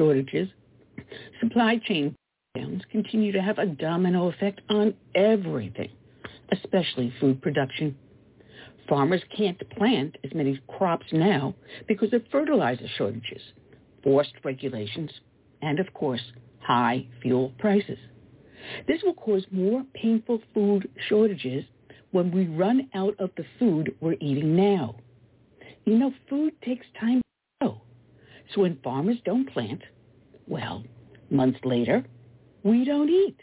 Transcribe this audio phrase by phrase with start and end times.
[0.00, 0.48] Shortages.
[1.42, 2.16] Supply chain
[2.56, 5.90] downs continue to have a domino effect on everything,
[6.52, 7.94] especially food production.
[8.88, 11.54] Farmers can't plant as many crops now
[11.86, 13.42] because of fertilizer shortages,
[14.02, 15.10] forced regulations,
[15.60, 16.22] and of course,
[16.60, 17.98] high fuel prices.
[18.88, 21.64] This will cause more painful food shortages
[22.12, 24.96] when we run out of the food we're eating now.
[25.84, 27.20] You know, food takes time.
[28.54, 29.82] So when farmers don't plant,
[30.46, 30.82] well,
[31.30, 32.04] months later,
[32.62, 33.38] we don't eat.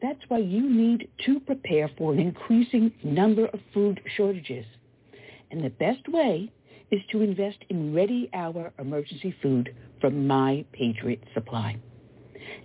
[0.00, 4.64] That's why you need to prepare for an increasing number of food shortages.
[5.50, 6.50] And the best way
[6.90, 11.76] is to invest in Ready Hour emergency food from My Patriot Supply.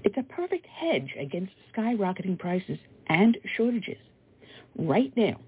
[0.04, 3.98] It's a perfect hedge against skyrocketing prices and shortages.
[4.78, 5.40] Right now,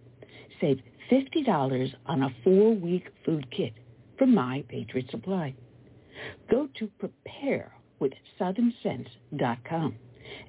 [0.60, 3.74] save $50 on a four-week food kit
[4.18, 5.56] from My Patriot Supply.
[6.50, 6.90] Go to
[8.02, 9.96] preparewithsouthernsense.com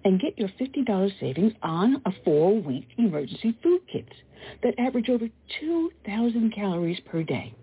[0.04, 4.10] and get your $50 savings on a four-week emergency food kits
[4.62, 5.28] that average over
[5.60, 7.54] 2,000 calories per day.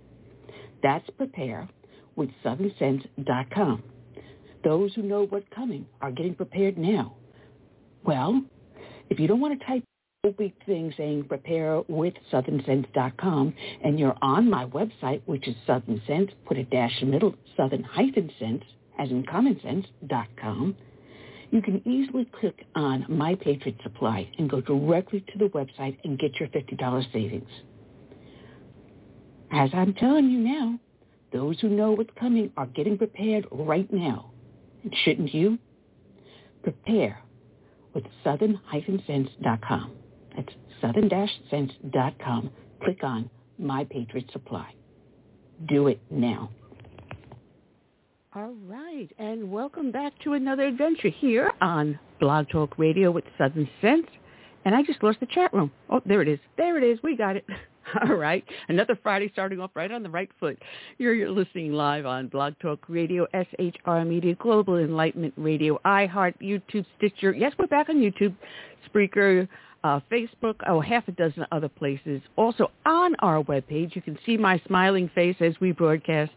[0.84, 3.84] That's preparewithsouthernsense.com.
[4.64, 7.16] Those who know what's coming are getting prepared now.
[8.04, 8.42] Well,
[9.10, 9.84] if you don't want to type
[10.32, 13.54] week thing saying prepare with southernsense.com
[13.84, 17.36] and you're on my website, which is Southern Sense, put a dash in the middle,
[17.58, 18.64] southern hyphen sense,
[19.00, 19.60] as in common
[21.52, 26.20] you can easily click on My Patriot Supply and go directly to the website and
[26.20, 27.50] get your $50 savings.
[29.52, 30.80] As I'm telling you now,
[31.32, 34.32] those who know what's coming are getting prepared right now.
[34.84, 35.58] And shouldn't you?
[36.64, 37.22] Prepare
[37.94, 40.05] with southern-sense.com.
[40.36, 42.50] That's southern-sense.com.
[42.84, 44.74] Click on My Patriot Supply.
[45.68, 46.50] Do it now.
[48.36, 53.70] All right, and welcome back to another adventure here on Blog Talk Radio with Southern
[53.82, 54.08] Sense.
[54.66, 55.72] And I just lost the chat room.
[55.90, 56.40] Oh, there it is.
[56.58, 57.00] There it is.
[57.02, 57.46] We got it.
[58.10, 58.44] All right.
[58.68, 60.58] Another Friday starting off right on the right foot.
[60.98, 66.86] You're, you're listening live on Blog Talk Radio, SHR Media, Global Enlightenment Radio, iHeart, YouTube,
[66.98, 67.32] Stitcher.
[67.32, 68.36] Yes, we're back on YouTube,
[68.90, 69.48] Spreaker,
[69.86, 72.20] uh, Facebook, oh, half a dozen other places.
[72.38, 76.32] Also on our webpage, you can see my smiling face as we broadcast.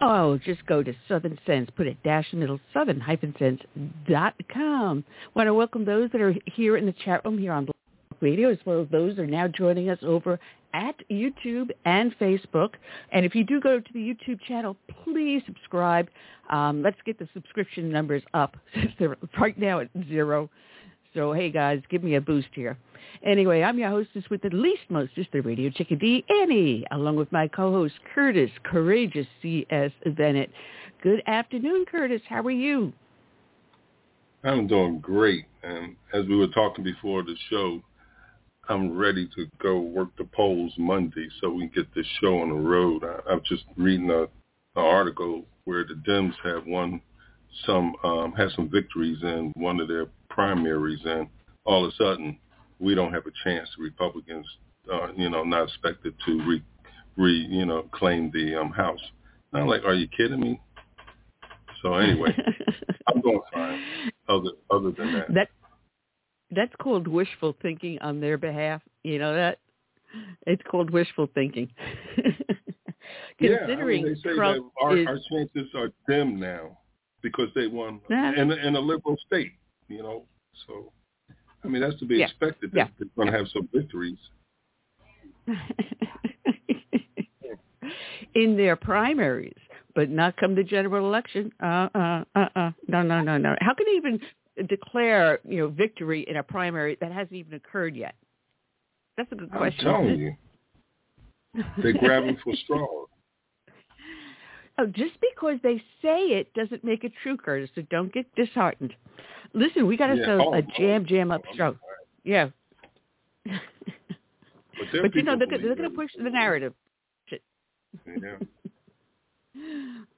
[0.00, 5.04] Oh, just go to Southern Sense, put a dash in the middle, southern-sense.com.
[5.34, 7.74] Want to welcome those that are here in the chat room here on Blog
[8.20, 10.38] Radio, as well as those that are now joining us over
[10.72, 12.74] at YouTube and Facebook.
[13.10, 16.08] And if you do go to the YouTube channel, please subscribe.
[16.50, 18.56] Um, let's get the subscription numbers up.
[18.74, 20.48] since They're right now at zero.
[21.14, 22.78] So hey guys, give me a boost here.
[23.24, 27.48] Anyway, I'm your hostess with the least mostest, the radio chickadee Annie, along with my
[27.48, 29.90] co-host Curtis, courageous C.S.
[30.16, 30.50] Bennett.
[31.02, 32.22] Good afternoon, Curtis.
[32.28, 32.92] How are you?
[34.44, 35.46] I'm doing great.
[35.64, 37.82] And as we were talking before the show,
[38.68, 42.50] I'm ready to go work the polls Monday so we can get this show on
[42.50, 43.02] the road.
[43.04, 44.28] I, I'm just reading a, an
[44.76, 47.00] article where the Dems have won
[47.66, 50.06] some, um, had some victories in one of their
[50.40, 51.28] primaries, and
[51.64, 52.38] all of a sudden
[52.78, 53.68] we don't have a chance.
[53.78, 54.46] Republicans,
[54.92, 56.62] uh, you know, not expected to re,
[57.16, 59.00] re you know, claim the um, House.
[59.52, 60.60] And I'm like, are you kidding me?
[61.82, 62.34] So anyway,
[63.06, 63.82] I'm doing fine.
[64.28, 65.48] Other other than that, that
[66.50, 68.82] that's called wishful thinking on their behalf.
[69.02, 69.58] You know that
[70.46, 71.70] it's called wishful thinking.
[73.38, 76.78] Considering yeah, I mean, they say Trump that our, is, our chances are dim now
[77.22, 78.40] because they won Yeah.
[78.40, 79.52] in, in a liberal state.
[79.90, 80.24] You know,
[80.66, 80.92] so
[81.64, 82.26] I mean that's to be Yeah.
[82.26, 82.70] expected.
[82.72, 82.88] Yeah.
[82.98, 84.18] They're going to have some victories.
[88.34, 89.58] in their primaries,
[89.94, 91.52] but not come the general election.
[91.60, 92.70] Uh, uh, uh, uh.
[92.86, 93.56] No, no, no, no.
[93.60, 94.20] How can they even
[94.68, 98.14] declare, you know, victory in a primary that hasn't even occurred yet?
[99.16, 99.88] That's a good question.
[99.88, 100.36] I'm telling you,
[101.82, 103.08] they're grabbing for straws.
[104.78, 107.68] Oh, just because they say it doesn't make it true, Curtis.
[107.74, 108.94] So don't get disheartened.
[109.52, 110.22] Listen, we got Yeah.
[110.22, 111.76] ourselves Oh, a jam jam up show.
[112.24, 112.50] Yeah.
[113.44, 113.52] But,
[115.02, 116.74] but you know they're, they're going to push the narrative.
[118.06, 118.36] Yeah.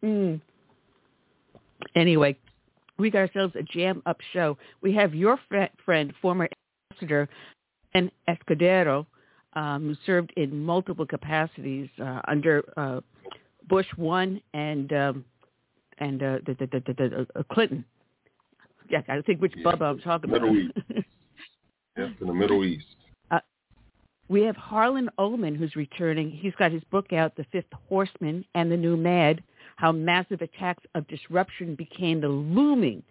[0.04, 0.40] Mm.
[1.94, 2.36] Anyway,
[2.98, 4.58] we got ourselves a jam up show.
[4.82, 6.48] We have your fr- friend, former
[6.90, 7.28] ambassador
[7.94, 9.06] and Escudero,
[9.54, 13.00] um, who served in multiple capacities uh, under uh,
[13.68, 15.24] Bush one and um,
[15.98, 17.84] and uh, the, the, the, the, uh, Clinton.
[18.92, 20.58] Yeah, I think which Yeah, Bubba I'm talking Middle about.
[20.62, 21.06] East.
[21.94, 22.86] Yeah, in the Middle East.
[23.30, 23.40] Uh,
[24.28, 26.30] we have Harlan Ullman who's returning.
[26.30, 29.42] He's got his book out, The Fifth Horseman and the New Mad,
[29.76, 33.02] How Massive Attacks of Disruption Became the Looming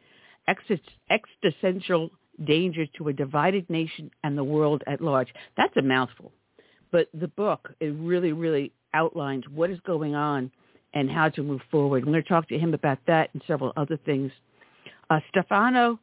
[0.47, 2.09] Existential
[2.43, 5.31] Danger to a Divided Nation and the World at Large.
[5.55, 6.31] That's a mouthful.
[6.91, 10.49] But the book, it really, really outlines what is going on
[10.95, 12.01] and how to move forward.
[12.01, 14.31] I'm going to talk to him about that and several other things.
[15.11, 15.99] Uh, Stefano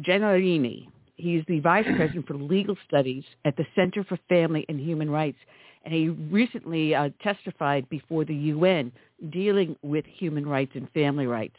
[0.00, 0.88] Gennarini.
[1.14, 5.38] He's the vice president for legal studies at the Center for Family and Human Rights,
[5.84, 8.90] and he recently uh, testified before the UN
[9.30, 11.54] dealing with human rights and family rights.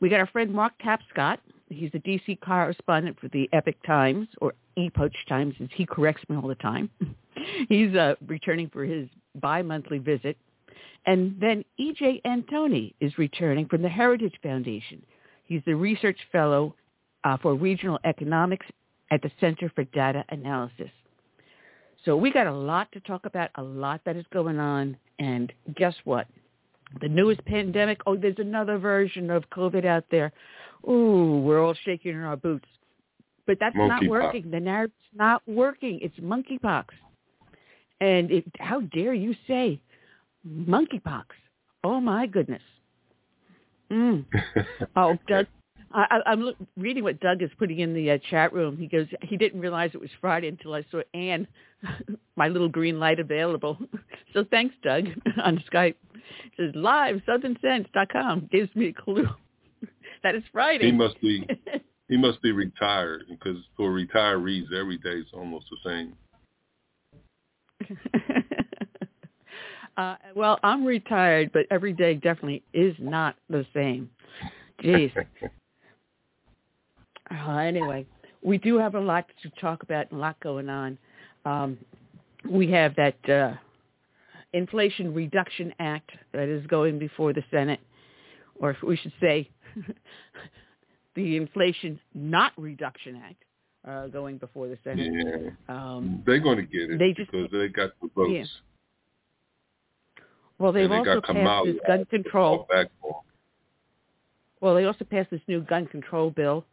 [0.00, 1.38] We got our friend Mark Tapscott.
[1.68, 2.40] He's the D.C.
[2.44, 6.90] correspondent for the Epic Times, or Epoch Times, as he corrects me all the time.
[7.68, 10.36] He's uh, returning for his bi-monthly visit.
[11.06, 12.22] And then E.J.
[12.26, 15.00] Antoni is returning from the Heritage Foundation.
[15.50, 16.76] He's the research fellow
[17.24, 18.64] uh, for regional economics
[19.10, 20.90] at the Center for Data Analysis.
[22.04, 24.96] So we got a lot to talk about, a lot that is going on.
[25.18, 26.28] And guess what?
[27.00, 30.32] The newest pandemic, oh, there's another version of COVID out there.
[30.88, 32.68] Ooh, we're all shaking in our boots.
[33.48, 34.08] But that's not Monkeypox.
[34.08, 34.50] working.
[34.52, 35.98] The narrative's not working.
[36.00, 36.84] It's monkeypox.
[38.00, 39.80] And it, how dare you say
[40.48, 41.24] monkeypox?
[41.82, 42.62] Oh, my goodness.
[43.90, 44.24] Mm.
[44.96, 45.46] Oh, Doug,
[45.92, 48.76] I, I'm look, reading what Doug is putting in the uh, chat room.
[48.76, 51.46] He goes, he didn't realize it was Friday until I saw Anne,
[52.36, 53.78] my little green light available.
[54.32, 55.06] So thanks, Doug,
[55.42, 55.96] on Skype.
[56.14, 59.26] It says live southernsense.com gives me a clue
[60.22, 60.86] that it's Friday.
[60.86, 61.44] he must be
[62.08, 66.14] he must be retired because for retirees every day is almost the same.
[70.00, 74.10] Uh, well, I'm retired, but every day definitely is not the same.
[74.82, 75.12] Jeez.
[77.30, 78.04] Uh, anyway,
[78.42, 80.98] we do have a lot to talk about and a lot going on.
[81.44, 81.78] Um,
[82.50, 83.54] we have that uh,
[84.52, 87.78] Inflation Reduction Act that is going before the Senate,
[88.56, 89.48] or we should say
[91.14, 93.44] the Inflation Not Reduction Act
[93.86, 95.12] uh, going before the Senate.
[95.12, 98.32] Yeah, Um, they're going to get it They just- because they got the votes.
[98.32, 98.44] Yeah.
[100.60, 102.56] Well, they've also passed Kamala this gun control.
[102.58, 103.14] fall back on.
[104.60, 106.66] Well, they also passed this new gun control bill,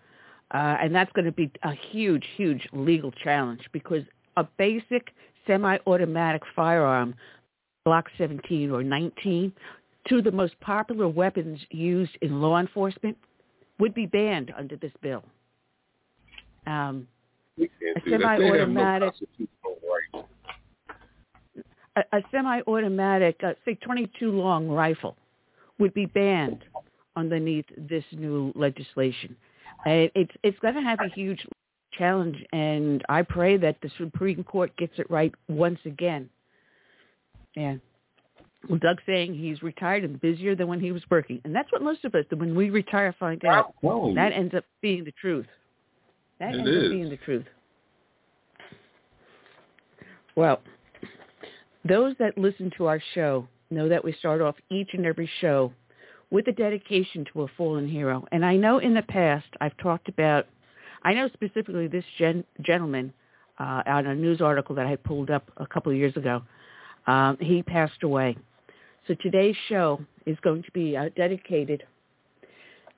[0.54, 4.04] uh, and that's going to be a huge, huge legal challenge because
[4.36, 5.14] a basic
[5.48, 7.16] semi-automatic firearm,
[7.88, 9.54] Glock 17 or 19,
[10.10, 13.18] two of the most popular weapons used in law enforcement,
[13.80, 15.24] would be banned under this bill.
[16.66, 17.08] Um,
[17.58, 17.70] A do
[18.18, 18.40] that.
[18.40, 19.14] They have no semi-automatic-
[20.14, 20.26] right.
[21.98, 25.16] A, a semi-automatic, uh, say 22 long rifle,
[25.80, 26.64] would be banned
[27.16, 29.36] underneath this new legislation.
[29.86, 31.46] And it's it's going to have a huge
[31.98, 36.30] challenge, and I pray that the Supreme Court gets it right once again.
[37.56, 37.80] And
[38.70, 41.82] well, Doug's saying he's retired and busier than when he was working, and that's what
[41.82, 43.74] most of us, when we retire, find out.
[44.16, 45.46] That ends up being the truth.
[46.40, 46.86] That It ends is.
[46.86, 47.46] up being the truth.
[50.36, 50.60] Well,
[51.88, 55.72] those that listen to our show know that we start off each and every show
[56.30, 58.26] with a dedication to a fallen hero.
[58.32, 60.48] And I know in the past I've talked about,
[61.04, 63.14] I know specifically this gen- gentleman
[63.60, 66.42] uh, on a news article that I pulled up a couple of years ago.
[67.06, 68.38] Um, he passed away.
[69.08, 71.84] So today's show is going to be uh, dedicated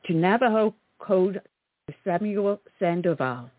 [0.05, 1.41] to Navajo Code
[2.03, 3.49] Samuel Sandoval.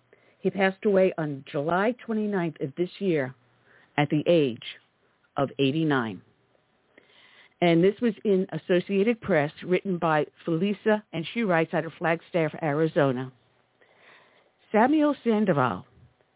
[0.41, 3.35] He passed away on July 29th of this year
[3.97, 4.63] at the age
[5.37, 6.21] of 89.
[7.63, 12.53] And this was in Associated Press, written by Felisa, and she writes out of Flagstaff,
[12.63, 13.31] Arizona.
[14.73, 15.85] Samuel Sandoval,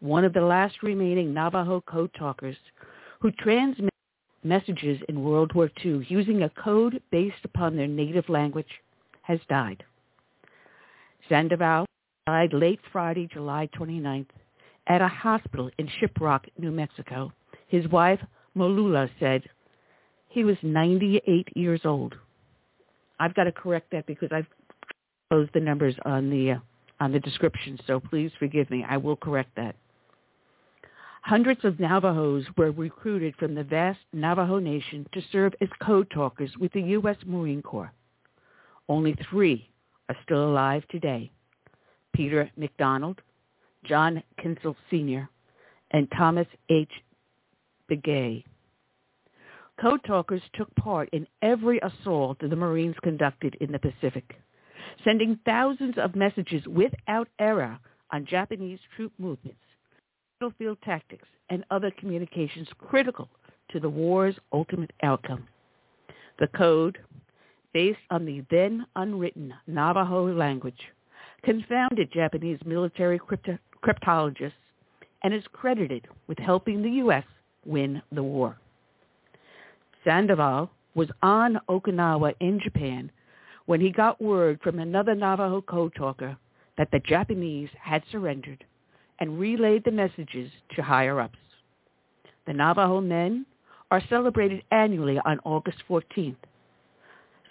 [0.01, 2.57] one of the last remaining Navajo code talkers
[3.19, 3.89] who transmitted
[4.43, 8.69] messages in World War II using a code based upon their native language,
[9.23, 9.83] has died.
[11.27, 11.85] Sandoval
[12.27, 14.27] died late Friday, July 29th,
[14.87, 17.31] at a hospital in Shiprock, New Mexico.
[17.67, 18.19] His wife,
[18.57, 19.43] Malula, said
[20.29, 22.15] he was 98 years old.
[23.19, 24.47] I've got to correct that because I've
[25.29, 26.59] closed the numbers on the uh,
[26.99, 28.85] on the description, so please forgive me.
[28.87, 29.75] I will correct that.
[31.21, 36.51] Hundreds of Navajos were recruited from the vast Navajo Nation to serve as code talkers
[36.59, 37.17] with the U.S.
[37.25, 37.91] Marine Corps.
[38.87, 39.67] Only three
[40.07, 41.31] are still alive today.
[42.13, 43.21] Peter McDonald,
[43.85, 45.27] John Kinsel Sr.,
[45.91, 46.91] and Thomas H.
[47.89, 48.43] Begay.
[49.79, 54.35] Code talkers took part in every assault the Marines conducted in the Pacific,
[55.03, 57.77] sending thousands of messages without error
[58.11, 59.59] on Japanese troop movements,
[60.39, 63.29] battlefield tactics, and other communications critical
[63.71, 65.47] to the war's ultimate outcome.
[66.39, 66.97] The code,
[67.73, 70.79] based on the then unwritten Navajo language,
[71.43, 74.53] confounded Japanese military crypto- cryptologists
[75.23, 77.23] and is credited with helping the U.S.
[77.65, 78.57] win the war.
[80.03, 83.11] Sandoval was on Okinawa in Japan
[83.65, 86.37] when he got word from another Navajo code talker
[86.77, 88.63] that the Japanese had surrendered
[89.19, 91.37] and relayed the messages to higher-ups.
[92.45, 93.45] The Navajo men
[93.91, 96.35] are celebrated annually on August 14th.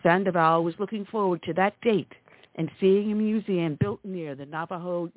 [0.03, 2.13] Sandoval was looking forward to that date
[2.57, 5.11] and seeing a museum built near the Navajo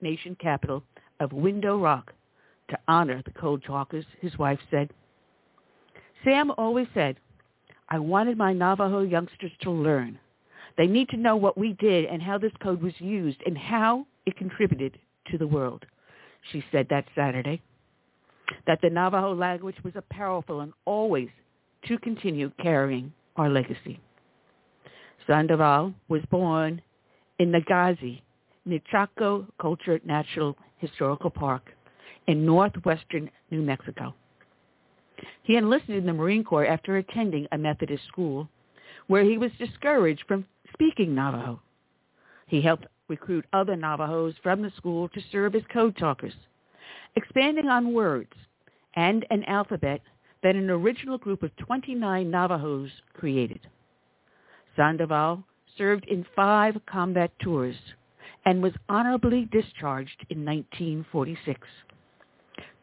[0.00, 0.82] Nation capital
[1.20, 2.12] of Window Rock
[2.68, 4.90] to honor the code talkers, his wife said.
[6.24, 7.16] Sam always said,
[7.88, 10.18] I wanted my Navajo youngsters to learn.
[10.76, 14.06] They need to know what we did and how this code was used and how
[14.26, 14.98] it contributed
[15.30, 15.84] to the world.
[16.52, 17.60] She said that Saturday.
[18.66, 21.28] That the Navajo language was a powerful and always
[21.86, 24.00] to continue carrying our legacy.
[25.26, 26.80] Sandoval was born
[27.38, 28.22] in Nageezi,
[28.66, 31.72] Nichaco Culture Natural Historical Park
[32.28, 34.14] in northwestern New Mexico.
[35.42, 38.48] He enlisted in the Marine Corps after attending a Methodist school
[39.08, 41.60] where he was discouraged from speaking Navajo.
[42.46, 46.34] He helped recruit other Navajos from the school to serve as code talkers,
[47.16, 48.32] expanding on words
[48.94, 50.02] and an alphabet
[50.42, 53.60] that an original group of 29 Navajos created.
[54.76, 55.42] Sandoval
[55.76, 57.76] served in five combat tours
[58.44, 61.60] and was honorably discharged in 1946.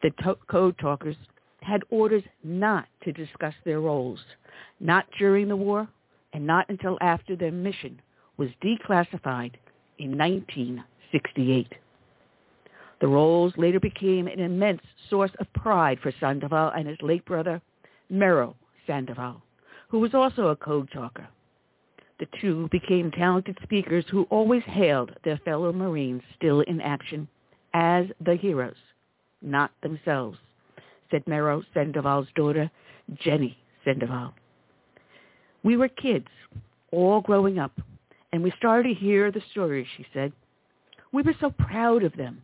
[0.02, 1.16] The to- code talkers
[1.62, 4.20] had orders not to discuss their roles,
[4.80, 5.88] not during the war
[6.32, 8.00] and not until after their mission
[8.36, 9.54] was declassified
[9.98, 11.72] in 1968.
[13.00, 17.60] The roles later became an immense source of pride for Sandoval and his late brother,
[18.10, 18.54] Merril
[18.86, 19.42] Sandoval,
[19.88, 21.26] who was also a code talker.
[22.18, 27.28] The two became talented speakers who always hailed their fellow Marines still in action
[27.74, 28.76] as the heroes,
[29.42, 30.38] not themselves,
[31.10, 32.70] said Merril Sandoval's daughter,
[33.22, 34.34] Jenny Sandoval.
[35.62, 36.28] We were kids,
[36.92, 37.72] all growing up,
[38.32, 40.32] and we started to hear the stories, she said.
[41.12, 42.42] We were so proud of them,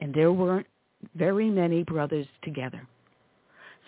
[0.00, 0.66] and there weren't
[1.14, 2.86] very many brothers together.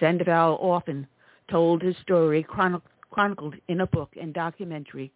[0.00, 1.06] Sandoval often
[1.50, 5.10] told his story chronic- chronicled in a book and documentary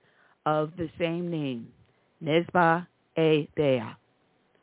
[0.46, 1.68] of the same name,
[2.22, 2.86] Nesba
[3.18, 3.48] A.
[3.54, 3.82] Bea,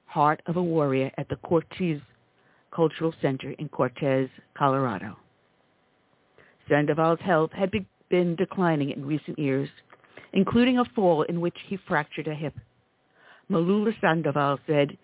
[0.05, 2.01] Heart of a Warrior at the Cortez
[2.73, 5.17] Cultural Center in Cortez, Colorado.
[6.69, 9.69] Sandoval's health had be- been declining in recent years,
[10.33, 12.53] including a fall in which he fractured a hip.
[13.49, 14.97] Malula Sandoval said,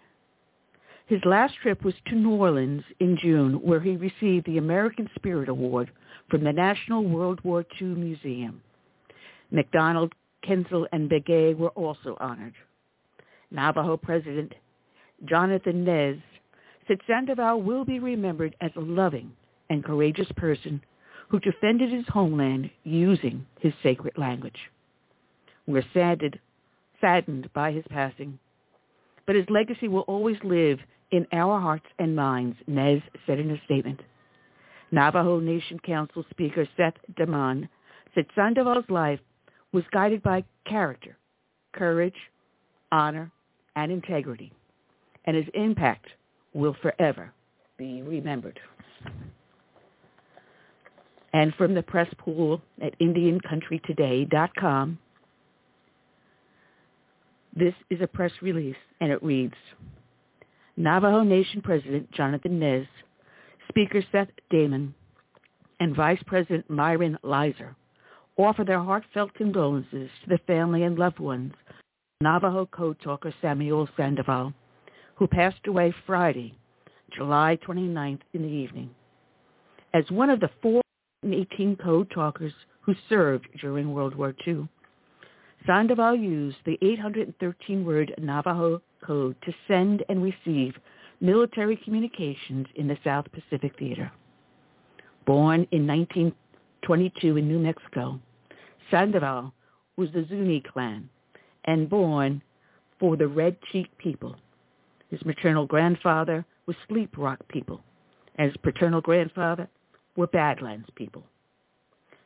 [1.07, 5.49] His last trip was to New Orleans in June, where he received the American Spirit
[5.49, 5.91] Award
[6.29, 8.61] from the National World War II Museum.
[9.51, 12.53] McDonald, Kinsel, and Begay were also honored.
[13.51, 14.53] Navajo President
[15.23, 16.17] Jonathan Nez
[16.87, 19.31] said Sandoval will be remembered as a loving
[19.69, 20.81] and courageous person
[21.29, 24.57] who defended his homeland using his sacred language.
[25.67, 26.39] We're saddened,
[27.01, 28.37] saddened by his passing,
[29.25, 30.79] but his legacy will always live
[31.11, 34.01] in our hearts and minds, Nez said in a statement.
[34.91, 37.67] Navajo Nation Council Speaker Seth Damon
[38.13, 39.19] said Sandoval's life
[39.73, 41.17] was guided by character,
[41.73, 42.15] courage,
[42.91, 43.31] honor,
[43.75, 44.53] and integrity,
[45.25, 46.07] and his impact
[46.55, 47.31] will forever
[47.77, 48.59] be remembered.
[51.33, 54.97] And from the press pool at IndianCountryToday.com,
[57.55, 59.53] this is a press release, and it reads,
[60.77, 62.85] Navajo Nation President Jonathan Nez,
[63.69, 64.93] Speaker Seth Damon,
[65.79, 67.75] and Vice President Myron Lizer
[68.37, 71.75] offer their heartfelt condolences to the family and loved ones of
[72.21, 74.53] Navajo code talker Samuel Sandoval,
[75.15, 76.55] who passed away Friday,
[77.11, 78.89] July 29th in the evening.
[79.93, 84.67] As one of the 418 code talkers who served during World War II,
[85.65, 90.75] Sandoval used the 813-word Navajo code to send and receive
[91.21, 94.11] military communications in the South Pacific Theater.
[95.25, 98.19] Born in 1922 in New Mexico,
[98.91, 99.53] Sandoval
[99.97, 101.09] was the Zuni clan
[101.63, 102.41] and born
[102.99, 104.35] for the Red Chief people.
[105.09, 107.81] His maternal grandfather was Sleep Rock people,
[108.35, 109.69] and his paternal grandfather
[110.15, 111.23] were Badlands people.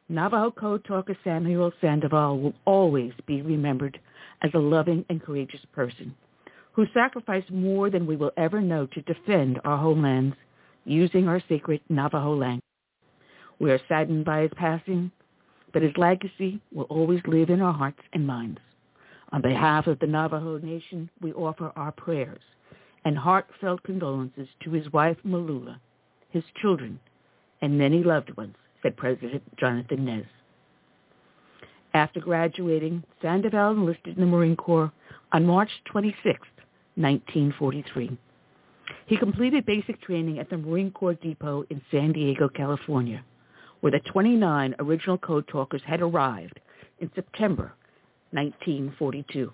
[0.07, 4.00] Navajo code talker Samuel Sandoval will always be remembered
[4.42, 6.15] as a loving and courageous person
[6.72, 10.35] who sacrificed more than we will ever know to defend our homelands
[10.85, 12.63] using our sacred Navajo language.
[13.59, 15.11] We are saddened by his passing,
[15.74, 18.59] but his legacy will always live in our hearts and minds.
[19.31, 22.39] On behalf of the Navajo Nation, we offer our prayers
[23.05, 25.79] and heartfelt condolences to his wife Malula,
[26.29, 27.00] his children,
[27.62, 30.25] and many loved ones, said President Jonathan Nez.
[31.94, 34.92] After graduating, Sandoval enlisted in the Marine Corps
[35.31, 36.24] on March 26,
[36.96, 38.18] 1943.
[39.07, 43.24] He completed basic training at the Marine Corps Depot in San Diego, California,
[43.81, 46.59] where the 29 original code talkers had arrived
[47.00, 47.74] in September
[48.31, 49.51] 1942.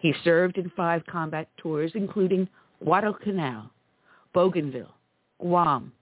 [0.00, 2.48] He served in five combat tours, including
[2.82, 3.70] Guadalcanal,
[4.34, 4.94] Bougainville,
[5.40, 5.92] Guam,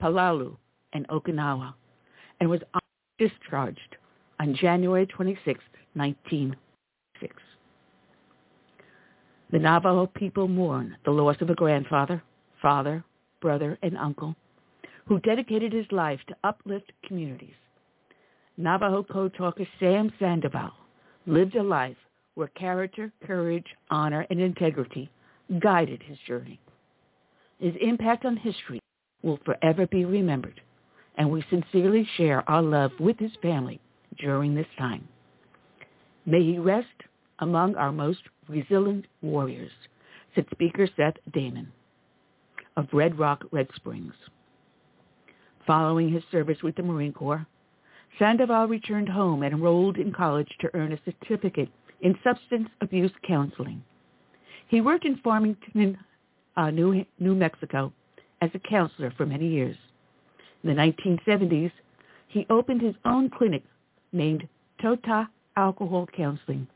[0.00, 0.56] Palau,
[0.92, 1.74] and Okinawa,
[2.40, 2.60] and was
[3.18, 3.96] discharged
[4.40, 5.60] on January 26,
[5.94, 7.34] 1906.
[9.50, 12.22] The Navajo people mourn the loss of a grandfather,
[12.60, 13.02] father,
[13.40, 14.36] brother, and uncle
[15.06, 17.54] who dedicated his life to uplift communities.
[18.58, 20.72] Navajo code talker Sam Sandoval
[21.26, 21.96] lived a life
[22.38, 25.10] where character, courage, honor, and integrity
[25.58, 26.60] guided his journey.
[27.58, 28.78] His impact on history
[29.24, 30.60] will forever be remembered,
[31.16, 33.80] and we sincerely share our love with his family
[34.20, 35.08] during this time.
[36.26, 36.86] May he rest
[37.40, 39.72] among our most resilient warriors,
[40.36, 41.72] said Speaker Seth Damon
[42.76, 44.14] of Red Rock, Red Springs.
[45.66, 47.48] Following his service with the Marine Corps,
[48.16, 51.68] Sandoval returned home and enrolled in college to earn a certificate
[52.00, 53.82] in substance abuse counseling.
[54.68, 55.98] He worked in Farmington,
[56.56, 57.92] uh, New, New Mexico
[58.40, 59.76] as a counselor for many years.
[60.62, 61.72] In the 1970s,
[62.28, 63.62] he opened his own clinic
[64.12, 64.46] named
[64.80, 66.66] Tota Alcohol Counseling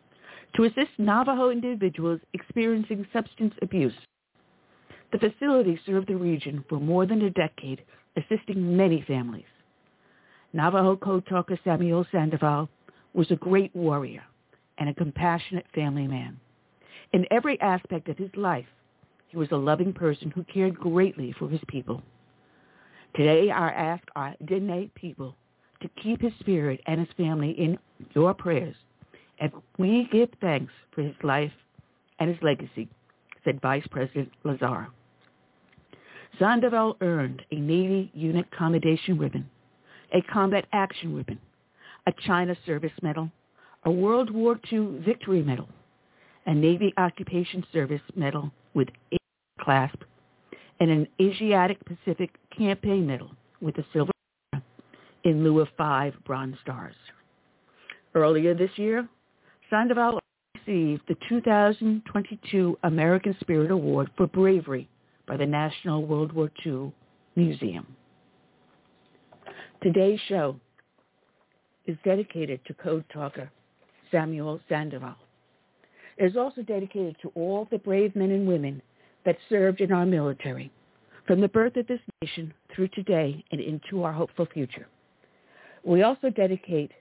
[0.56, 3.94] to assist Navajo individuals experiencing substance abuse.
[5.12, 7.82] The facility served the region for more than a decade,
[8.16, 9.44] assisting many families.
[10.52, 12.68] Navajo code talker Samuel Sandoval
[13.14, 14.22] was a great warrior
[14.78, 16.38] and a compassionate family man.
[17.12, 18.66] In every aspect of his life,
[19.28, 22.02] he was a loving person who cared greatly for his people.
[23.14, 25.34] Today, I ask our Diné people
[25.80, 27.78] to keep his spirit and his family in
[28.14, 28.76] your prayers
[29.40, 31.52] as we give thanks for his life
[32.18, 32.88] and his legacy,
[33.44, 34.86] said Vice President Lizer.
[36.38, 39.48] Sandoval earned a Navy Unit Commendation Ribbon,
[40.12, 41.38] a Combat Action Ribbon,
[42.06, 43.30] a China Service Medal,
[43.84, 45.68] a World War II Victory Medal,
[46.46, 49.16] a Navy Occupation Service Medal with a
[49.60, 50.02] clasp,
[50.80, 54.12] and an Asiatic Pacific Campaign Medal with a silver
[55.24, 56.94] in lieu of five Bronze Stars.
[58.14, 59.08] Earlier this year,
[59.70, 60.20] Sandoval
[60.54, 64.88] received the 2022 American Spirit Award for bravery
[65.26, 66.92] by the National World War II
[67.36, 67.86] Museum.
[69.82, 70.56] Today's show
[71.86, 73.50] is dedicated to Code Talker
[74.12, 75.16] Samuel Sandoval.
[76.18, 78.80] It is also dedicated to all the brave men and women
[79.24, 80.70] that served in our military,
[81.26, 84.86] from the birth of this nation through today and into our hopeful future.
[85.84, 86.92] We also dedicate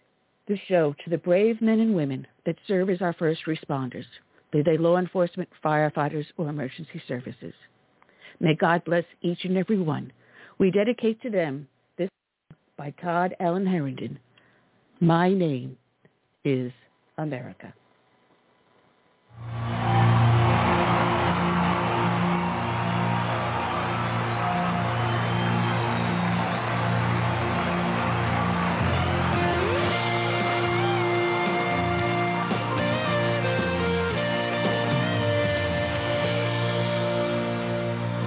[0.48, 4.06] the show to the brave men and women that serve as our first responders,
[4.52, 7.54] be they law enforcement, firefighters, or emergency services.
[8.40, 10.12] May God bless each and every one.
[10.58, 12.10] We dedicate to them this
[12.78, 14.20] by Todd Allen Harrington.
[15.00, 15.78] My name
[16.44, 16.72] is
[17.18, 17.74] America.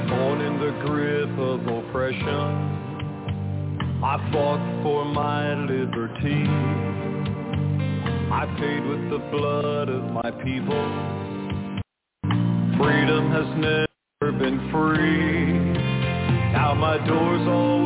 [0.08, 2.82] Born in the grip of oppression,
[4.02, 7.03] I fought for my liberty.
[8.34, 10.84] I paid with the blood of my people.
[12.76, 15.52] Freedom has never been free.
[16.52, 17.83] Now my door's always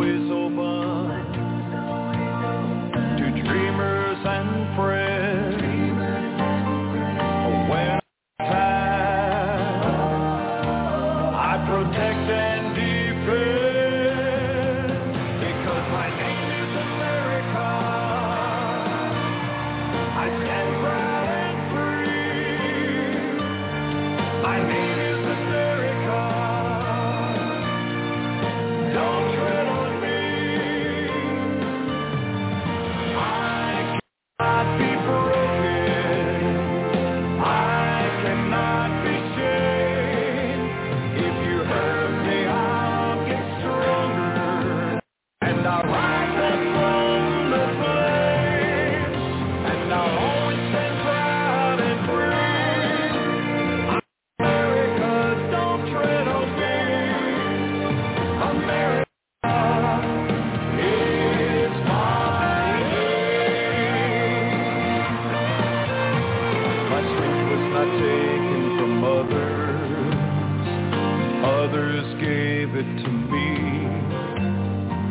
[72.78, 73.88] it to me.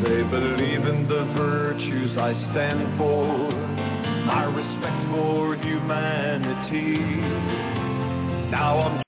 [0.04, 3.52] They believe in the virtues I stand for.
[4.26, 6.98] My respect for humanity.
[8.52, 9.07] Now I'm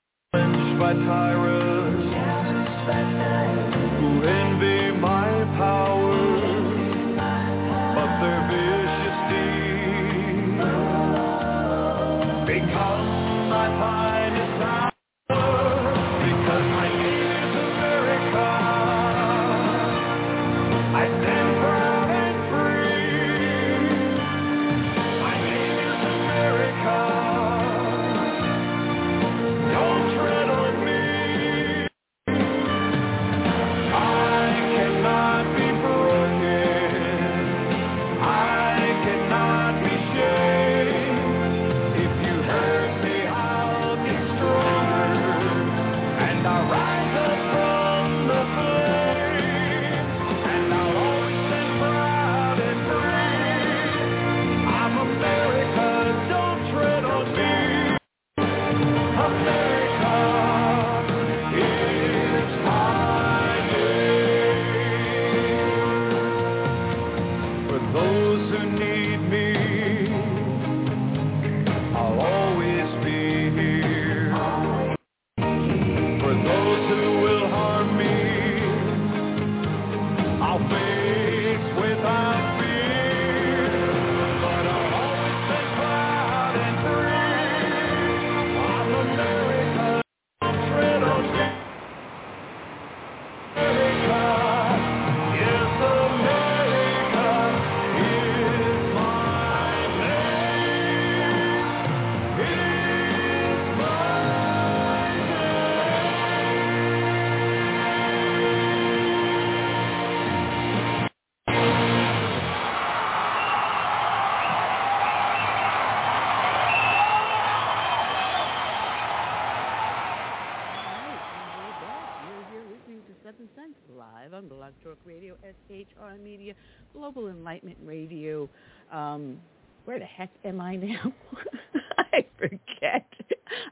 [126.18, 126.54] Media,
[126.92, 128.48] Global Enlightenment Radio.
[128.92, 129.38] Um,
[129.84, 131.12] where the heck am I now?
[131.98, 133.06] I forget.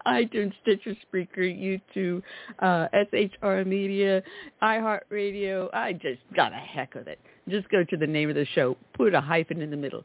[0.07, 2.23] iTunes, Stitcher, Spreaker, YouTube,
[2.61, 4.23] uh, SHR Media,
[4.63, 5.69] iHeartRadio.
[5.73, 7.19] I just got a heck of it.
[7.49, 10.05] Just go to the name of the show, put a hyphen in the middle.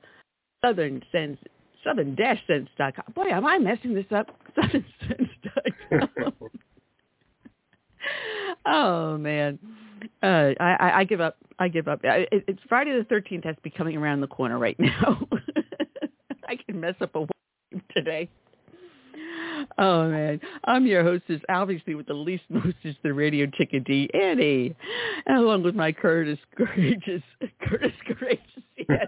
[0.64, 1.38] Southern Sense,
[1.84, 3.14] southern dash sense.com.
[3.14, 4.28] Boy, am I messing this up?
[4.58, 6.34] Southernsense.com.
[8.66, 9.60] oh man,
[10.22, 11.38] uh, I, I give up.
[11.60, 12.02] I give up.
[12.04, 15.28] It, it's Friday the Thirteenth has to be coming around the corner right now.
[16.48, 17.28] I can mess up a
[17.94, 18.30] today.
[19.78, 24.76] Oh man, I'm your hostess, obviously with the least mostest, the radio chickadee Annie,
[25.26, 27.24] and along with my Curtis courageous,
[27.62, 28.42] Curtis courageous.
[28.90, 29.08] Yes,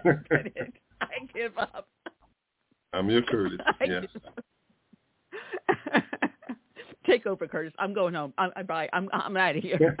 [1.02, 1.88] I give up.
[2.94, 3.58] I'm your Curtis.
[3.84, 4.04] yes.
[7.06, 7.72] Take over, Curtis.
[7.78, 8.32] I'm going home.
[8.38, 8.88] I'm I'm, bye.
[8.92, 9.96] I'm, I'm out of here.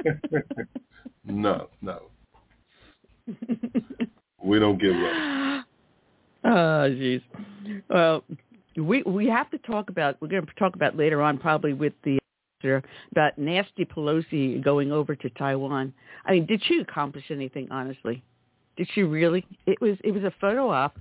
[1.24, 2.02] no, no.
[4.42, 5.66] we don't give up.
[6.44, 7.22] Oh, jeez.
[7.88, 8.24] Well,
[8.76, 10.16] we we have to talk about.
[10.20, 12.18] We're going to talk about later on, probably with the
[13.12, 15.92] about nasty Pelosi going over to Taiwan.
[16.24, 17.68] I mean, did she accomplish anything?
[17.70, 18.24] Honestly,
[18.76, 19.46] did she really?
[19.66, 20.98] It was it was a photo op.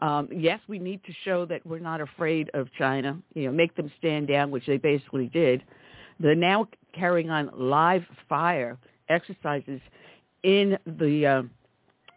[0.00, 3.18] Um, yes, we need to show that we're not afraid of China.
[3.34, 5.62] You know, make them stand down, which they basically did.
[6.20, 8.78] They're now carrying on live fire
[9.08, 9.80] exercises
[10.42, 11.42] in the uh,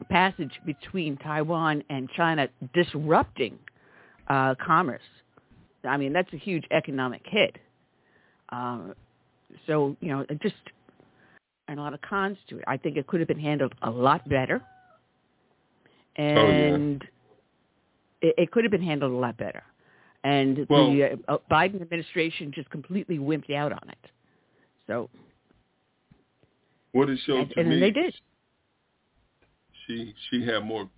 [0.10, 3.58] passage between Taiwan and China, disrupting
[4.28, 5.02] uh, commerce.
[5.84, 7.58] I mean, that's a huge economic hit.
[8.50, 8.94] Um,
[9.68, 10.56] so, you know, just
[11.70, 12.64] and a lot of cons to it.
[12.68, 14.62] I think it could have been handled a lot better.
[16.16, 17.19] And oh, yeah.
[18.22, 19.64] It, it could have been handled a lot better.
[20.24, 24.12] And well, the uh, Biden administration just completely wimped out on it.
[24.86, 25.10] So
[26.92, 28.14] what it showed and, to and me, they did.
[29.88, 30.90] She she had more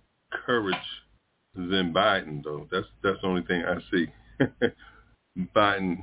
[0.46, 0.74] courage
[1.54, 2.66] than Biden, though.
[2.70, 4.06] That's that's the only thing I see.
[5.54, 6.02] Biden,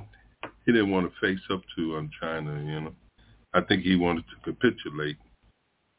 [0.64, 2.62] he didn't want to face up to um, China.
[2.64, 2.94] You know,
[3.52, 5.16] I think he wanted to capitulate,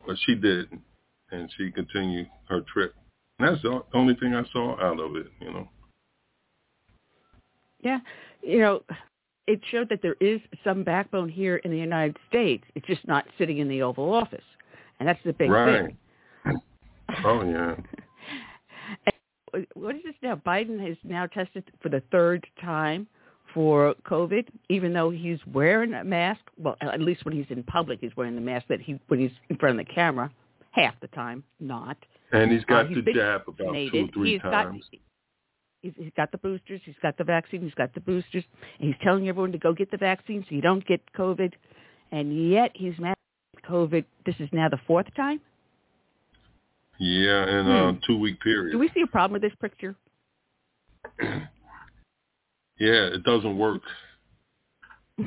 [0.06, 0.82] but she didn't,
[1.32, 2.96] and she continued her trip.
[3.42, 5.28] And that's the only thing I saw out of it.
[5.40, 5.70] You know.
[7.82, 8.00] Yeah,
[8.44, 8.84] you know,
[9.48, 12.64] it showed that there is some backbone here in the United States.
[12.76, 14.44] It's just not sitting in the Oval Office,
[15.00, 15.52] and that's the big thing.
[15.52, 15.96] right.
[16.46, 16.62] thing.
[17.26, 17.76] Oh yeah.
[19.74, 20.36] what is this now?
[20.36, 23.08] Biden has now tested for the third time
[23.54, 26.42] for COVID, even though he's wearing a mask.
[26.58, 28.68] Well, at least when he's in public, he's wearing the mask.
[28.70, 30.32] That he when he's in front of the camera,
[30.72, 31.98] half the time not.
[32.32, 34.84] And he's got uh, he's the jab about two or three he's times.
[34.92, 35.00] Got,
[35.82, 36.82] he's, he's got the boosters.
[36.86, 37.62] He's got the vaccine.
[37.62, 38.44] He's got the boosters.
[38.80, 41.52] And he's telling everyone to go get the vaccine so you don't get COVID.
[42.12, 43.16] And yet he's mad
[43.58, 44.06] at COVID.
[44.26, 45.42] This is now the fourth time.
[47.00, 47.72] Yeah, in Hmm.
[47.72, 48.74] a two-week period.
[48.74, 49.96] Do we see a problem with this picture?
[51.22, 51.48] yeah,
[52.78, 53.82] it doesn't work.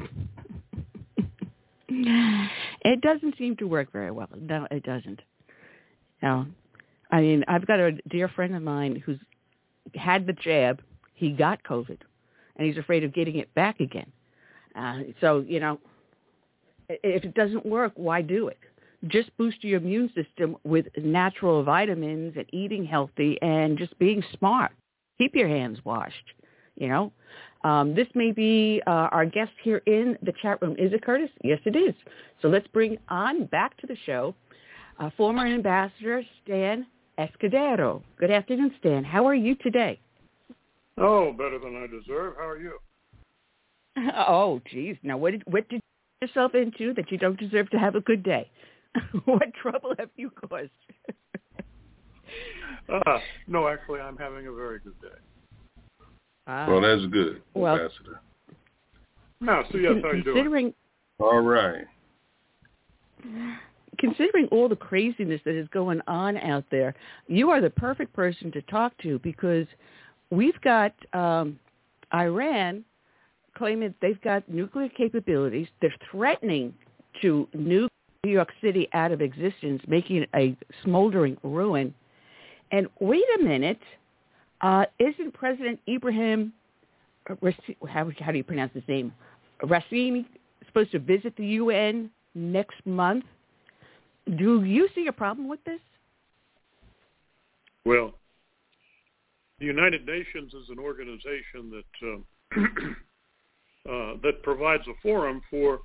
[1.88, 4.28] it doesn't seem to work very well.
[4.38, 5.20] No, it doesn't.
[6.22, 6.46] No,
[7.14, 9.20] I mean, I've got a dear friend of mine who's
[9.94, 10.82] had the jab.
[11.14, 11.98] He got COVID,
[12.56, 14.10] and he's afraid of getting it back again.
[14.74, 15.78] Uh, so you know,
[16.88, 18.58] if it doesn't work, why do it?
[19.06, 24.72] Just boost your immune system with natural vitamins and eating healthy and just being smart.
[25.18, 26.32] Keep your hands washed.
[26.74, 27.12] You know,
[27.62, 30.74] um, this may be uh, our guest here in the chat room.
[30.80, 31.30] Is it Curtis?
[31.44, 31.94] Yes, it is.
[32.42, 34.34] So let's bring on back to the show
[34.98, 36.86] uh, former ambassador Stan
[37.18, 38.02] Escudero.
[38.18, 39.04] Good afternoon, Stan.
[39.04, 40.00] How are you today?
[40.98, 42.34] Oh, better than I deserve.
[42.36, 42.78] How are you?
[44.16, 44.96] Oh, geez.
[45.04, 45.80] Now, what did what did you
[46.20, 48.50] get yourself into that you don't deserve to have a good day?
[49.24, 50.70] what trouble have you caused?
[52.86, 55.08] Uh, no, actually, I'm having a very good day.
[56.46, 56.66] Ah.
[56.68, 58.20] Well, that's good, Well, Ambassador.
[59.40, 60.74] No, so yes, how are you doing?
[61.18, 61.86] All right.
[63.98, 66.94] Considering all the craziness that is going on out there,
[67.26, 69.66] you are the perfect person to talk to because
[70.30, 71.58] we've got um,
[72.12, 72.84] Iran
[73.56, 75.68] claiming they've got nuclear capabilities.
[75.80, 76.74] They're threatening
[77.22, 77.88] to nuke
[78.24, 81.94] New York City out of existence, making it a smoldering ruin.
[82.72, 83.80] And wait a minute,
[84.60, 86.52] uh, isn't President Ibrahim,
[87.28, 89.12] how, how do you pronounce his name,
[89.62, 90.26] Racine,
[90.66, 93.24] supposed to visit the UN next month?
[94.26, 95.80] Do you see a problem with this?
[97.84, 98.14] Well,
[99.58, 102.18] the United Nations is an organization that
[102.56, 102.60] uh,
[103.92, 105.80] uh, that provides a forum for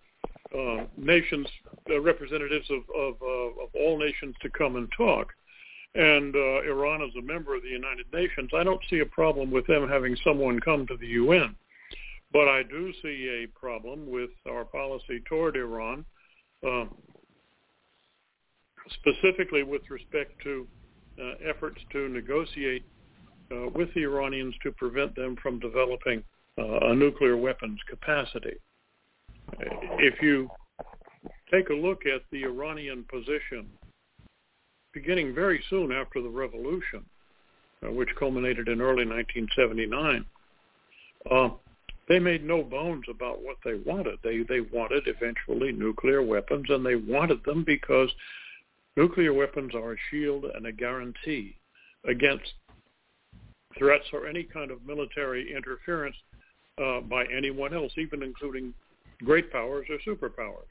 [0.57, 1.47] uh, nations,
[1.89, 5.33] uh, representatives of of, uh, of all nations to come and talk.
[5.95, 8.51] And uh, Iran is a member of the United Nations.
[8.55, 11.55] I don't see a problem with them having someone come to the UN.
[12.31, 16.05] but I do see a problem with our policy toward Iran,
[16.65, 16.85] uh,
[18.93, 20.67] specifically with respect to
[21.21, 22.83] uh, efforts to negotiate
[23.51, 26.23] uh, with the Iranians to prevent them from developing
[26.57, 28.55] uh, a nuclear weapons capacity.
[29.97, 30.49] If you
[31.51, 33.67] take a look at the Iranian position
[34.93, 37.05] beginning very soon after the revolution,
[37.81, 40.25] which culminated in early 1979,
[41.31, 41.49] uh,
[42.07, 44.17] they made no bones about what they wanted.
[44.23, 48.09] They they wanted eventually nuclear weapons, and they wanted them because
[48.99, 51.55] nuclear weapons are a shield and a guarantee
[52.05, 52.51] against
[53.77, 56.17] threats or any kind of military interference
[56.83, 58.73] uh, by anyone else, even including
[59.23, 60.67] great powers or superpowers.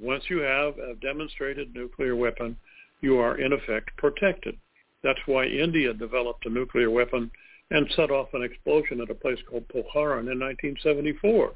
[0.00, 2.56] Once you have a demonstrated nuclear weapon,
[3.02, 4.56] you are in effect protected.
[5.02, 7.30] That's why India developed a nuclear weapon
[7.70, 11.52] and set off an explosion at a place called Pokhran in 1974.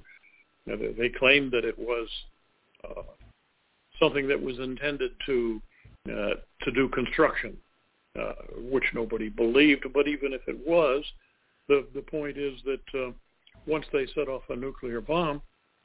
[0.66, 2.08] Now, they claimed that it was
[2.84, 3.02] uh,
[3.98, 5.62] something that was intended to
[6.06, 7.56] uh, to do construction,
[8.18, 8.32] uh,
[8.70, 9.86] which nobody believed.
[9.92, 11.04] But even if it was,
[11.68, 13.12] the the point is that uh,
[13.66, 15.42] once they set off a nuclear bomb,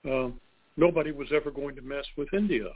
[0.09, 0.29] uh,
[0.77, 2.69] nobody was ever going to mess with India.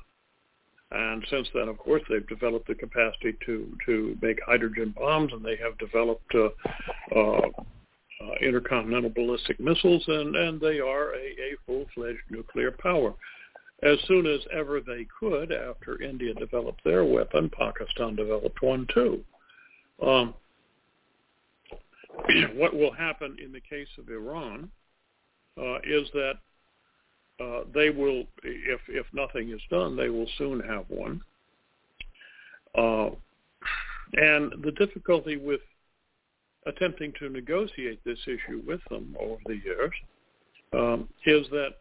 [0.91, 5.43] And since then, of course, they've developed the capacity to, to make hydrogen bombs, and
[5.43, 6.49] they have developed uh,
[7.13, 7.47] uh,
[8.21, 13.13] uh, intercontinental ballistic missiles, and, and they are a, a full-fledged nuclear power.
[13.83, 19.23] As soon as ever they could, after India developed their weapon, Pakistan developed one too.
[20.01, 20.33] Um,
[22.55, 24.71] what will happen in the case of Iran
[25.59, 26.33] uh, is that
[27.39, 31.21] uh, they will, if if nothing is done, they will soon have one.
[32.75, 33.09] Uh,
[34.13, 35.61] and the difficulty with
[36.65, 39.93] attempting to negotiate this issue with them over the years
[40.73, 41.75] um, is that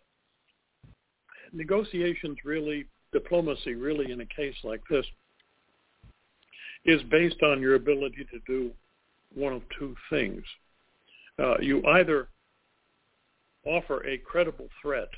[1.52, 5.06] negotiations really, diplomacy really in a case like this
[6.84, 8.70] is based on your ability to do
[9.34, 10.42] one of two things.
[11.38, 12.28] Uh, you either
[13.64, 15.08] offer a credible threat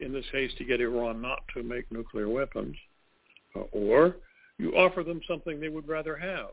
[0.00, 2.76] in this case to get Iran not to make nuclear weapons,
[3.56, 4.16] uh, or
[4.58, 6.50] you offer them something they would rather have.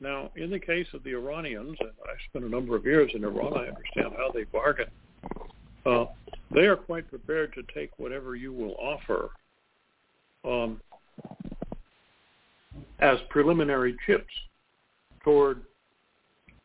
[0.00, 3.24] Now, in the case of the Iranians, and I spent a number of years in
[3.24, 4.88] Iran, I understand how they bargain.
[5.86, 6.06] Uh,
[6.54, 9.30] they are quite prepared to take whatever you will offer
[10.44, 10.80] um,
[13.00, 14.32] as preliminary chips
[15.22, 15.62] toward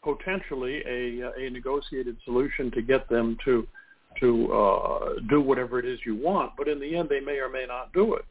[0.03, 3.67] potentially a, a negotiated solution to get them to
[4.19, 7.47] to uh, do whatever it is you want, but in the end they may or
[7.47, 8.25] may not do it.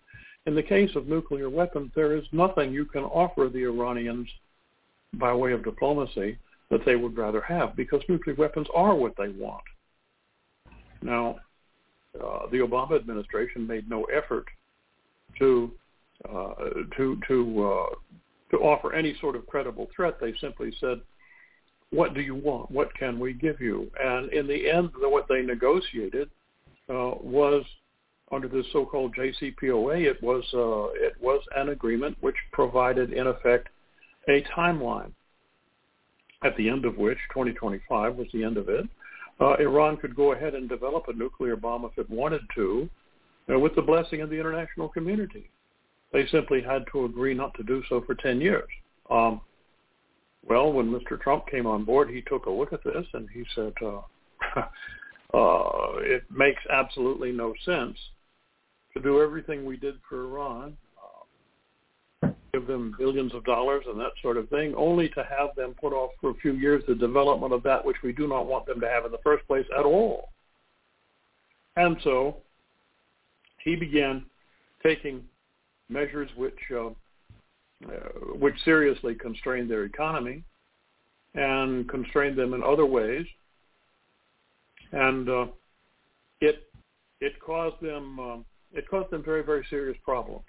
[0.44, 4.28] In the case of nuclear weapons, there is nothing you can offer the Iranians
[5.14, 6.36] by way of diplomacy
[6.70, 9.62] that they would rather have because nuclear weapons are what they want.
[11.00, 11.36] Now,
[12.16, 14.46] uh, the Obama administration made no effort
[15.38, 15.70] to
[16.28, 16.54] uh,
[16.96, 17.94] to to uh,
[18.50, 20.18] to offer any sort of credible threat.
[20.20, 21.00] They simply said,
[21.90, 22.70] what do you want?
[22.70, 23.90] What can we give you?
[24.00, 26.28] And in the end, what they negotiated
[26.88, 27.64] uh, was
[28.30, 30.02] under the so-called JCPOA.
[30.02, 33.68] It was uh, it was an agreement which provided, in effect,
[34.28, 35.12] a timeline.
[36.42, 38.86] At the end of which, 2025 was the end of it.
[39.40, 42.88] Uh, Iran could go ahead and develop a nuclear bomb if it wanted to,
[43.52, 45.50] uh, with the blessing of the international community.
[46.12, 48.68] They simply had to agree not to do so for 10 years.
[49.10, 49.40] Um,
[50.46, 51.20] well, when Mr.
[51.20, 54.00] Trump came on board, he took a look at this and he said, uh,
[55.36, 57.96] uh, it makes absolutely no sense
[58.94, 60.76] to do everything we did for Iran,
[62.58, 65.92] give them billions of dollars and that sort of thing, only to have them put
[65.92, 68.80] off for a few years the development of that which we do not want them
[68.80, 70.30] to have in the first place at all.
[71.76, 72.38] And so
[73.62, 74.24] he began
[74.82, 75.22] taking
[75.88, 76.88] measures which uh,
[77.86, 77.90] uh,
[78.34, 80.42] which seriously constrained their economy
[81.34, 83.24] and constrained them in other ways.
[84.90, 85.46] And uh,
[86.40, 86.68] it
[87.20, 88.36] it caused them uh,
[88.72, 90.44] it caused them very very serious problems.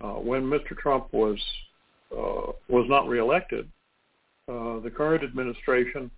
[0.00, 0.76] Uh, when Mr.
[0.76, 1.38] Trump was
[2.12, 3.68] uh, was not reelected,
[4.48, 6.10] uh, the current administration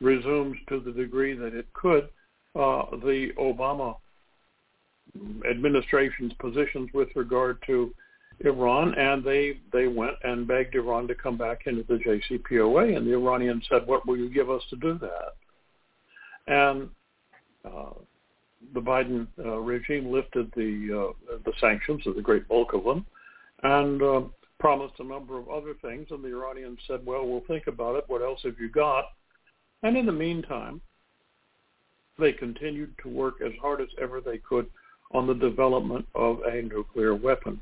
[0.00, 2.08] resumed to the degree that it could
[2.54, 3.96] the Obama
[5.48, 7.92] administration's positions with regard to
[8.40, 13.06] Iran, and they they went and begged Iran to come back into the JCPOA, and
[13.06, 15.34] the Iranians said, "What will you give us to do that?"
[16.46, 16.90] And
[17.64, 17.92] uh,
[18.72, 23.06] the Biden uh, regime lifted the uh, the sanctions, the great bulk of them,
[23.62, 24.22] and uh,
[24.58, 26.06] promised a number of other things.
[26.10, 28.04] And the Iranians said, "Well, we'll think about it.
[28.08, 29.04] What else have you got?"
[29.82, 30.80] And in the meantime,
[32.18, 34.66] they continued to work as hard as ever they could
[35.12, 37.60] on the development of a nuclear weapon.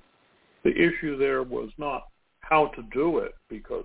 [0.64, 2.08] The issue there was not
[2.40, 3.84] how to do it, because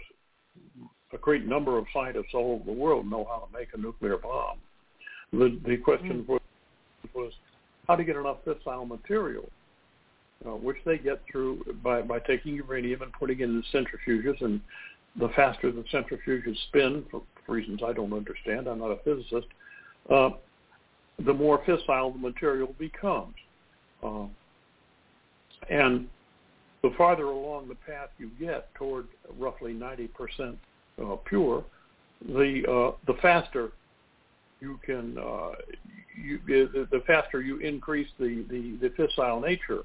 [1.14, 4.18] a great number of scientists all over the world know how to make a nuclear
[4.18, 4.58] bomb.
[5.32, 6.28] The, the question mm.
[6.28, 6.42] was,
[7.18, 7.34] was
[7.88, 9.50] how to get enough fissile material,
[10.46, 14.42] uh, which they get through by, by taking uranium and putting it in centrifuges.
[14.42, 14.62] And
[15.20, 19.48] the faster the centrifuges spin, for, reasons I don't understand, I'm not a physicist,
[20.10, 20.30] uh,
[21.26, 23.36] the more fissile the material becomes.
[24.04, 24.26] Uh,
[25.70, 26.08] and
[26.84, 29.08] the farther along the path you get toward
[29.38, 30.56] roughly 90%
[31.02, 31.64] uh, pure,
[32.30, 33.72] the uh, the faster
[34.60, 35.52] you can uh,
[36.22, 39.84] you, the, faster you increase the, the, the fissile nature,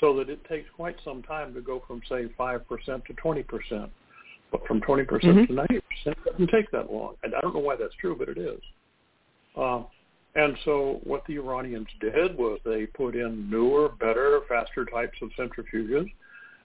[0.00, 3.42] so that it takes quite some time to go from say five percent to 20
[3.42, 3.90] percent.
[4.50, 5.46] But from 20 percent mm-hmm.
[5.46, 7.14] to 90 percent doesn't take that long.
[7.22, 8.60] And I don't know why that's true, but it is.
[9.56, 9.82] Uh,
[10.34, 15.30] and so what the Iranians did was they put in newer, better, faster types of
[15.38, 16.10] centrifuges,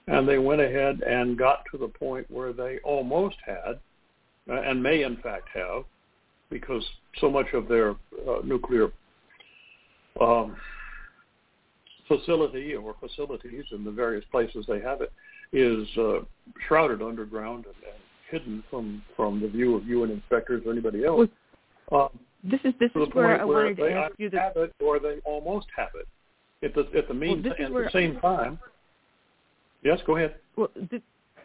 [0.06, 3.78] and they went ahead and got to the point where they almost had,
[4.50, 5.84] uh, and may in fact have,
[6.50, 6.84] because
[7.20, 8.90] so much of their uh, nuclear
[10.20, 10.56] um,
[12.06, 15.12] facility or facilities in the various places they have it
[15.52, 16.20] is uh,
[16.66, 21.28] shrouded underground and, and hidden from from the view of UN inspectors or anybody else.
[21.92, 22.08] Um,
[22.44, 24.54] this is this is where I wanted to ask you that.
[24.54, 26.06] Have it or they almost have it.
[26.64, 28.58] At the at the mean well, at the same time.
[29.82, 30.36] Yes, go ahead.
[30.56, 31.02] Well, th-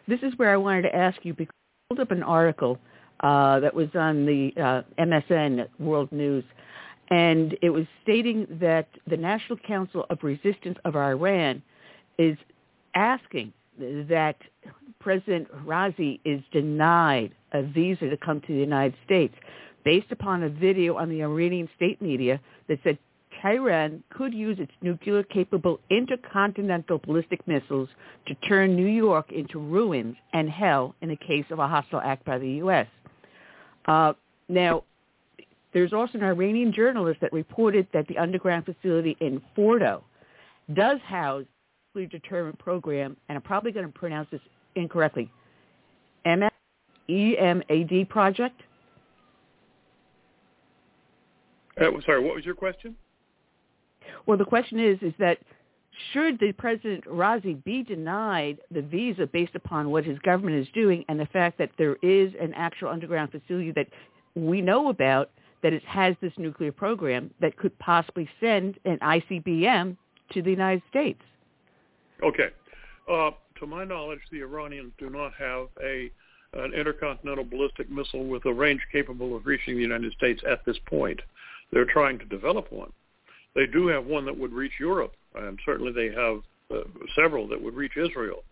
[0.08, 2.78] this is where I wanted to ask you because I pulled up an article
[3.20, 6.44] uh, that was on the uh, MSN World News,
[7.10, 11.62] and it was stating that the National Council of Resistance of Iran
[12.18, 12.36] is
[12.94, 14.36] asking that
[15.00, 19.34] President Raisi is denied a visa to come to the United States
[19.84, 22.98] based upon a video on the Iranian state media that said
[23.42, 27.88] Tehran could use its nuclear-capable intercontinental ballistic missiles
[28.26, 32.24] to turn New York into ruins and hell in the case of a hostile act
[32.24, 32.86] by the U.S.
[33.86, 34.12] Uh,
[34.48, 34.84] now,
[35.72, 40.02] there's also an Iranian journalist that reported that the underground facility in Fordo
[40.72, 41.44] does house
[41.94, 44.40] a nuclear deterrent program, and I'm probably going to pronounce this
[44.76, 45.30] incorrectly,
[46.24, 48.60] M-E-M-A-D project.
[51.80, 52.96] Uh, sorry, what was your question?
[54.26, 55.38] Well, the question is, is that
[56.12, 61.04] should the President Raisi be denied the visa based upon what his government is doing
[61.08, 63.88] and the fact that there is an actual underground facility that
[64.34, 65.30] we know about
[65.62, 69.96] that it has this nuclear program that could possibly send an ICBM
[70.32, 71.20] to the United States?
[72.22, 72.48] Okay.
[73.10, 76.10] Uh, to my knowledge, the Iranians do not have a
[76.56, 80.76] an intercontinental ballistic missile with a range capable of reaching the United States at this
[80.86, 81.20] point.
[81.72, 82.92] They're trying to develop one.
[83.56, 87.60] They do have one that would reach Europe, and certainly they have uh, several that
[87.60, 88.44] would reach Israel.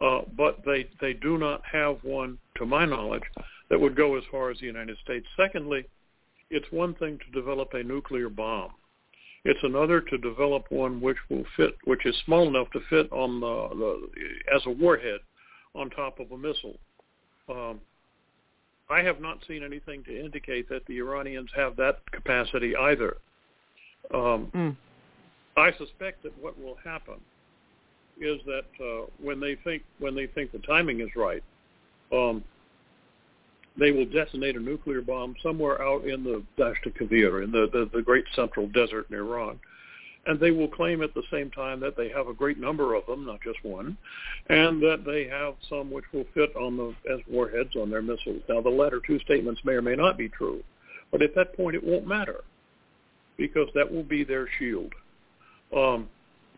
[0.00, 3.22] Uh, but they, they do not have one, to my knowledge,
[3.70, 5.26] that would go as far as the United States.
[5.36, 5.84] Secondly,
[6.50, 8.70] it's one thing to develop a nuclear bomb.
[9.44, 13.40] It's another to develop one which will fit, which is small enough to fit on
[13.40, 15.20] the, the as a warhead
[15.74, 16.78] on top of a missile.
[17.48, 17.80] Um,
[18.88, 23.16] I have not seen anything to indicate that the Iranians have that capacity either.
[24.12, 24.76] Um, mm.
[25.56, 27.20] I suspect that what will happen
[28.20, 31.42] is that uh, when they think when they think the timing is right,
[32.12, 32.44] um,
[33.78, 37.88] they will detonate a nuclear bomb somewhere out in the Dasht Kavir, in the, the,
[37.92, 39.58] the great central desert in Iran.
[40.26, 43.04] And they will claim at the same time that they have a great number of
[43.06, 43.96] them, not just one,
[44.48, 48.42] and that they have some which will fit on the as warheads on their missiles.
[48.48, 50.62] Now, the latter two statements may or may not be true,
[51.10, 52.44] but at that point it won't matter
[53.36, 54.92] because that will be their shield.
[55.76, 56.08] Um,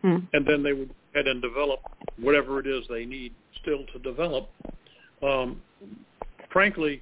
[0.01, 0.17] hmm.
[0.33, 1.79] And then they would head and develop
[2.19, 4.49] whatever it is they need still to develop.
[5.23, 5.61] Um,
[6.51, 7.01] frankly,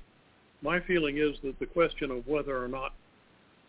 [0.61, 2.93] my feeling is that the question of whether or not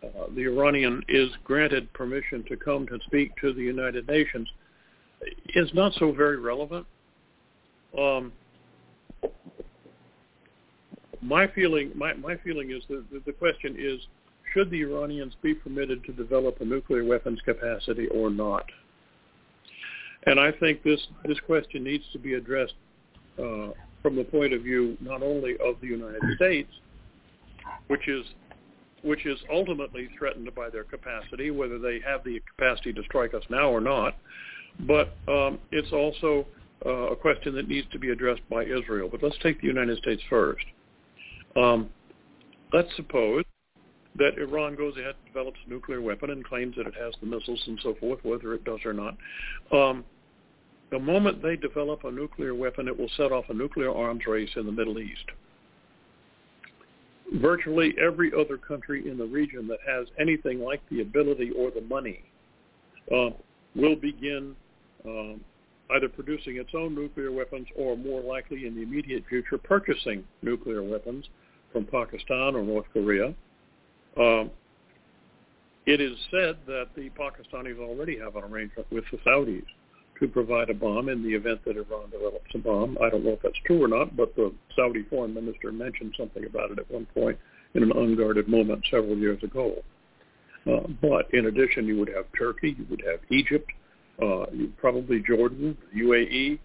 [0.03, 4.47] uh, the Iranian is granted permission to come to speak to the United Nations
[5.55, 6.85] is not so very relevant.
[7.97, 8.31] Um,
[11.21, 13.99] my feeling, my, my feeling is that the question is
[14.55, 18.65] should the Iranians be permitted to develop a nuclear weapons capacity or not?
[20.25, 22.73] And I think this, this question needs to be addressed
[23.37, 26.71] uh, from the point of view not only of the United States,
[27.87, 28.25] which is
[29.03, 33.43] which is ultimately threatened by their capacity, whether they have the capacity to strike us
[33.51, 34.15] now or not,
[34.79, 36.43] but um, it's also
[36.83, 39.07] uh, a question that needs to be addressed by Israel.
[39.11, 40.65] But let's take the United States first.
[41.55, 41.91] Um,
[42.73, 43.43] let's suppose
[44.17, 47.27] that Iran goes ahead and develops a nuclear weapon and claims that it has the
[47.27, 49.15] missiles and so forth, whether it does or not.
[49.71, 50.05] Um,
[50.91, 54.49] the moment they develop a nuclear weapon, it will set off a nuclear arms race
[54.55, 55.25] in the Middle East.
[57.33, 61.81] Virtually every other country in the region that has anything like the ability or the
[61.81, 62.23] money
[63.11, 63.31] uh,
[63.75, 64.55] will begin
[65.05, 65.41] um,
[65.91, 70.83] either producing its own nuclear weapons or more likely in the immediate future purchasing nuclear
[70.83, 71.25] weapons
[71.71, 73.33] from Pakistan or North Korea.
[74.17, 74.51] Um,
[75.85, 79.65] it is said that the Pakistanis already have an arrangement with the Saudis
[80.19, 82.97] to provide a bomb in the event that Iran develops a bomb.
[83.03, 86.45] I don't know if that's true or not, but the Saudi foreign minister mentioned something
[86.45, 87.37] about it at one point
[87.73, 89.75] in an unguarded moment several years ago.
[90.65, 93.69] Uh, but in addition, you would have Turkey, you would have Egypt,
[94.23, 94.45] uh,
[94.77, 96.57] probably Jordan, UAE,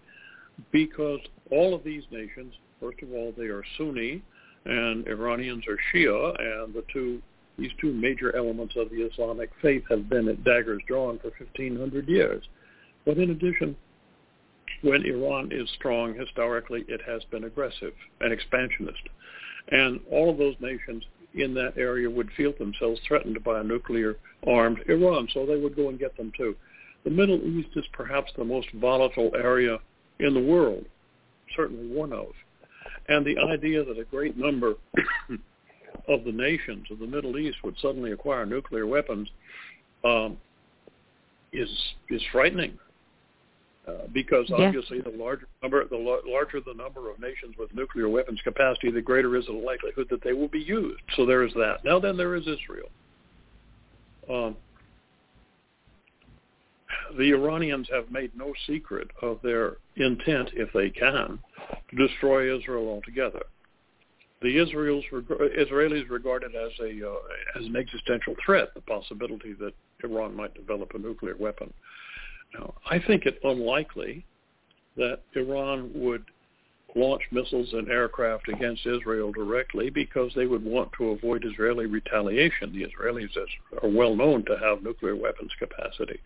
[0.71, 1.19] because
[1.51, 4.23] all of these nations, first of all, they are Sunni,
[4.65, 7.21] and Iranians are Shia, and the two
[7.61, 12.07] these two major elements of the Islamic faith have been at daggers drawn for 1,500
[12.07, 12.43] years.
[13.05, 13.75] But in addition,
[14.81, 19.01] when Iran is strong historically, it has been aggressive and expansionist.
[19.69, 21.03] And all of those nations
[21.35, 25.89] in that area would feel themselves threatened by a nuclear-armed Iran, so they would go
[25.89, 26.55] and get them too.
[27.03, 29.77] The Middle East is perhaps the most volatile area
[30.19, 30.85] in the world,
[31.55, 32.27] certainly one of.
[33.07, 34.75] And the idea that a great number
[36.07, 39.29] of the nations of the Middle East would suddenly acquire nuclear weapons
[40.03, 40.37] um,
[41.53, 41.69] is
[42.09, 42.77] is frightening.
[43.87, 45.11] Uh, because obviously yeah.
[45.11, 49.01] the larger number, the la- larger the number of nations with nuclear weapons capacity, the
[49.01, 51.01] greater is the likelihood that they will be used.
[51.15, 51.83] So there is that.
[51.83, 52.89] Now then, there is Israel.
[54.29, 54.55] Um,
[57.17, 61.39] the Iranians have made no secret of their intent, if they can,
[61.89, 63.43] to destroy Israel altogether.
[64.41, 69.73] The Israel's, Israelis regard it as a uh, as an existential threat, the possibility that
[70.03, 71.71] Iran might develop a nuclear weapon.
[72.55, 74.25] Now, I think it unlikely
[74.97, 76.25] that Iran would
[76.95, 82.73] launch missiles and aircraft against Israel directly because they would want to avoid Israeli retaliation.
[82.73, 83.29] The Israelis
[83.81, 86.19] are well known to have nuclear weapons capacity.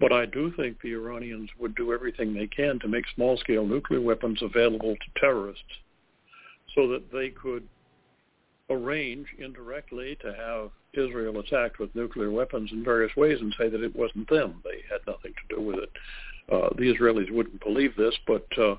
[0.00, 4.00] But I do think the Iranians would do everything they can to make small-scale nuclear
[4.00, 5.64] weapons available to terrorists
[6.74, 7.66] so that they could
[8.70, 13.82] arrange indirectly to have Israel attacked with nuclear weapons in various ways and say that
[13.82, 14.62] it wasn't them.
[14.64, 15.90] They had nothing to do with it.
[16.50, 18.76] Uh, the Israelis wouldn't believe this, but uh,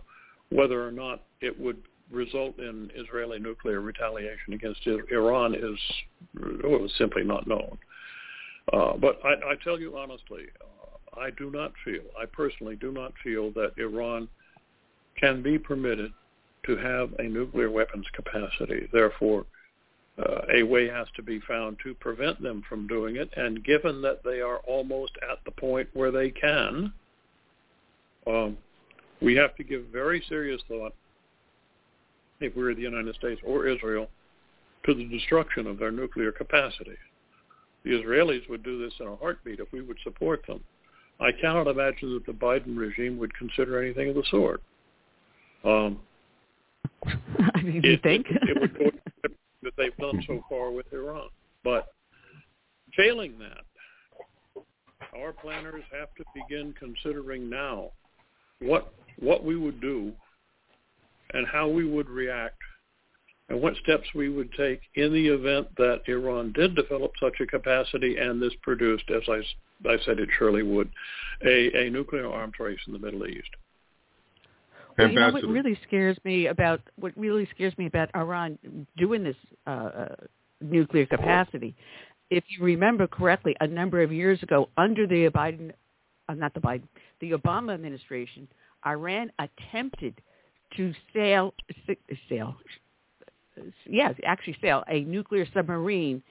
[0.50, 1.82] whether or not it would
[2.12, 5.80] result in Israeli nuclear retaliation against Iran is
[6.64, 7.78] well, simply not known.
[8.72, 12.91] Uh, but I, I tell you honestly, uh, I do not feel, I personally do
[12.91, 14.28] not feel that Iran
[15.20, 16.12] can be permitted
[16.66, 18.88] to have a nuclear weapons capacity.
[18.91, 19.45] Therefore,
[20.18, 23.30] uh, a way has to be found to prevent them from doing it.
[23.36, 26.93] And given that they are almost at the point where they can,
[28.26, 28.57] um,
[29.22, 30.93] we have to give very serious thought,
[32.39, 34.07] if we are the United States or Israel,
[34.86, 36.97] to the destruction of their nuclear capacity.
[37.84, 40.63] The Israelis would do this in a heartbeat if we would support them.
[41.20, 44.61] I cannot imagine that the Biden regime would consider anything of the sort.
[45.63, 45.99] Um,
[47.56, 48.28] I mean, you think?
[48.30, 48.91] it, it would go
[49.64, 51.30] that they've done so far with Iran.
[51.64, 51.88] But
[52.95, 54.64] failing that,
[55.18, 57.91] our planners have to begin considering now
[58.60, 60.12] what what we would do
[61.34, 62.58] and how we would react
[63.49, 67.45] and what steps we would take in the event that Iran did develop such a
[67.45, 69.41] capacity and this produced, as I,
[69.88, 70.89] I said it surely would,
[71.45, 73.49] a, a nuclear arms race in the Middle East.
[74.98, 78.58] Well, you know what really scares me about what really scares me about Iran
[78.98, 79.36] doing this
[79.68, 80.16] uh, uh,
[80.62, 81.76] nuclear capacity.
[82.30, 85.72] If you remember correctly, a number of years ago, under the Biden,
[86.30, 86.84] uh, not the Biden,
[87.20, 88.48] the Obama administration,
[88.86, 90.16] Iran attempted
[90.78, 91.54] to sail,
[92.30, 92.56] sail,
[93.86, 96.24] yes, actually sail a nuclear submarine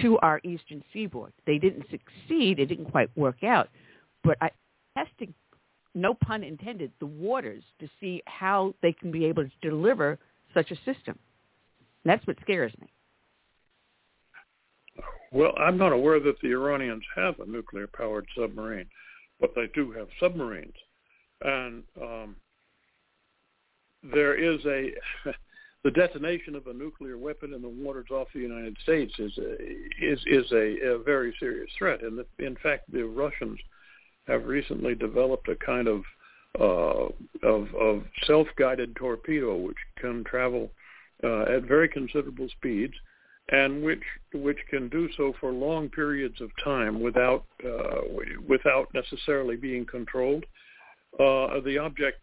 [0.00, 1.32] to our eastern seaboard.
[1.46, 3.68] They didn't succeed; it didn't quite work out.
[4.22, 4.50] But I,
[4.96, 5.34] testing
[5.96, 10.18] no pun intended, the waters to see how they can be able to deliver
[10.54, 11.18] such a system.
[12.04, 12.86] That's what scares me.
[15.32, 18.86] Well, I'm not aware that the Iranians have a nuclear-powered submarine,
[19.40, 20.74] but they do have submarines,
[21.42, 22.36] and um,
[24.14, 24.92] there is a
[25.84, 29.52] the detonation of a nuclear weapon in the waters off the United States is a,
[30.00, 33.58] is is a, a very serious threat, and in fact, the Russians
[34.26, 36.02] have recently developed a kind of
[36.58, 37.08] uh,
[37.42, 40.70] of, of self-guided torpedo which can travel
[41.22, 42.94] uh, at very considerable speeds
[43.50, 44.02] and which
[44.34, 48.00] which can do so for long periods of time without uh,
[48.48, 50.44] without necessarily being controlled.
[51.14, 52.18] Uh, the object,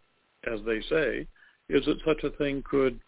[0.51, 1.25] as they say,
[1.69, 2.99] is that such a thing could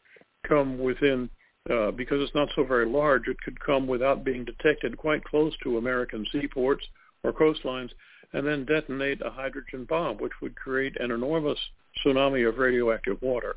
[0.47, 1.29] come within
[1.69, 3.27] uh, because it's not so very large.
[3.27, 6.85] It could come without being detected quite close to American seaports
[7.23, 7.89] or coastlines,
[8.35, 11.57] and then detonate a hydrogen bomb, which would create an enormous
[12.03, 13.55] tsunami of radioactive water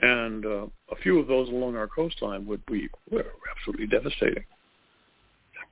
[0.00, 2.88] and uh, a few of those along our coastline would be
[3.50, 4.44] absolutely devastating.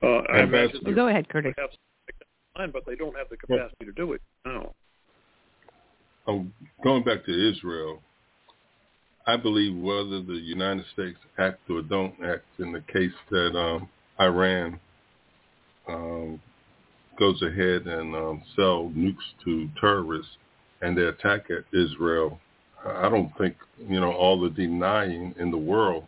[0.03, 1.53] Uh, I imagine well, go ahead, Curtis.
[1.57, 4.21] Have, but they don't have the capacity well, to do it.
[4.45, 4.73] No.
[6.27, 8.01] Um, going back to Israel,
[9.25, 13.87] I believe whether the United States act or don't act in the case that um,
[14.19, 14.79] Iran
[15.87, 16.41] um,
[17.17, 20.31] goes ahead and um, sell nukes to terrorists
[20.81, 22.39] and they attack Israel
[22.85, 23.55] I don't think
[23.87, 26.05] you know all the denying in the world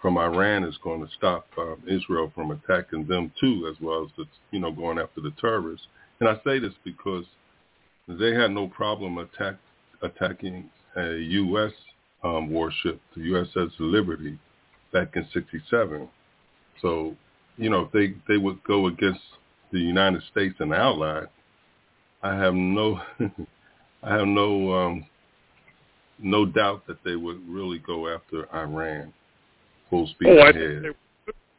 [0.00, 4.10] from Iran is going to stop uh, Israel from attacking them too, as well as
[4.16, 5.86] the, you know going after the terrorists.
[6.20, 7.24] And I say this because
[8.08, 9.56] they had no problem attack,
[10.02, 11.72] attacking a U.S.
[12.24, 14.38] Um, warship, the USS Liberty,
[14.92, 16.08] back in '67.
[16.80, 17.14] So,
[17.56, 19.20] you know, if they they would go against
[19.72, 21.26] the United States and allies,
[22.22, 23.00] I have no,
[24.02, 25.06] I have no um,
[26.18, 29.12] no doubt that they would really go after Iran
[29.90, 30.54] full speed oh, ahead.
[30.54, 30.96] They would,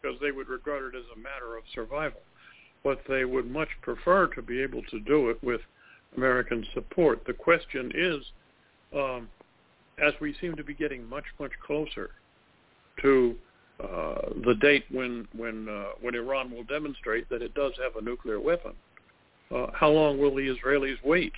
[0.02, 2.22] because they would regard it as a matter of survival.
[2.84, 5.62] But they would much prefer to be able to do it with
[6.16, 7.24] American support.
[7.26, 8.24] The question is,
[8.96, 9.28] um,
[10.06, 12.12] as we seem to be getting much, much closer
[13.02, 13.36] to
[13.84, 18.02] uh, the date when when uh, when Iran will demonstrate that it does have a
[18.02, 18.74] nuclear weapon,
[19.56, 21.34] uh, how long will the Israelis wait?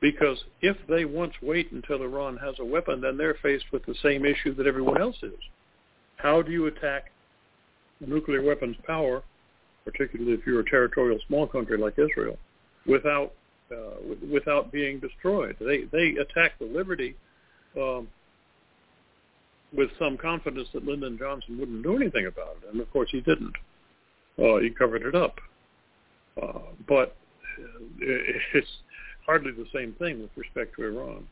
[0.00, 3.94] Because if they once wait until Iran has a weapon, then they're faced with the
[4.02, 5.38] same issue that everyone else is.
[6.16, 7.12] How do you attack
[8.00, 9.22] nuclear weapons power,
[9.84, 12.36] particularly if you're a territorial small country like Israel,
[12.86, 13.32] without
[13.70, 15.56] uh, without being destroyed?
[15.60, 17.14] They they attacked the Liberty
[17.76, 18.08] um,
[19.76, 23.20] with some confidence that Lyndon Johnson wouldn't do anything about it, and of course he
[23.20, 23.54] didn't.
[24.38, 25.38] Uh, he covered it up.
[26.40, 27.16] Uh, but
[28.00, 28.68] it's
[29.26, 31.26] hardly the same thing with respect to Iran.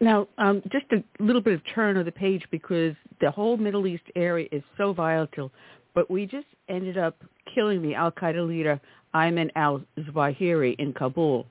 [0.00, 3.86] Now, um, just a little bit of turn of the page because the whole Middle
[3.86, 5.50] East area is so volatile,
[5.94, 7.16] but we just ended up
[7.54, 8.80] killing the al-Qaeda leader
[9.14, 11.46] Ayman al-Zawahiri in Kabul.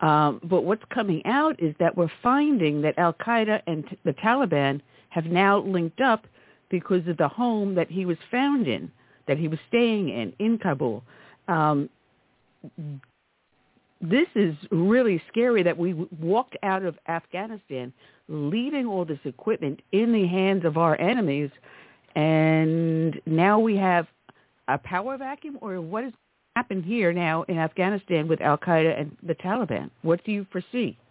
[0.00, 4.80] Um, but what's coming out is that we're finding that al-Qaeda and t- the Taliban
[5.08, 6.26] have now linked up
[6.68, 8.90] because of the home that he was found in,
[9.26, 11.02] that he was staying in, in Kabul.
[11.48, 11.88] Um,
[14.00, 17.92] this is really scary that we walked out of Afghanistan
[18.28, 21.50] leaving all this equipment in the hands of our enemies
[22.14, 24.06] and now we have
[24.68, 26.12] a power vacuum or what has
[26.56, 29.90] happened here now in Afghanistan with Al-Qaeda and the Taliban?
[30.00, 30.96] What do you foresee?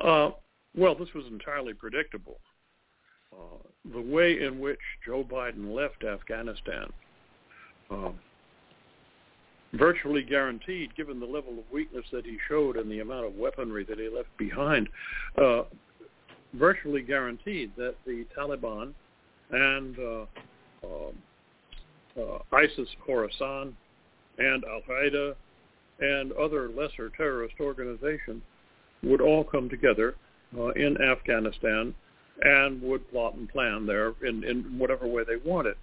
[0.00, 0.32] Uh,
[0.76, 2.38] well, this was entirely predictable.
[3.32, 3.58] Uh,
[3.92, 6.86] the way in which Joe Biden left Afghanistan
[7.88, 8.10] uh,
[9.74, 13.84] virtually guaranteed, given the level of weakness that he showed and the amount of weaponry
[13.84, 14.88] that he left behind,
[15.40, 15.62] uh,
[16.54, 18.92] virtually guaranteed that the Taliban
[19.52, 20.22] and uh,
[20.84, 21.12] uh,
[22.52, 23.72] ISIS Khorasan
[24.38, 25.34] and Al-Qaeda
[26.00, 28.42] and other lesser terrorist organizations
[29.02, 30.14] would all come together
[30.58, 31.94] uh, in Afghanistan
[32.42, 35.76] and would plot and plan there in, in whatever way they wanted.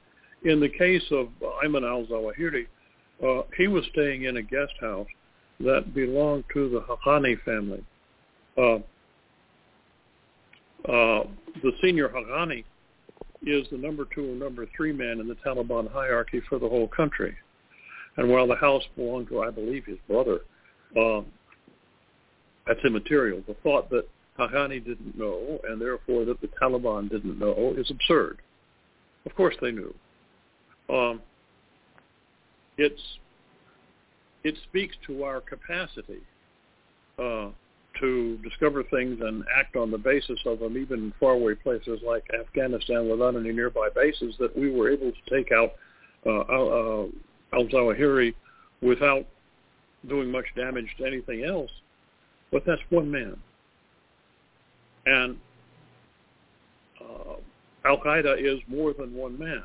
[0.44, 1.30] In the case of
[1.64, 2.66] Ayman al-Zawahiri,
[3.26, 5.08] uh, he was staying in a guest house
[5.60, 7.84] that belonged to the Haqqani family.
[8.58, 8.76] Uh,
[10.88, 11.24] uh,
[11.62, 12.64] the senior Haqqani
[13.46, 16.88] is the number two or number three man in the Taliban hierarchy for the whole
[16.88, 17.36] country.
[18.18, 20.42] And while the house belonged to, I believe, his brother,
[20.98, 21.26] um,
[22.68, 23.42] that's immaterial.
[23.48, 28.40] The thought that Haqqani didn't know and therefore that the Taliban didn't know is absurd.
[29.26, 29.94] Of course they knew.
[30.90, 31.22] Um,
[32.78, 33.02] it's
[34.44, 36.22] it speaks to our capacity
[37.20, 37.50] uh,
[38.00, 42.24] to discover things and act on the basis of them, even in faraway places like
[42.40, 45.74] Afghanistan without any nearby bases, that we were able to take out
[46.26, 47.06] uh, uh,
[47.54, 48.34] al-Zawahiri
[48.82, 49.26] without
[50.08, 51.72] doing much damage to anything else.
[52.52, 53.38] But that's one man.
[55.06, 55.38] And
[57.02, 57.36] uh,
[57.86, 59.64] Al-Qaeda is more than one man.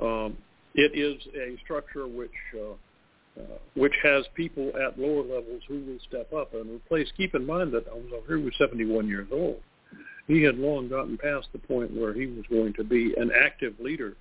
[0.00, 0.36] Um,
[0.74, 2.74] it is a structure which uh,
[3.38, 7.08] uh, which has people at lower levels who will step up and replace.
[7.16, 9.60] Keep in mind that Al-Zawahiri was 71 years old,
[10.26, 13.74] he had long gotten past the point where he was going to be an active
[13.80, 14.14] leader.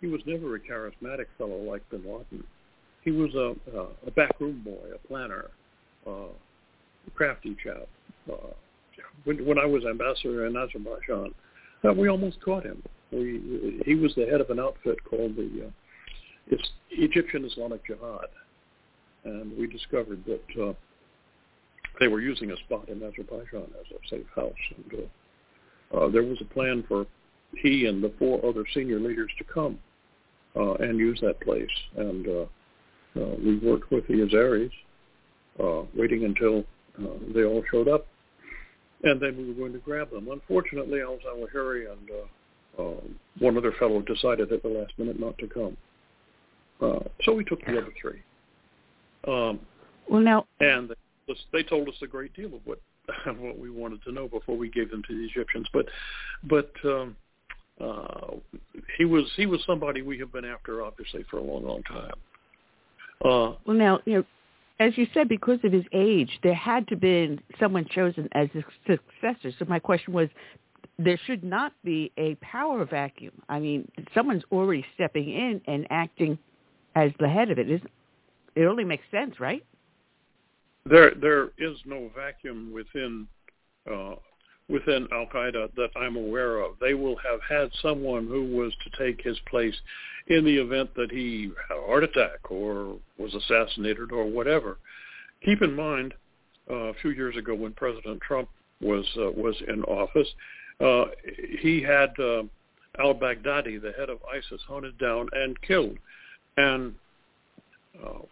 [0.00, 2.44] He was never a charismatic fellow like Bin Laden.
[3.02, 5.46] He was a, a, a backroom boy, a planner,
[6.06, 6.28] uh,
[7.06, 7.88] a crafty chap.
[8.30, 8.52] Uh,
[9.24, 11.34] when, when I was ambassador in Azerbaijan,
[11.84, 12.82] uh, we almost caught him.
[13.12, 16.56] We, he was the head of an outfit called the uh,
[16.90, 18.26] Egyptian Islamic Jihad,
[19.28, 20.72] and we discovered that uh,
[22.00, 26.22] they were using a spot in Azerbaijan as a safe house, and uh, uh, there
[26.22, 27.06] was a plan for
[27.56, 29.78] he and the four other senior leaders to come
[30.56, 32.42] uh, and use that place, and uh,
[33.20, 34.70] uh, we worked with the Azeris,
[35.62, 36.64] uh, waiting until
[37.00, 38.06] uh, they all showed up,
[39.04, 40.28] and then we were going to grab them.
[40.30, 43.00] Unfortunately, Al Zawahiri and uh, uh,
[43.38, 45.76] one other fellow decided at the last minute not to come.
[46.80, 48.22] Uh, so we took the other three.
[49.26, 49.60] Um,
[50.08, 50.94] well, now and
[51.52, 52.80] they told us a great deal of what
[53.38, 55.66] what we wanted to know before we gave them to the Egyptians.
[55.72, 55.86] But
[56.44, 57.16] but um,
[57.80, 58.36] uh,
[58.96, 62.12] he was he was somebody we have been after obviously for a long long time.
[63.24, 64.24] Uh, well, now you know.
[64.80, 68.62] As you said, because of his age, there had to been someone chosen as a
[68.86, 69.52] successor.
[69.58, 70.28] So my question was,
[71.00, 73.32] there should not be a power vacuum.
[73.48, 76.38] I mean, someone's already stepping in and acting
[76.94, 77.68] as the head of it.
[77.68, 77.80] Is
[78.58, 79.64] it only makes sense, right?
[80.84, 83.28] There, there is no vacuum within
[83.90, 84.16] uh,
[84.68, 86.72] within Al Qaeda that I'm aware of.
[86.78, 89.74] They will have had someone who was to take his place
[90.26, 94.76] in the event that he had a heart attack or was assassinated or whatever.
[95.42, 96.12] Keep in mind,
[96.70, 98.48] uh, a few years ago when President Trump
[98.82, 100.28] was uh, was in office,
[100.80, 101.04] uh,
[101.60, 102.42] he had uh,
[102.98, 105.96] al-Baghdadi, the head of ISIS, hunted down and killed.
[106.58, 106.94] And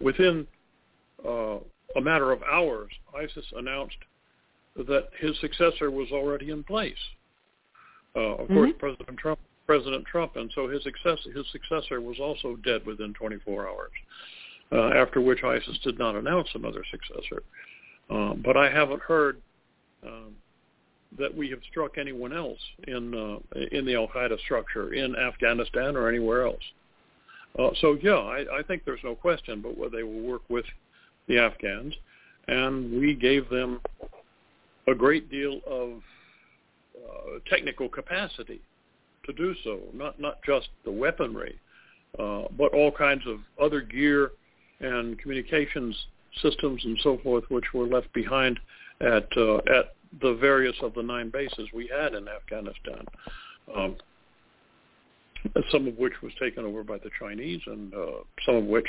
[0.01, 0.47] within
[1.27, 1.57] uh,
[1.97, 3.97] a matter of hours, ISIS announced
[4.77, 6.95] that his successor was already in place.
[8.15, 8.55] Uh, of mm-hmm.
[8.55, 13.15] course, President Trump, President Trump, and so his successor, his successor was also dead within
[13.15, 13.91] 24 hours.
[14.73, 17.45] Uh, after which ISIS did not announce another successor.
[18.11, 19.41] Uh, but I haven't heard
[20.05, 20.35] um,
[21.17, 22.59] that we have struck anyone else
[22.89, 23.39] in uh,
[23.71, 26.63] in the Al Qaeda structure in Afghanistan or anywhere else.
[27.59, 30.67] Uh, so yeah, I, I think there's no question, but they will work with
[31.27, 31.95] the Afghans,
[32.49, 33.81] and we gave them
[34.87, 36.03] a great deal of
[36.97, 38.61] uh, technical capacity
[39.25, 39.81] to do so.
[39.95, 41.59] Not not just the weaponry,
[42.19, 44.33] uh, but all kinds of other gear
[44.81, 45.97] and communications
[46.43, 48.59] systems and so forth, which were left behind
[49.01, 53.05] at uh, at the various of the nine bases we had in Afghanistan.
[53.75, 53.97] Um,
[55.71, 58.87] some of which was taken over by the Chinese, and uh, some of which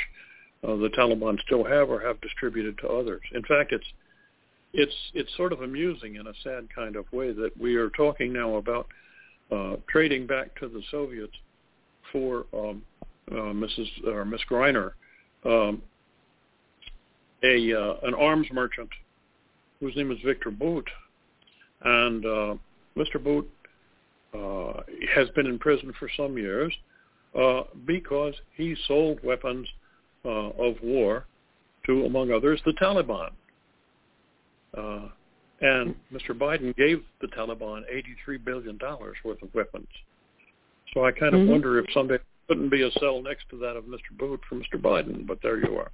[0.64, 3.22] uh, the Taliban still have or have distributed to others.
[3.34, 3.86] In fact, it's
[4.72, 8.32] it's it's sort of amusing in a sad kind of way that we are talking
[8.32, 8.86] now about
[9.50, 11.32] uh, trading back to the Soviets
[12.12, 12.82] for um,
[13.30, 14.06] uh, Mrs.
[14.06, 14.92] or Miss Griner,
[15.44, 15.82] um,
[17.42, 18.90] a uh, an arms merchant
[19.80, 20.88] whose name is Viktor Bout,
[21.82, 22.54] and uh,
[22.96, 23.22] Mr.
[23.22, 23.48] Bout
[24.34, 24.82] uh,
[25.14, 26.74] has been in prison for some years
[27.38, 29.66] uh, because he sold weapons
[30.24, 31.26] uh, of war
[31.86, 33.30] to, among others, the Taliban.
[34.76, 35.08] Uh,
[35.60, 36.30] and Mr.
[36.30, 37.82] Biden gave the Taliban
[38.28, 38.78] $83 billion
[39.24, 39.88] worth of weapons.
[40.94, 41.50] So I kind of mm-hmm.
[41.50, 42.18] wonder if someday
[42.48, 44.16] couldn't be a cell next to that of Mr.
[44.18, 44.80] Bout for Mr.
[44.80, 45.90] Biden, but there you are.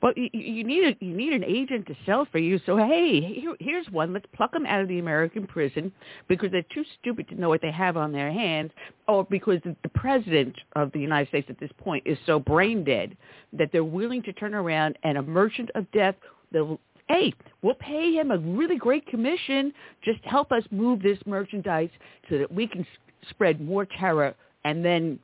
[0.00, 2.60] Well, you, you need a, you need an agent to sell for you.
[2.66, 4.12] So hey, here, here's one.
[4.12, 5.92] Let's pluck them out of the American prison
[6.28, 8.70] because they're too stupid to know what they have on their hands,
[9.08, 13.16] or because the, president of the United States at this point is so brain dead
[13.52, 16.14] that they're willing to turn around and a merchant of death.
[16.52, 16.78] They'll
[17.08, 17.32] hey,
[17.62, 19.72] we'll pay him a really great commission.
[20.04, 21.90] Just help us move this merchandise
[22.28, 22.86] so that we can
[23.30, 24.34] spread more terror
[24.64, 25.18] and then,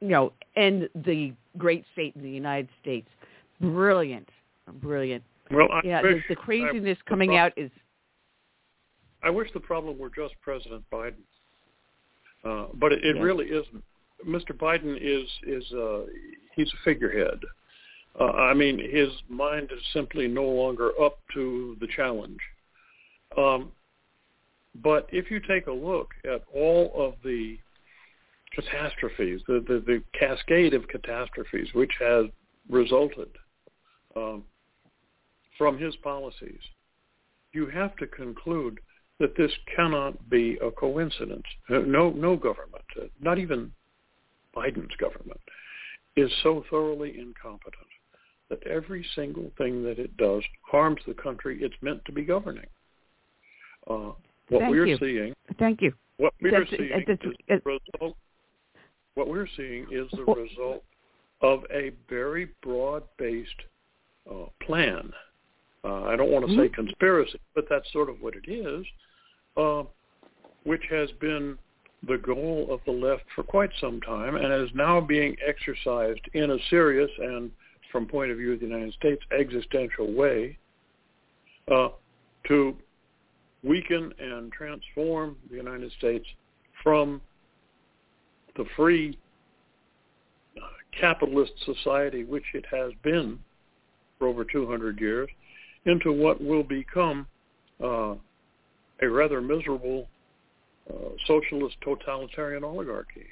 [0.00, 3.08] you know, end the great state in the United States
[3.60, 4.28] brilliant,
[4.80, 5.22] brilliant.
[5.50, 7.70] Well, I yeah, wish, the, the craziness I, coming out is.
[9.22, 11.14] I wish the problem were just President Biden,
[12.44, 13.82] uh, but it, it really isn't.
[14.26, 14.52] Mr.
[14.52, 16.02] Biden is is uh,
[16.54, 17.40] he's a figurehead.
[18.18, 22.40] Uh, I mean, his mind is simply no longer up to the challenge.
[23.36, 23.72] Um,
[24.82, 27.58] but if you take a look at all of the
[28.54, 32.26] catastrophes, the, the, the cascade of catastrophes which has
[32.70, 33.28] resulted
[34.16, 34.44] um,
[35.58, 36.60] from his policies,
[37.52, 38.80] you have to conclude
[39.18, 41.44] that this cannot be a coincidence.
[41.70, 43.72] Uh, no, no government, uh, not even
[44.54, 45.40] Biden's government,
[46.16, 47.86] is so thoroughly incompetent
[48.48, 52.66] that every single thing that it does harms the country it's meant to be governing.
[53.88, 54.12] Uh,
[54.48, 54.98] What Thank we're you.
[54.98, 55.92] seeing, Thank you.
[56.18, 58.16] what we're That's- seeing uh, that's- is uh, the result.
[59.14, 60.84] What we're seeing is the Well- result
[61.40, 63.62] of a very broad-based
[64.30, 65.12] uh, plan.
[65.84, 66.74] Uh, I don't want to say Mhm.
[66.74, 68.86] conspiracy, but that's sort of what it is,
[69.56, 69.84] uh,
[70.64, 71.58] which has been
[72.02, 76.50] the goal of the left for quite some time and is now being exercised in
[76.50, 77.50] a serious and,
[77.90, 80.58] from point of view of the United States, existential way
[81.68, 81.88] uh,
[82.44, 82.76] to
[83.62, 86.26] weaken and transform the United States
[86.82, 87.20] from
[88.56, 89.18] the free
[90.56, 90.60] uh,
[90.92, 93.38] capitalist society which it has been
[94.18, 95.28] for over 200 years
[95.84, 97.26] into what will become
[97.82, 98.14] uh,
[99.02, 100.08] a rather miserable
[100.90, 100.94] uh,
[101.26, 103.26] socialist totalitarian oligarchy.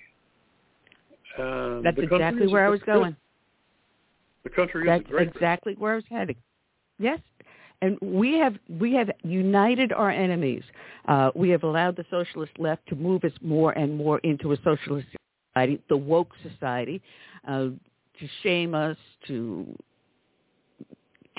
[1.38, 3.16] And That's exactly where I was great- going.
[4.44, 6.36] The country is That's exactly where I was heading.
[6.98, 7.18] Yes,
[7.80, 10.62] and we have we have united our enemies.
[11.08, 14.56] Uh, we have allowed the socialist left to move us more and more into a
[14.62, 15.08] socialist
[15.48, 17.02] society, the woke society,
[17.48, 17.68] uh,
[18.18, 19.66] to shame us, to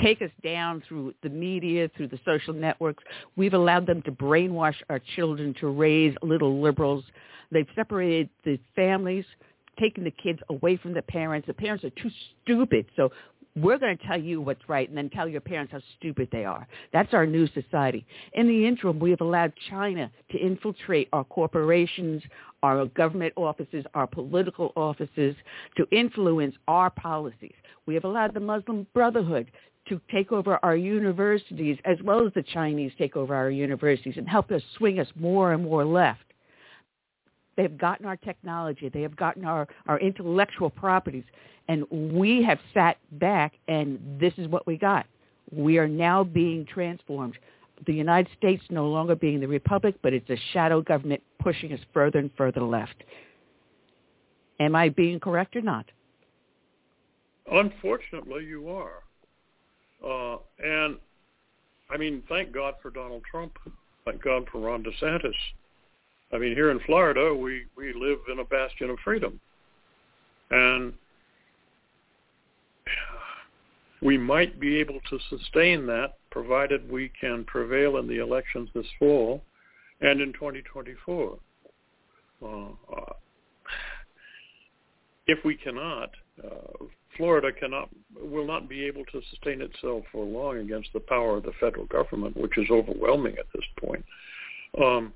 [0.01, 3.03] take us down through the media, through the social networks.
[3.35, 7.03] We've allowed them to brainwash our children to raise little liberals.
[7.51, 9.25] They've separated the families,
[9.79, 11.47] taken the kids away from the parents.
[11.47, 12.09] The parents are too
[12.43, 12.85] stupid.
[12.95, 13.09] So
[13.57, 16.43] we're going to tell you what's right and then tell your parents how stupid they
[16.43, 16.67] are.
[16.91, 18.05] That's our new society.
[18.33, 22.21] In the interim, we have allowed China to infiltrate our corporations,
[22.63, 25.35] our government offices, our political offices,
[25.77, 27.55] to influence our policies.
[27.85, 29.51] We have allowed the Muslim Brotherhood
[29.87, 34.27] to take over our universities as well as the Chinese take over our universities and
[34.27, 36.21] help us swing us more and more left.
[37.55, 38.89] They have gotten our technology.
[38.89, 41.23] They have gotten our, our intellectual properties.
[41.67, 45.05] And we have sat back and this is what we got.
[45.51, 47.37] We are now being transformed.
[47.85, 51.79] The United States no longer being the republic, but it's a shadow government pushing us
[51.93, 53.03] further and further left.
[54.59, 55.85] Am I being correct or not?
[57.51, 59.03] Unfortunately, you are.
[60.03, 60.97] Uh, and
[61.89, 63.57] I mean, thank God for Donald Trump.
[64.05, 65.33] Thank God for Ron DeSantis.
[66.33, 69.39] I mean, here in Florida, we we live in a bastion of freedom,
[70.49, 70.93] and
[74.05, 78.85] we might be able to sustain that provided we can prevail in the elections this
[78.99, 79.41] fall
[79.99, 81.39] and in 2024.
[82.45, 82.67] Uh,
[85.25, 86.11] if we cannot,
[86.43, 86.85] uh,
[87.17, 91.43] Florida cannot will not be able to sustain itself for long against the power of
[91.43, 94.05] the federal government, which is overwhelming at this point.
[94.79, 95.13] Um,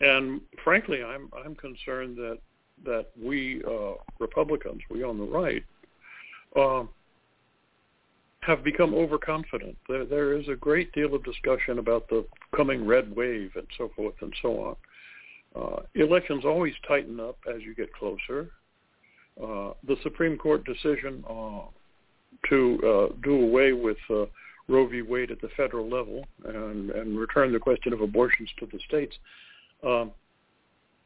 [0.00, 2.38] and frankly, I'm I'm concerned that
[2.84, 5.64] that we uh, Republicans, we on the right,
[6.54, 6.84] uh,
[8.42, 9.76] have become overconfident.
[9.88, 13.90] There, there is a great deal of discussion about the coming red wave and so
[13.94, 14.76] forth and so on.
[15.54, 18.50] Uh, elections always tighten up as you get closer.
[19.40, 21.60] Uh, the Supreme Court decision uh,
[22.48, 24.24] to uh, do away with uh,
[24.68, 25.02] Roe v.
[25.02, 29.14] Wade at the federal level and, and return the question of abortions to the states
[29.86, 30.10] um,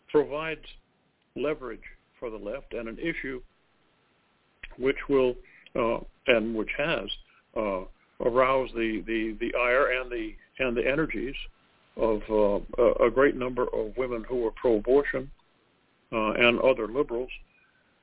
[0.09, 0.65] provides
[1.35, 1.83] leverage
[2.19, 3.43] for the left and an issue
[4.79, 5.35] which will
[5.75, 7.09] uh, and which has
[7.57, 7.81] uh,
[8.25, 11.35] aroused the, the, the ire and the and the energies
[11.97, 15.31] of uh, a, great number of women who are pro-abortion
[16.13, 17.31] uh, and other liberals.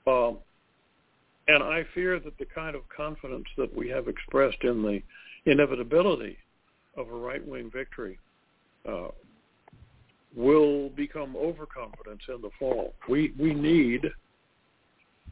[0.08, 0.38] Um,
[1.48, 5.02] and I fear that the kind of confidence that we have expressed in the
[5.46, 6.38] inevitability
[6.98, 8.18] of a right-wing victory
[8.88, 9.10] uh,
[10.36, 12.94] will become overconfidence in the fall.
[13.08, 14.06] We we need,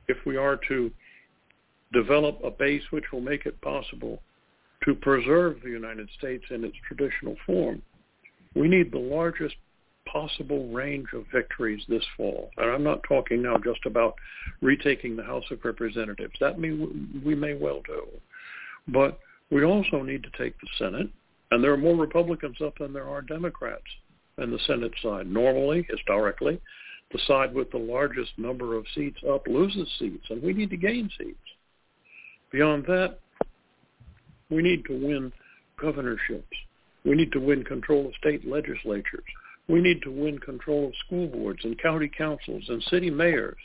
[0.07, 0.91] if we are to
[1.93, 4.21] develop a base which will make it possible
[4.83, 7.81] to preserve the United States in its traditional form,
[8.55, 9.55] we need the largest
[10.11, 12.49] possible range of victories this fall.
[12.57, 14.15] And I'm not talking now just about
[14.61, 16.33] retaking the House of Representatives.
[16.39, 16.71] That may,
[17.23, 18.07] we may well do.
[18.87, 19.19] But
[19.51, 21.09] we also need to take the Senate,
[21.51, 23.83] and there are more Republicans up than there are Democrats
[24.37, 25.27] in the Senate side.
[25.27, 26.59] Normally, historically,
[27.11, 30.77] the side with the largest number of seats up loses seats, and we need to
[30.77, 31.37] gain seats.
[32.51, 33.19] Beyond that,
[34.49, 35.31] we need to win
[35.77, 36.57] governorships.
[37.05, 39.23] We need to win control of state legislatures.
[39.67, 43.57] We need to win control of school boards and county councils and city mayors.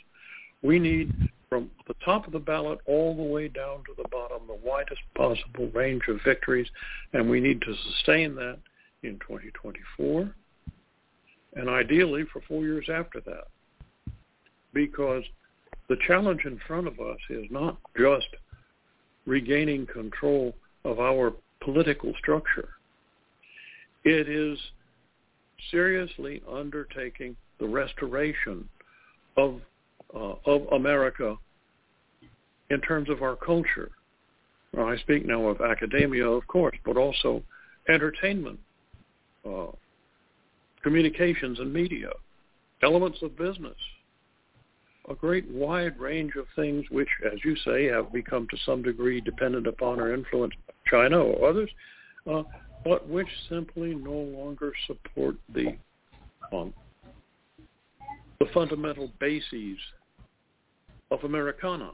[0.61, 1.11] We need
[1.49, 5.01] from the top of the ballot all the way down to the bottom the widest
[5.15, 6.67] possible range of victories,
[7.13, 8.59] and we need to sustain that
[9.03, 10.33] in 2024
[11.55, 13.47] and ideally for four years after that.
[14.73, 15.23] Because
[15.89, 18.27] the challenge in front of us is not just
[19.27, 22.69] regaining control of our political structure.
[24.03, 24.57] It is
[25.69, 28.67] seriously undertaking the restoration
[29.35, 29.61] of
[30.15, 31.35] uh, of America
[32.69, 33.91] in terms of our culture.
[34.77, 37.43] I speak now of academia, of course, but also
[37.89, 38.59] entertainment,
[39.45, 39.67] uh,
[40.83, 42.09] communications and media,
[42.83, 43.75] elements of business,
[45.09, 49.21] a great wide range of things which, as you say, have become to some degree
[49.21, 51.69] dependent upon or influenced by China or others,
[52.29, 52.43] uh,
[52.83, 55.77] but which simply no longer support the
[56.51, 56.73] um,
[58.39, 59.77] the fundamental bases
[61.11, 61.91] of Americana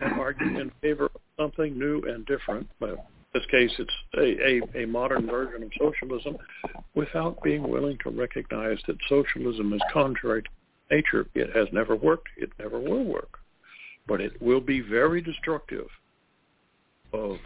[0.00, 2.68] and argue in favor of something new and different.
[2.78, 2.98] But in
[3.34, 6.36] this case, it's a, a, a modern version of socialism
[6.94, 10.48] without being willing to recognize that socialism is contrary to
[10.90, 11.28] nature.
[11.34, 12.28] It has never worked.
[12.36, 13.38] It never will work.
[14.06, 15.86] But it will be very destructive
[17.12, 17.36] of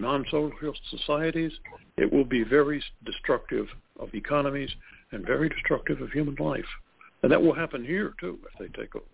[0.00, 1.52] non-social societies.
[1.96, 3.66] It will be very destructive
[3.98, 4.70] of economies
[5.12, 6.64] and very destructive of human life.
[7.22, 9.04] And that will happen here, too, if they take over.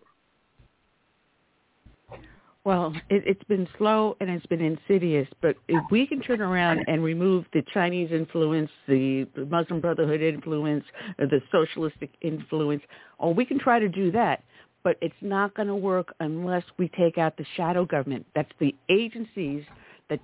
[2.64, 6.84] Well, it, it's been slow and it's been insidious, but if we can turn around
[6.86, 10.84] and remove the Chinese influence, the, Muslim Brotherhood influence,
[11.18, 12.82] the socialistic influence,
[13.18, 14.44] or we can try to do that,
[14.84, 18.26] but it's not going to work unless we take out the shadow government.
[18.34, 19.64] That's the agencies
[20.08, 20.20] that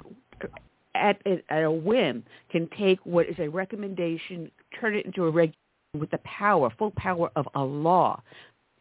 [0.95, 5.57] at, at a whim can take what is a recommendation, turn it into a regulation
[5.99, 8.20] with the power, full power of a law.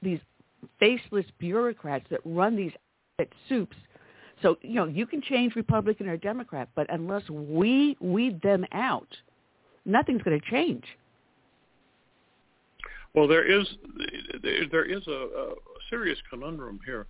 [0.03, 0.19] These
[0.79, 2.73] faceless bureaucrats that run these
[3.19, 3.75] at soups.
[4.43, 9.07] So, you know, you can change Republican or Democrat, but unless we weed them out,
[9.85, 10.83] nothing's going to change.
[13.15, 13.65] Well, there is
[14.43, 15.53] there is a, a
[15.89, 17.07] serious conundrum here.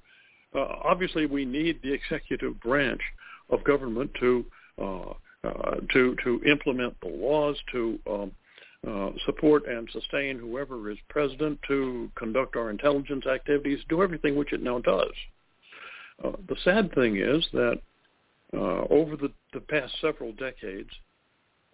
[0.55, 3.01] Uh, obviously, we need the executive branch
[3.49, 4.45] of government to
[4.81, 8.31] uh, uh, to to implement the laws, to um,
[8.87, 14.53] uh, support and sustain whoever is president, to conduct our intelligence activities, do everything which
[14.53, 15.11] it now does.
[16.24, 17.80] Uh, the sad thing is that
[18.53, 20.89] uh, over the, the, past several decades,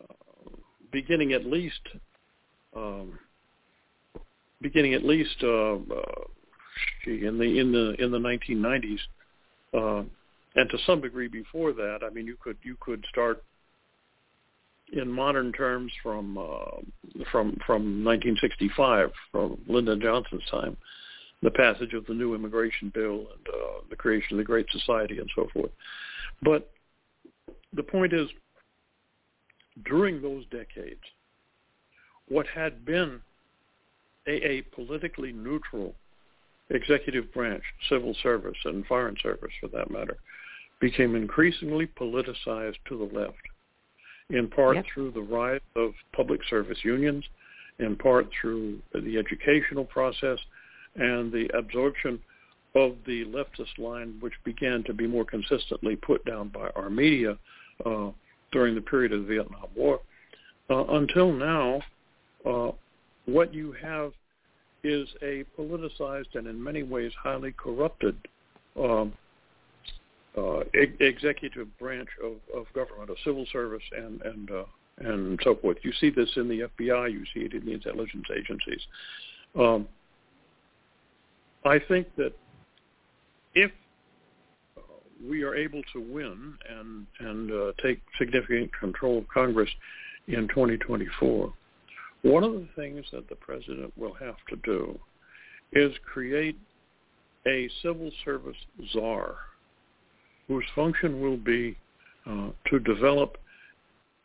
[0.02, 0.50] uh,
[0.91, 1.82] beginning at least
[2.76, 3.18] um,
[4.62, 6.24] beginning at least uh, uh,
[7.06, 9.00] in the in the in the 1990s,
[10.56, 13.44] and to some degree before that, I mean, you could you could start
[14.91, 16.36] in modern terms from
[17.32, 20.76] from from 1965, from Lyndon Johnson's time
[21.44, 25.20] the passage of the new immigration bill and uh, the creation of the Great Society
[25.20, 25.72] and so forth.
[26.41, 26.72] But
[27.74, 28.30] the point is,
[29.86, 31.02] during those decades,
[32.30, 33.20] what had been
[34.26, 35.94] a, a politically neutral
[36.70, 40.18] executive branch, civil service, and foreign service for that matter,
[40.80, 43.36] became increasingly politicized to the left,
[44.30, 44.86] in part yep.
[44.94, 47.26] through the rise of public service unions,
[47.80, 50.39] in part through the educational process,
[50.96, 52.20] and the absorption
[52.76, 57.38] of the leftist line, which began to be more consistently put down by our media
[57.86, 58.10] uh,
[58.52, 60.00] during the period of the Vietnam War.
[60.70, 61.82] Uh, until now,
[62.46, 62.72] uh,
[63.26, 64.12] what you have
[64.84, 68.16] is a politicized and in many ways highly corrupted
[68.78, 69.14] um,
[70.38, 74.64] uh, e- executive branch of, of government, of civil service, and and uh,
[74.98, 75.78] and so forth.
[75.84, 77.12] You see this in the FBI.
[77.12, 78.82] You see it in the intelligence agencies.
[79.58, 79.88] Um,
[81.66, 82.34] I think that
[83.55, 83.72] if
[85.28, 89.70] we are able to win and and uh, take significant control of Congress
[90.28, 91.53] in 2024,
[92.24, 94.99] one of the things that the president will have to do
[95.72, 96.57] is create
[97.47, 98.57] a civil service
[98.91, 99.36] czar
[100.47, 101.78] whose function will be
[102.26, 103.38] uh, to develop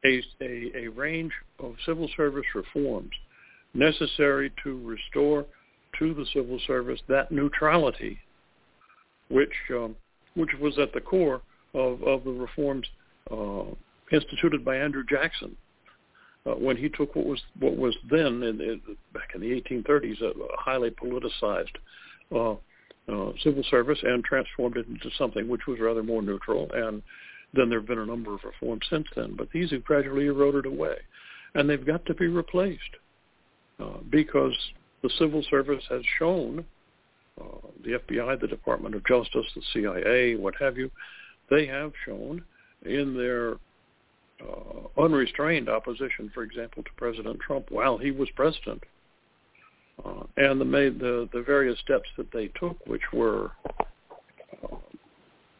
[0.05, 3.11] a, a, a range of civil service reforms
[3.75, 5.45] necessary to restore
[5.99, 8.19] to the civil service that neutrality,
[9.29, 9.97] which um,
[10.35, 11.43] which was at the core
[11.75, 12.87] of, of the reforms
[13.31, 13.65] uh,
[14.13, 15.57] instituted by Andrew Jackson
[16.47, 18.81] uh, when he took what was what was then in, in,
[19.13, 21.77] back in the 1830s a, highly politicized
[22.35, 22.53] uh,
[23.11, 26.71] uh, civil service and transformed it into something which was rather more neutral.
[26.75, 27.03] And
[27.55, 30.67] then there have been a number of reforms since then, but these have gradually eroded
[30.67, 30.97] away,
[31.55, 32.97] and they've got to be replaced
[33.81, 34.55] uh, because
[35.03, 36.65] the civil service has shown,
[37.41, 40.91] uh, the FBI, the Department of Justice, the CIA, what have you,
[41.51, 42.43] they have shown
[42.85, 43.55] in their
[44.41, 48.83] uh, unrestrained opposition, for example, to President Trump while he was president,
[50.05, 53.51] uh, and the, the the various steps that they took, which were
[54.63, 54.77] uh,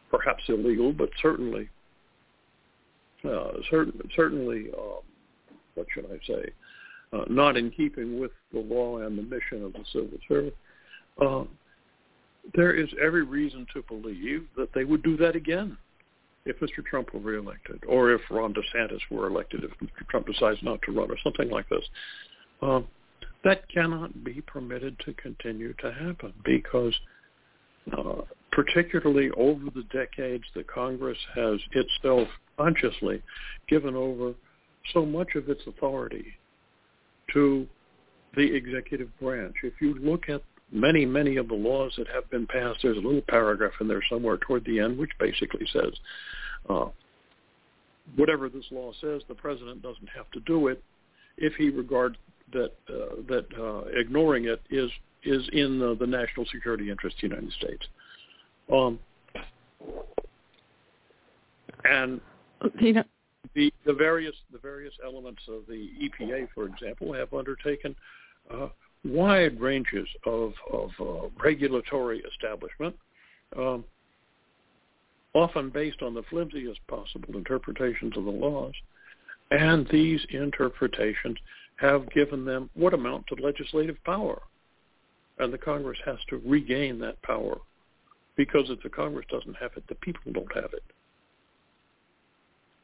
[0.09, 1.69] perhaps illegal, but certainly
[3.25, 5.01] uh, certain, certainly um,
[5.75, 6.51] what should I say,
[7.13, 10.53] uh, not in keeping with the law and the mission of the civil service,
[11.21, 11.43] uh,
[12.55, 15.77] there is every reason to believe that they would do that again
[16.45, 16.83] if Mr.
[16.83, 20.07] Trump were reelected, or if Ron DeSantis were elected, if Mr.
[20.09, 21.83] Trump decides not to run, or something like this.
[22.61, 22.81] Uh,
[23.43, 26.93] that cannot be permitted to continue to happen because
[27.97, 33.21] uh, particularly over the decades that Congress has itself consciously
[33.67, 34.33] given over
[34.93, 36.33] so much of its authority
[37.33, 37.67] to
[38.35, 39.55] the executive branch.
[39.63, 43.01] If you look at many, many of the laws that have been passed, there's a
[43.01, 45.93] little paragraph in there somewhere toward the end which basically says,
[46.69, 46.85] uh,
[48.15, 50.83] whatever this law says, the president doesn't have to do it
[51.37, 52.15] if he regards
[52.51, 54.89] that uh, that uh, ignoring it is
[55.23, 57.85] is in the, the national security interest of the United States.
[58.71, 58.99] Um,
[61.85, 62.21] and
[62.79, 63.03] you know,
[63.55, 67.95] the the various the various elements of the EPA, for example, have undertaken
[68.51, 68.67] uh,
[69.03, 72.95] wide ranges of of uh, regulatory establishment,
[73.57, 73.83] um,
[75.33, 78.73] often based on the flimsiest possible interpretations of the laws,
[79.51, 81.37] and these interpretations
[81.77, 84.41] have given them what amount to legislative power,
[85.39, 87.57] and the Congress has to regain that power
[88.35, 90.83] because if the Congress doesn't have it, the people don't have it.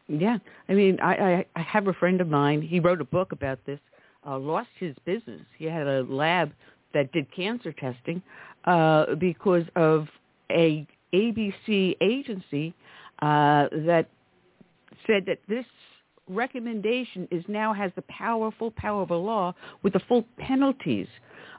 [0.08, 0.38] Yeah,
[0.70, 2.62] I mean, I, I, I have a friend of mine.
[2.62, 3.80] He wrote a book about this.
[4.26, 5.41] Uh, lost his business.
[5.58, 6.51] He had a lab
[6.93, 8.22] that did cancer testing
[8.66, 10.08] uh, because of
[10.51, 12.74] a ABC agency
[13.22, 14.08] uh, that
[15.08, 15.66] said that this
[16.28, 19.53] recommendation is now has the powerful power of a law
[19.84, 21.08] with the full penalties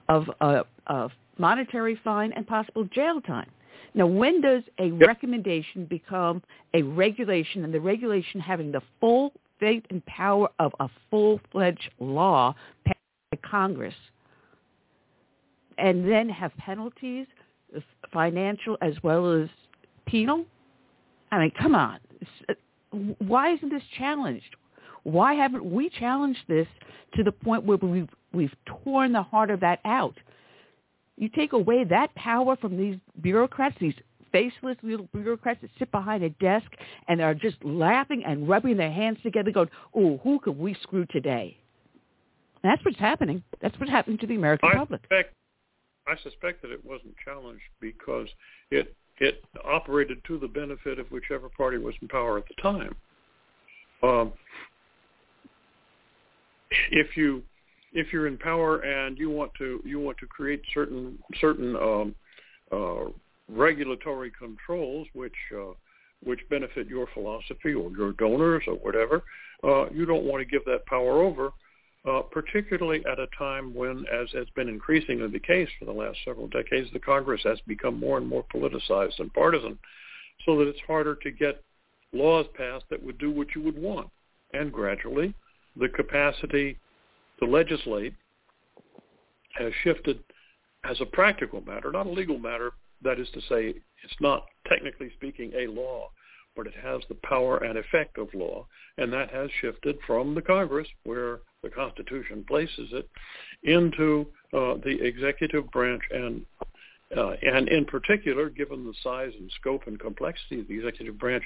[0.08, 3.50] of a, a monetary fine and possible jail time.
[3.94, 5.08] Now, when does a yep.
[5.08, 6.42] recommendation become
[6.74, 12.54] a regulation and the regulation having the full faith and power of a full-fledged law
[12.84, 12.98] passed
[13.30, 13.94] by Congress
[15.78, 17.26] and then have penalties,
[18.12, 19.48] financial as well as
[20.06, 20.44] penal?
[21.30, 21.98] I mean, come on.
[23.18, 24.56] Why isn't this challenged?
[25.02, 26.66] Why haven't we challenged this
[27.14, 28.54] to the point where we've, we've
[28.84, 30.14] torn the heart of that out?
[31.16, 33.94] You take away that power from these bureaucrats, these
[34.32, 36.66] faceless little bureaucrats that sit behind a desk
[37.08, 41.06] and are just laughing and rubbing their hands together going, oh, who could we screw
[41.06, 41.56] today?
[42.62, 43.42] And that's what's happening.
[43.62, 45.02] That's what's happening to the American I public.
[45.02, 45.34] Suspect,
[46.06, 48.28] I suspect that it wasn't challenged because
[48.70, 52.94] it it operated to the benefit of whichever party was in power at the time.
[54.02, 54.32] Um,
[56.90, 57.42] if you
[57.96, 62.14] if you're in power and you want to you want to create certain certain um,
[62.70, 63.10] uh,
[63.48, 65.72] regulatory controls which uh,
[66.22, 69.22] which benefit your philosophy or your donors or whatever,
[69.64, 71.52] uh, you don't want to give that power over,
[72.08, 76.18] uh, particularly at a time when, as has been increasingly the case for the last
[76.24, 79.78] several decades, the Congress has become more and more politicized and partisan,
[80.44, 81.62] so that it's harder to get
[82.12, 84.08] laws passed that would do what you would want.
[84.54, 85.34] And gradually,
[85.76, 86.78] the capacity
[87.38, 88.14] to legislate
[89.54, 90.22] has shifted
[90.84, 92.72] as a practical matter, not a legal matter.
[93.02, 96.10] That is to say, it's not technically speaking a law,
[96.54, 100.42] but it has the power and effect of law, and that has shifted from the
[100.42, 103.08] Congress, where the Constitution places it,
[103.62, 106.44] into uh, the executive branch and
[107.16, 111.44] uh, and in particular, given the size and scope and complexity of the executive branch,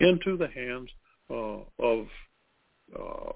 [0.00, 0.90] into the hands
[1.30, 2.06] uh, of
[2.94, 3.32] uh,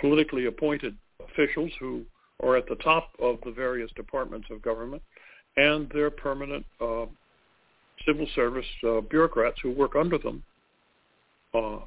[0.00, 0.96] politically appointed
[1.32, 2.02] officials who
[2.42, 5.02] are at the top of the various departments of government
[5.56, 7.06] and their permanent uh,
[8.06, 10.42] civil service uh, bureaucrats who work under them
[11.54, 11.78] uh,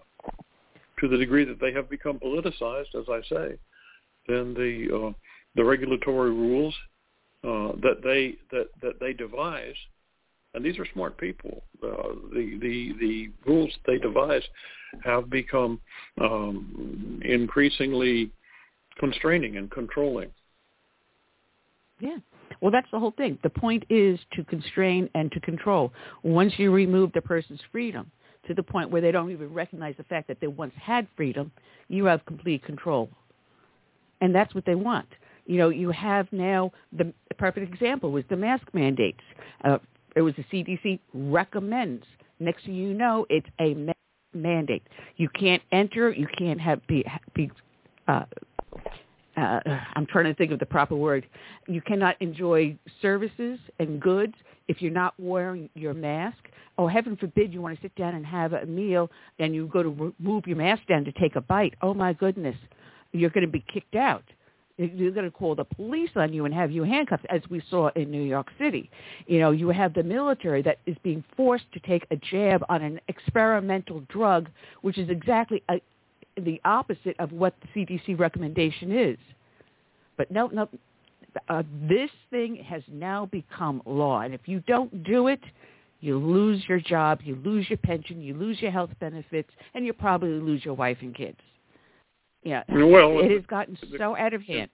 [1.00, 3.58] to the degree that they have become politicized, as I say,
[4.28, 5.12] then the uh,
[5.56, 6.74] the regulatory rules
[7.44, 9.76] uh, that they that that they devise,
[10.54, 11.64] and these are smart people.
[11.84, 14.44] Uh, the the the rules they devise
[15.04, 15.80] have become
[16.22, 18.32] um, increasingly
[18.98, 20.30] constraining and controlling.
[22.00, 22.18] Yeah.
[22.62, 23.38] Well, that's the whole thing.
[23.44, 25.94] The point is to constrain and to control.
[26.24, 28.12] Once you remove the person's freedom
[28.48, 31.52] to the point where they don't even recognize the fact that they once had freedom,
[31.88, 33.10] you have complete control.
[34.22, 35.08] And that's what they want.
[35.46, 39.20] You know, you have now the, perfect example was the mask mandates.
[39.64, 39.78] Uh,
[40.16, 42.06] it was the CDC recommends.
[42.40, 43.76] Next thing you know, it's a
[44.34, 44.84] mandate.
[45.18, 46.12] You can't enter.
[46.12, 47.52] You can't have be, be
[48.08, 48.24] uh,
[49.38, 49.60] uh,
[49.96, 51.26] I'm trying to think of the proper word.
[51.68, 54.34] You cannot enjoy services and goods
[54.68, 56.38] if you're not wearing your mask.
[56.78, 59.84] Oh, heaven forbid you want to sit down and have a meal and you go
[59.84, 61.74] to move your mask down to take a bite.
[61.82, 62.56] Oh my goodness,
[63.12, 64.24] you're going to be kicked out.
[64.78, 67.92] You're going to call the police on you and have you handcuffed, as we saw
[67.96, 68.90] in New York City.
[69.26, 72.82] You know, you have the military that is being forced to take a jab on
[72.82, 74.50] an experimental drug,
[74.82, 75.80] which is exactly a,
[76.38, 79.18] the opposite of what the CDC recommendation is.
[80.18, 80.70] But no, no,
[81.50, 85.42] uh, this thing has now become law, and if you don't do it,
[86.02, 89.94] you lose your job, you lose your pension, you lose your health benefits, and you
[89.94, 91.40] probably lose your wife and kids.
[92.44, 94.70] Yeah, well, it has gotten so out of hand.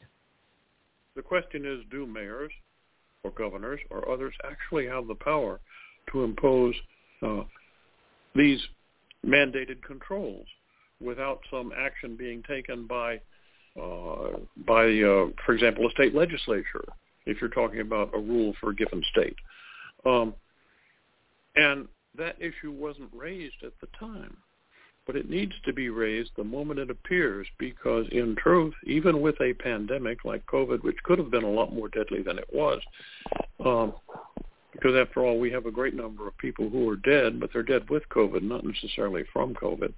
[1.16, 2.52] The question is, do mayors
[3.24, 5.62] or governors or others actually have the power
[6.12, 6.76] to impose
[7.22, 7.44] uh,
[8.36, 8.60] these
[9.26, 10.48] mandated controls
[11.02, 13.20] without some action being taken by,
[13.82, 14.38] uh,
[14.68, 16.86] by, uh, for example, a state legislature,
[17.26, 19.36] if you're talking about a rule for a given state.
[20.06, 20.34] Um,
[21.56, 21.88] and
[22.18, 24.38] that issue wasn't raised at the time.
[25.08, 29.36] But it needs to be raised the moment it appears because in truth, even with
[29.42, 32.82] a pandemic like COVID, which could have been a lot more deadly than it was,
[33.66, 33.94] um,
[34.72, 37.64] because after all, we have a great number of people who are dead, but they're
[37.64, 39.94] dead with COVID, not necessarily from COVID.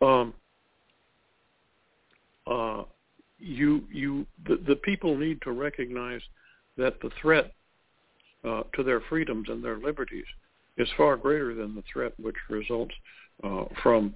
[0.00, 0.34] Um,
[2.46, 2.82] uh,
[3.38, 6.20] you, you, the, the people need to recognize
[6.76, 7.52] that the threat
[8.44, 10.26] uh, to their freedoms and their liberties
[10.76, 12.94] is far greater than the threat which results
[13.42, 14.14] uh, from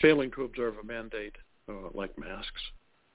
[0.00, 1.34] failing to observe a mandate
[1.68, 2.62] uh, like masks,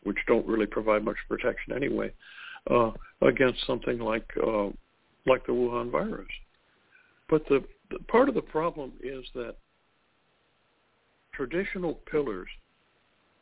[0.04, 2.12] which don't really provide much protection anyway,
[2.70, 2.92] uh,
[3.22, 4.68] against something like uh,
[5.28, 6.28] like the Wuhan virus.
[7.30, 9.56] But the, the part of the problem is that
[11.34, 12.48] traditional pillars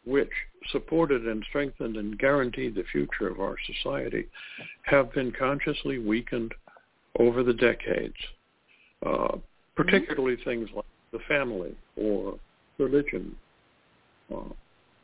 [0.06, 0.32] which
[0.72, 4.28] supported and strengthened and guaranteed the future of our society
[4.84, 6.54] have been consciously weakened
[7.20, 8.16] over the decades,
[9.06, 9.38] uh,
[9.76, 12.40] particularly things like the family or
[12.78, 13.36] religion.
[14.34, 14.50] Uh,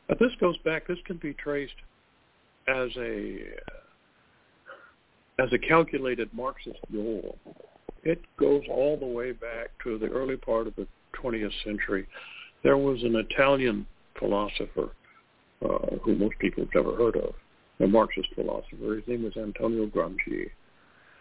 [0.08, 0.86] but this goes back.
[0.86, 1.74] This can be traced
[2.68, 3.38] as a
[5.38, 7.36] as a calculated Marxist goal.
[8.02, 10.86] It goes all the way back to the early part of the
[11.22, 12.06] 20th century.
[12.62, 13.86] There was an Italian
[14.18, 14.90] philosopher
[15.64, 17.34] uh, who most people have never heard of,
[17.80, 18.96] a Marxist philosopher.
[18.96, 20.50] His name was Antonio Gramsci.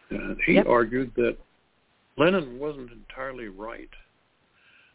[0.10, 0.68] And he yep.
[0.68, 1.38] argued that
[2.18, 3.90] Lenin wasn't entirely right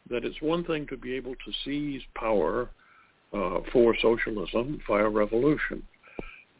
[0.09, 2.71] that it's one thing to be able to seize power
[3.33, 5.83] uh, for socialism via revolution,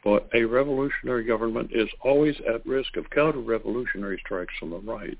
[0.03, 5.17] but a revolutionary government is always at risk of counter-revolutionary strikes from the right.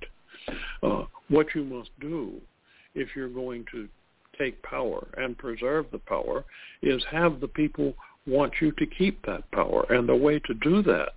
[0.82, 2.34] Uh, what you must do
[2.96, 3.88] if you're going to
[4.38, 6.44] take power and preserve the power
[6.82, 7.94] is have the people
[8.28, 9.86] want you to keep that power.
[9.90, 11.10] And the way to do that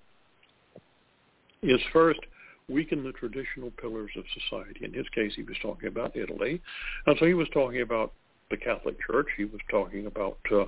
[1.62, 2.20] is first
[2.68, 4.84] weaken the traditional pillars of society.
[4.84, 6.60] In his case, he was talking about Italy.
[7.06, 8.12] And so he was talking about
[8.50, 9.26] the Catholic Church.
[9.36, 10.64] He was talking about uh,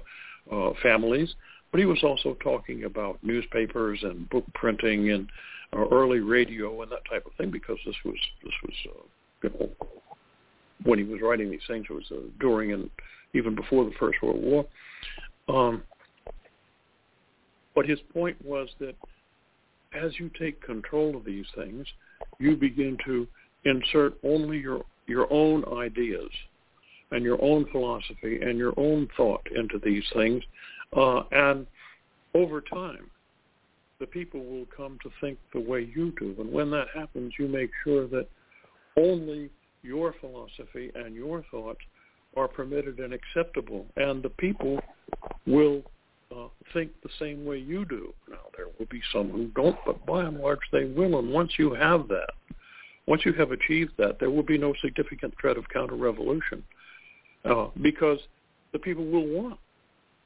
[0.52, 1.34] uh, families.
[1.70, 5.28] But he was also talking about newspapers and book printing and
[5.72, 9.02] uh, early radio and that type of thing because this was, this was uh,
[9.42, 9.70] you know,
[10.84, 12.90] when he was writing these things, it was uh, during and
[13.34, 14.66] even before the First World War.
[15.48, 15.82] Um,
[17.74, 18.94] but his point was that
[19.94, 21.86] as you take control of these things,
[22.38, 23.26] you begin to
[23.64, 26.30] insert only your your own ideas
[27.12, 30.42] and your own philosophy and your own thought into these things,
[30.96, 31.66] uh, and
[32.34, 33.08] over time,
[34.00, 36.34] the people will come to think the way you do.
[36.38, 38.28] And when that happens, you make sure that
[38.96, 39.50] only
[39.86, 41.80] your philosophy and your thoughts
[42.36, 44.78] are permitted and acceptable, and the people
[45.46, 45.82] will
[46.34, 48.12] uh, think the same way you do.
[48.28, 51.18] Now, there will be some who don't, but by and large they will.
[51.18, 52.30] And once you have that,
[53.06, 56.62] once you have achieved that, there will be no significant threat of counter-revolution
[57.44, 58.18] uh, because
[58.72, 59.58] the people will want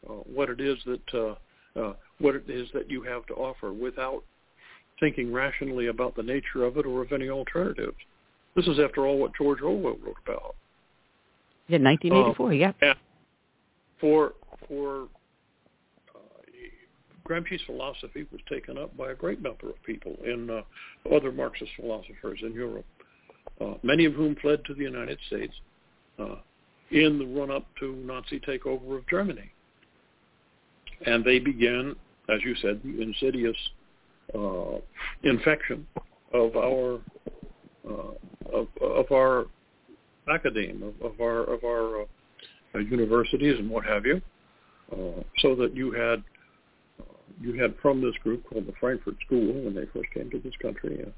[0.09, 1.35] uh, what it is that uh,
[1.79, 4.25] uh, what it is that you have to offer without
[4.99, 7.97] thinking rationally about the nature of it or of any alternatives.
[8.57, 10.57] This is, after all, what George Orwell wrote about.
[11.69, 12.49] Yeah, 1984.
[12.49, 12.95] Uh, yeah.
[14.01, 14.33] For
[14.67, 15.09] for
[17.31, 20.63] Gramsci's philosophy was taken up by a great number of people in uh,
[21.15, 22.85] other Marxist philosophers in Europe,
[23.61, 25.55] uh, many of whom fled to the United States
[26.19, 26.37] uh,
[26.91, 29.49] in the run-up to Nazi takeover of Germany.
[31.07, 31.95] And they began,
[32.29, 33.57] as you said, the insidious
[34.35, 34.79] uh,
[35.23, 35.87] infection
[36.35, 37.01] of our
[37.89, 39.47] uh, of, of our
[40.33, 42.03] academe, of, of our of our
[42.75, 44.21] uh, universities and what have you,
[44.93, 46.23] uh, so that you had
[47.41, 50.55] you had from this group called the Frankfurt School when they first came to this
[50.61, 51.03] country.
[51.07, 51.11] Uh,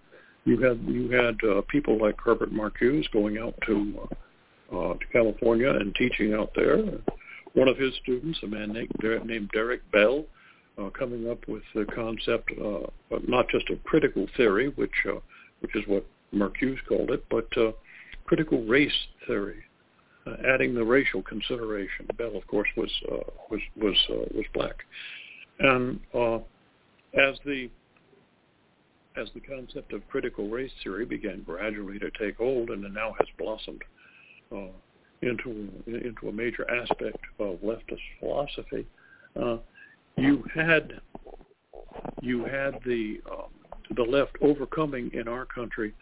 [0.44, 5.06] you had you had uh, people like Herbert Marcuse going out to uh, uh, to
[5.12, 6.78] California and teaching out there.
[7.54, 10.24] One of his students, a man named, named Derrick Bell,
[10.78, 15.18] uh, coming up with the concept uh, not just of critical theory, which uh,
[15.60, 16.04] which is what
[16.34, 17.72] Marcuse called it, but uh,
[18.24, 18.92] critical race
[19.26, 19.62] theory,
[20.26, 22.06] uh, adding the racial consideration.
[22.16, 24.76] Bell, of course, was uh, was was uh, was black,
[25.58, 26.36] and uh,
[27.18, 27.68] as the
[29.16, 33.28] as the concept of critical race theory began gradually to take hold, and now has
[33.38, 33.82] blossomed
[34.54, 34.68] uh,
[35.22, 38.86] into into a major aspect of leftist philosophy,
[39.40, 39.58] uh,
[40.16, 41.00] you had
[42.20, 43.50] you had the um,
[43.96, 45.92] the left overcoming in our country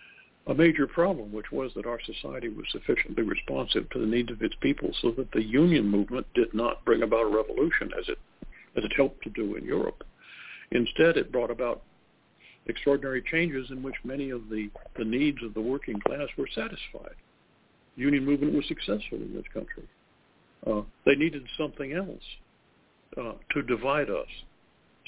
[0.46, 4.42] a major problem, which was that our society was sufficiently responsive to the needs of
[4.42, 8.18] its people, so that the union movement did not bring about a revolution as it
[8.76, 10.04] as it helped to do in Europe.
[10.70, 11.82] Instead, it brought about
[12.66, 17.16] extraordinary changes in which many of the, the needs of the working class were satisfied.
[17.96, 19.88] Union movement was successful in this country.
[20.66, 22.22] Uh, they needed something else
[23.16, 24.28] uh, to divide us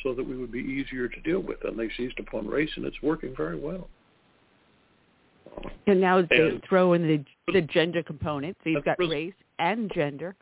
[0.02, 2.84] so that we would be easier to deal with, and they seized upon race, and
[2.84, 3.88] it's working very well.
[5.86, 8.56] And now they throw in the the gender component.
[8.62, 10.34] So you've got race and gender.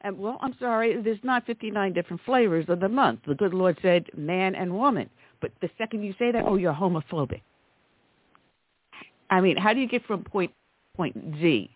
[0.00, 3.20] And well, I'm sorry, there's not 59 different flavors of the month.
[3.26, 5.10] The good Lord said man and woman.
[5.40, 7.42] But the second you say that, oh, you're homophobic.
[9.28, 10.52] I mean, how do you get from point
[10.96, 11.70] point Z?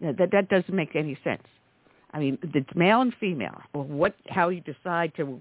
[0.00, 1.42] That that doesn't make any sense.
[2.12, 3.60] I mean, it's male and female.
[3.72, 5.40] Well, what how you decide to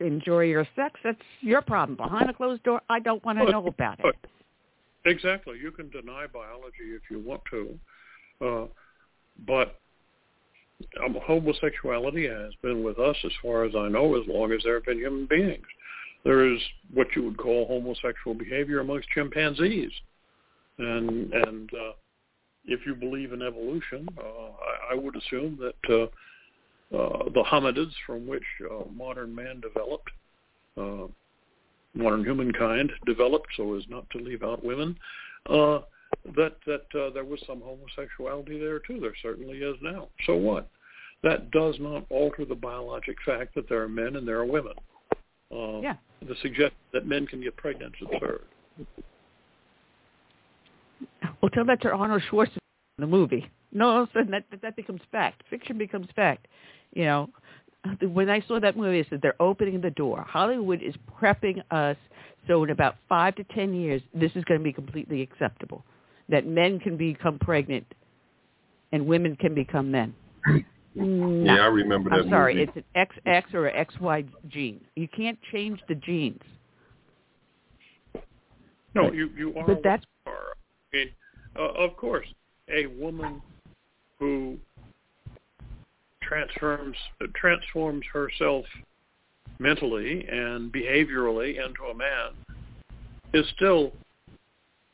[0.00, 1.96] enjoy your sex, that's your problem.
[1.96, 4.14] Behind a closed door, I don't want to know about it.
[5.06, 5.58] Exactly.
[5.62, 7.78] You can deny biology if you want to,
[8.44, 8.66] uh,
[9.46, 9.78] but
[11.04, 14.74] um, homosexuality has been with us, as far as I know, as long as there
[14.74, 15.64] have been human beings.
[16.24, 16.60] There is
[16.92, 19.92] what you would call homosexual behavior amongst chimpanzees,
[20.78, 21.92] and and uh,
[22.66, 27.92] if you believe in evolution, uh, I, I would assume that uh, uh, the hominids
[28.04, 30.10] from which uh, modern man developed,
[30.76, 31.06] uh,
[31.96, 34.96] modern humankind developed, so as not to leave out women,
[35.48, 35.80] uh,
[36.36, 39.00] that that uh, there was some homosexuality there too.
[39.00, 40.08] There certainly is now.
[40.26, 40.68] So what?
[41.22, 44.74] That does not alter the biologic fact that there are men and there are women.
[45.54, 45.94] Uh, yeah.
[46.26, 48.42] The suggestion that men can get pregnant is absurd.
[51.40, 52.58] Well, tell that to Arnold Schwarzenegger
[52.98, 53.48] in the movie.
[53.72, 55.42] No, all of a sudden that, that that becomes fact.
[55.50, 56.48] Fiction becomes fact.
[56.94, 57.30] You know,
[58.02, 60.24] when I saw that movie, I said they're opening the door.
[60.28, 61.96] Hollywood is prepping us
[62.46, 65.84] so in about five to ten years, this is going to be completely acceptable.
[66.28, 67.86] That men can become pregnant
[68.92, 70.14] and women can become men.
[70.94, 71.54] No.
[71.54, 72.20] Yeah, I remember that.
[72.20, 72.72] I'm sorry, movie.
[72.74, 74.80] it's an XX or an XY gene.
[74.94, 76.40] You can't change the genes.
[78.94, 79.66] No, you you are.
[79.66, 80.04] But that's.
[80.26, 80.32] Are.
[80.94, 81.08] I mean,
[81.58, 82.26] uh, of course,
[82.74, 83.42] a woman
[84.18, 84.56] who
[86.26, 86.96] transforms
[87.34, 88.64] transforms herself
[89.58, 92.30] mentally and behaviorally into a man
[93.32, 93.92] is still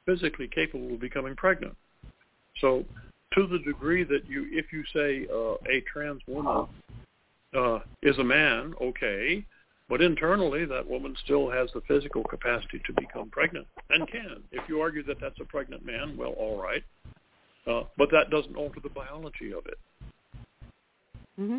[0.07, 1.77] physically capable of becoming pregnant.
[2.61, 2.85] So
[3.35, 6.67] to the degree that you, if you say uh, a trans woman
[7.57, 9.45] uh, is a man, okay,
[9.89, 14.43] but internally that woman still has the physical capacity to become pregnant and can.
[14.51, 16.83] If you argue that that's a pregnant man, well, all right,
[17.67, 19.79] uh, but that doesn't alter the biology of it.
[21.41, 21.59] Mm-hmm.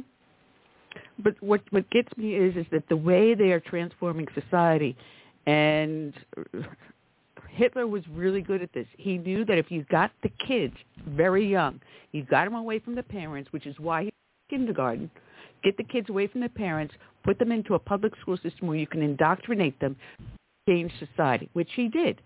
[1.19, 4.95] But what what gets me is is that the way they are transforming society,
[5.45, 6.13] and
[7.49, 8.87] Hitler was really good at this.
[8.97, 10.75] He knew that if you got the kids
[11.07, 11.79] very young,
[12.11, 14.13] you got them away from the parents, which is why he
[14.49, 15.09] kindergarten,
[15.63, 16.93] get the kids away from their parents,
[17.23, 19.95] put them into a public school system where you can indoctrinate them,
[20.67, 22.21] change society, which he did,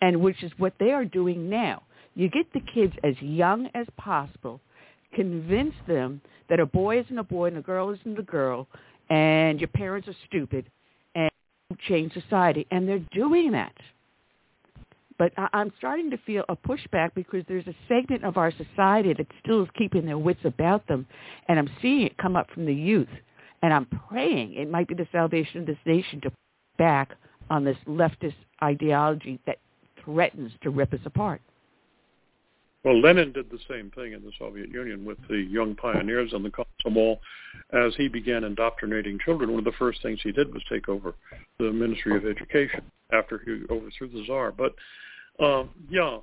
[0.00, 1.82] and which is what they are doing now.
[2.14, 4.60] You get the kids as young as possible,
[5.14, 8.66] convince them that a boy isn't a boy and a girl isn't a girl,
[9.08, 10.66] and your parents are stupid,
[11.14, 11.30] and
[11.88, 13.74] change society, and they're doing that.
[15.18, 19.26] But I'm starting to feel a pushback because there's a segment of our society that
[19.44, 21.06] still is keeping their wits about them,
[21.46, 23.08] and I'm seeing it come up from the youth.
[23.62, 26.32] And I'm praying it might be the salvation of this nation to
[26.78, 27.10] back
[27.50, 28.32] on this leftist
[28.62, 29.58] ideology that
[30.02, 31.42] threatens to rip us apart.
[32.82, 36.42] Well, Lenin did the same thing in the Soviet Union with the young pioneers on
[36.42, 37.18] the Komsomol.
[37.72, 41.14] As he began indoctrinating children, one of the first things he did was take over
[41.58, 42.82] the Ministry of Education
[43.12, 44.52] after he overthrew the Tsar.
[44.52, 44.74] But
[45.44, 46.18] um, yeah,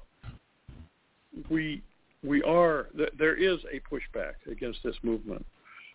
[1.49, 1.83] we
[2.23, 5.45] we are there is a pushback against this movement,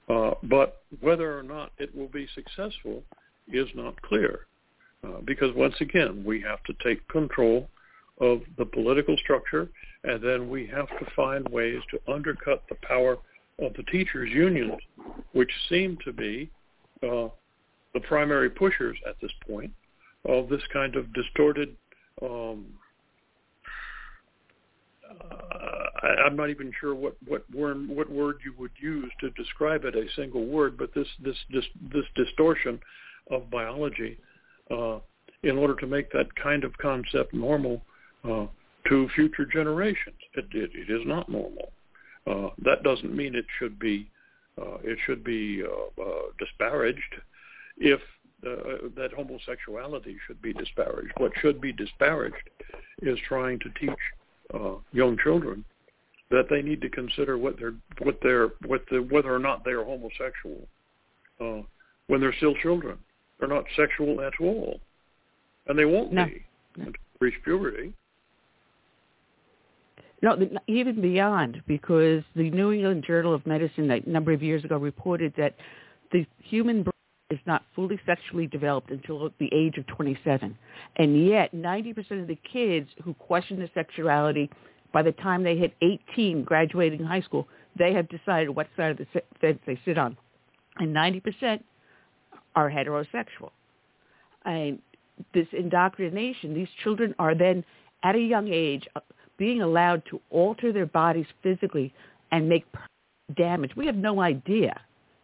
[0.08, 3.02] uh, but whether or not it will be successful
[3.52, 4.46] is not clear,
[5.04, 7.68] uh, because once again we have to take control
[8.22, 9.68] of the political structure,
[10.04, 13.18] and then we have to find ways to undercut the power
[13.58, 14.80] of the teachers' unions,
[15.32, 16.48] which seem to be
[17.02, 17.28] uh,
[17.94, 19.72] the primary pushers at this point
[20.28, 21.76] of this kind of distorted.
[22.22, 22.66] Um,
[25.10, 25.34] uh,
[26.02, 29.84] I, I'm not even sure what what word what word you would use to describe
[29.84, 32.78] it, a single word, but this this this, this distortion
[33.30, 34.16] of biology
[34.70, 34.98] uh,
[35.42, 37.82] in order to make that kind of concept normal
[38.24, 38.46] uh,
[38.88, 40.16] to future generations.
[40.34, 41.72] It, it, it is not normal.
[42.26, 44.08] Uh, that doesn't mean it should be
[44.60, 47.00] uh, it should be uh, uh, disparaged
[47.78, 48.00] if
[48.46, 51.12] uh, that homosexuality should be disparaged.
[51.16, 52.50] What should be disparaged
[53.00, 53.98] is trying to teach
[54.52, 55.64] uh, young children
[56.30, 59.70] that they need to consider what they're what they're what the whether or not they
[59.70, 60.66] are homosexual
[61.40, 61.62] uh,
[62.08, 62.98] when they're still children.
[63.38, 64.80] They're not sexual at all,
[65.66, 66.26] and they won't no.
[66.26, 66.44] be
[66.76, 67.92] until they reach puberty.
[70.22, 70.38] No,
[70.68, 75.34] even beyond, because the New England Journal of Medicine a number of years ago reported
[75.36, 75.56] that
[76.12, 76.92] the human brain
[77.30, 80.56] is not fully sexually developed until the age of 27.
[80.96, 84.48] And yet 90% of the kids who question their sexuality,
[84.92, 88.98] by the time they hit 18, graduating high school, they have decided what side of
[88.98, 90.16] the fence they sit on.
[90.76, 91.62] And 90%
[92.54, 93.50] are heterosexual.
[94.44, 94.78] And
[95.34, 97.64] this indoctrination, these children are then
[98.04, 98.86] at a young age
[99.42, 101.92] being allowed to alter their bodies physically
[102.30, 102.64] and make
[103.36, 103.72] damage.
[103.76, 104.80] We have no idea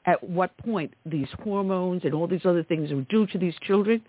[0.06, 4.02] at what point these hormones and all these other things are due to these children.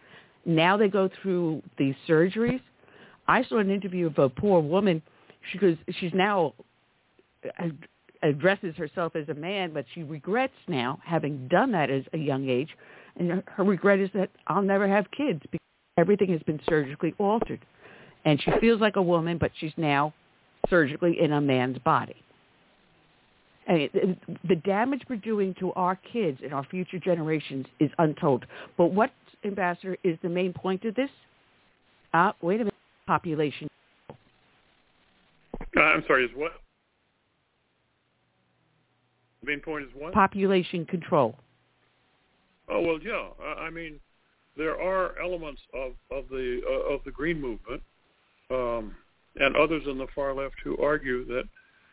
[0.47, 2.59] Now they go through these surgeries.
[3.27, 5.03] I saw an interview of a poor woman.
[5.51, 6.55] She goes, she's now
[8.23, 12.49] addresses herself as a man, but she regrets now having done that as a young
[12.49, 12.75] age.
[13.15, 15.59] And her regret is that I'll never have kids because
[15.99, 17.63] everything has been surgically altered
[18.25, 20.13] and she feels like a woman, but she's now
[20.69, 22.15] surgically in a man's body.
[23.67, 24.17] And
[24.47, 28.45] the damage we're doing to our kids and our future generations is untold.
[28.77, 29.11] But what,
[29.45, 31.09] Ambassador, is the main point of this?
[32.13, 32.73] Uh, wait a minute,
[33.05, 33.67] population.
[35.77, 36.53] Uh, I'm sorry, is what?
[39.41, 40.13] The main point is what?
[40.13, 41.35] Population control.
[42.67, 43.29] Oh well, yeah.
[43.59, 43.99] I mean,
[44.57, 47.81] there are elements of of the uh, of the green movement
[48.49, 48.95] um,
[49.35, 51.43] and others in the far left who argue that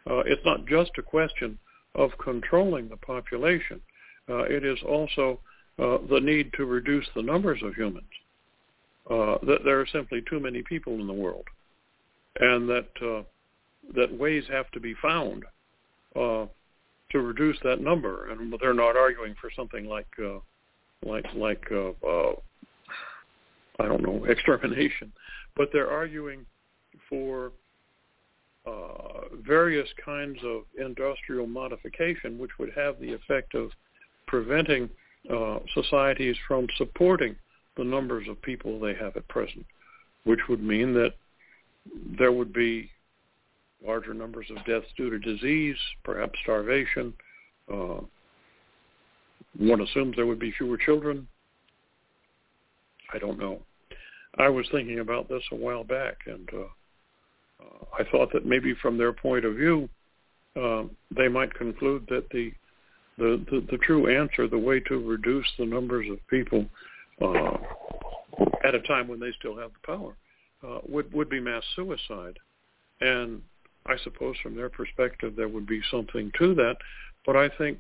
[0.09, 1.59] uh, it's not just a question
[1.95, 3.81] of controlling the population.
[4.29, 5.41] Uh, it is also
[5.79, 8.05] uh, the need to reduce the numbers of humans.
[9.09, 11.45] Uh, that there are simply too many people in the world,
[12.41, 13.23] and that uh,
[13.95, 15.45] that ways have to be found
[16.17, 16.45] uh,
[17.13, 18.31] to reduce that number.
[18.31, 20.09] And they're not arguing for something like
[21.05, 21.65] like like
[23.81, 25.13] I don't know extermination,
[25.57, 26.47] but they're arguing
[27.09, 27.53] for
[28.67, 33.71] uh, various kinds of industrial modification, which would have the effect of
[34.27, 34.89] preventing
[35.33, 37.37] uh, societies from supporting
[37.77, 39.65] the numbers of people they have at present,
[40.25, 41.15] which would mean that
[42.19, 42.91] there would be
[43.87, 47.13] larger numbers of deaths due to disease, perhaps starvation.
[47.73, 48.01] Uh,
[49.59, 51.27] one assumes there would be fewer children.
[53.13, 53.61] I don't know.
[54.39, 58.75] I was thinking about this a while back, and uh, uh, I thought that maybe
[58.75, 59.89] from their point of view,
[60.57, 60.85] uh,
[61.17, 62.53] they might conclude that the,
[63.19, 66.67] the, the the true answer, the way to reduce the numbers of people
[67.23, 67.57] uh,
[68.65, 70.15] at a time when they still have the power,
[70.67, 72.39] uh, would would be mass suicide,
[73.01, 73.41] and
[73.87, 76.77] I suppose from their perspective there would be something to that,
[77.25, 77.79] but I think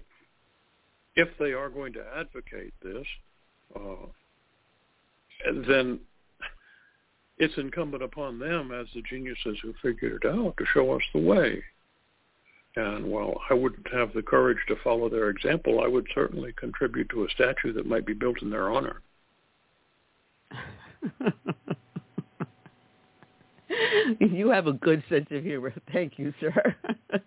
[1.16, 3.06] if they are going to advocate this,
[3.74, 4.06] uh,
[5.44, 6.00] then
[7.38, 11.20] it's incumbent upon them as the geniuses who figured it out to show us the
[11.20, 11.62] way.
[12.76, 17.08] And while I wouldn't have the courage to follow their example, I would certainly contribute
[17.10, 19.00] to a statue that might be built in their honor.
[24.20, 25.72] you have a good sense of humor.
[25.92, 26.76] Thank you, sir.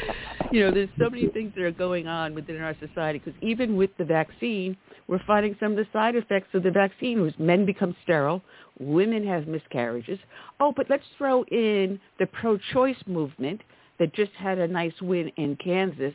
[0.52, 3.76] you know, there's so many things that are going on within our society because even
[3.76, 4.76] with the vaccine,
[5.08, 8.42] we're finding some of the side effects of the vaccine was men become sterile,
[8.78, 10.18] women have miscarriages.
[10.60, 13.60] Oh, but let's throw in the pro-choice movement
[13.98, 16.14] that just had a nice win in Kansas.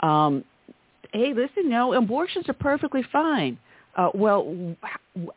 [0.00, 0.44] Um,
[1.12, 3.58] hey, listen, no, abortions are perfectly fine.
[3.96, 4.76] Uh, well,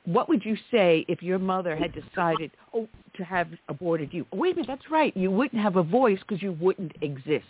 [0.06, 4.26] what would you say if your mother had decided oh, to have aborted you?
[4.32, 5.16] wait a minute, that's right.
[5.18, 7.46] You wouldn't have a voice because you wouldn't exist.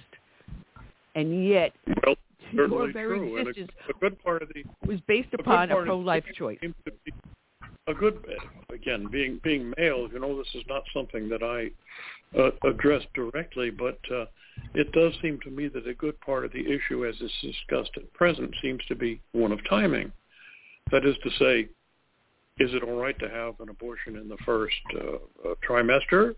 [1.16, 1.74] And yet,
[2.06, 2.16] well,
[2.52, 3.38] your very true.
[3.38, 6.60] existence a, a, good part of the was based upon a pro-life choice.
[7.88, 8.26] A good,
[8.74, 11.70] again, being being male, you know, this is not something that I
[12.40, 14.26] uh, address directly, but uh,
[14.74, 17.92] it does seem to me that a good part of the issue, as is discussed
[17.98, 20.12] at present, seems to be one of timing.
[20.92, 21.70] That is to say,
[22.60, 26.36] is it all right to have an abortion in the first uh, uh, trimester,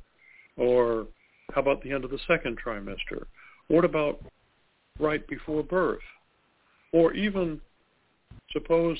[0.57, 1.07] or
[1.53, 3.26] how about the end of the second trimester?
[3.68, 4.19] What about
[4.99, 5.99] right before birth?
[6.91, 7.59] Or even
[8.51, 8.97] suppose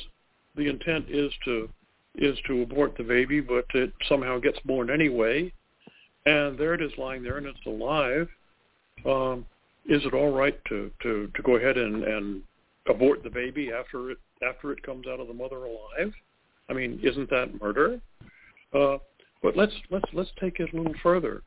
[0.55, 1.69] the intent is to
[2.17, 5.51] is to abort the baby, but it somehow gets born anyway,
[6.26, 8.27] and there it is lying there and it's alive.
[9.05, 9.45] Um,
[9.88, 12.41] is it all right to, to, to go ahead and, and
[12.88, 14.17] abort the baby after it
[14.47, 16.13] after it comes out of the mother alive?
[16.69, 17.99] I mean, isn't that murder?
[18.73, 18.97] Uh,
[19.43, 21.43] but let's let's let's take it a little further.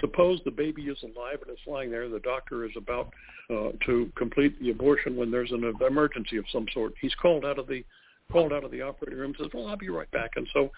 [0.00, 2.08] Suppose the baby is alive and it's lying there.
[2.08, 3.12] The doctor is about
[3.50, 6.94] uh, to complete the abortion when there's an emergency of some sort.
[7.00, 7.84] He's called out of the
[8.30, 9.34] called out of the operating room.
[9.38, 10.70] Says, "Well, I'll be right back." And so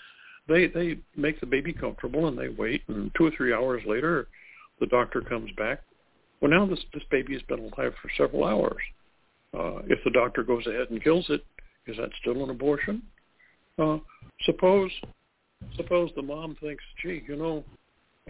[0.48, 2.82] they they make the baby comfortable and they wait.
[2.88, 4.28] And two or three hours later,
[4.78, 5.82] the doctor comes back.
[6.40, 8.82] Well, now this this baby has been alive for several hours.
[9.52, 11.44] Uh, if the doctor goes ahead and kills it,
[11.86, 13.02] is that still an abortion?
[13.78, 13.98] Uh,
[14.44, 14.90] suppose
[15.76, 17.64] suppose the mom thinks, gee, you know,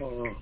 [0.01, 0.33] uh,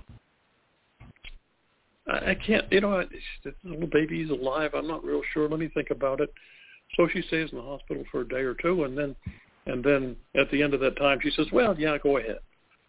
[2.10, 3.04] I, I can't, you know,
[3.44, 4.72] this little baby's alive.
[4.74, 5.48] I'm not real sure.
[5.48, 6.32] Let me think about it.
[6.96, 9.14] So she stays in the hospital for a day or two, and then,
[9.66, 12.38] and then at the end of that time, she says, well, yeah, go ahead.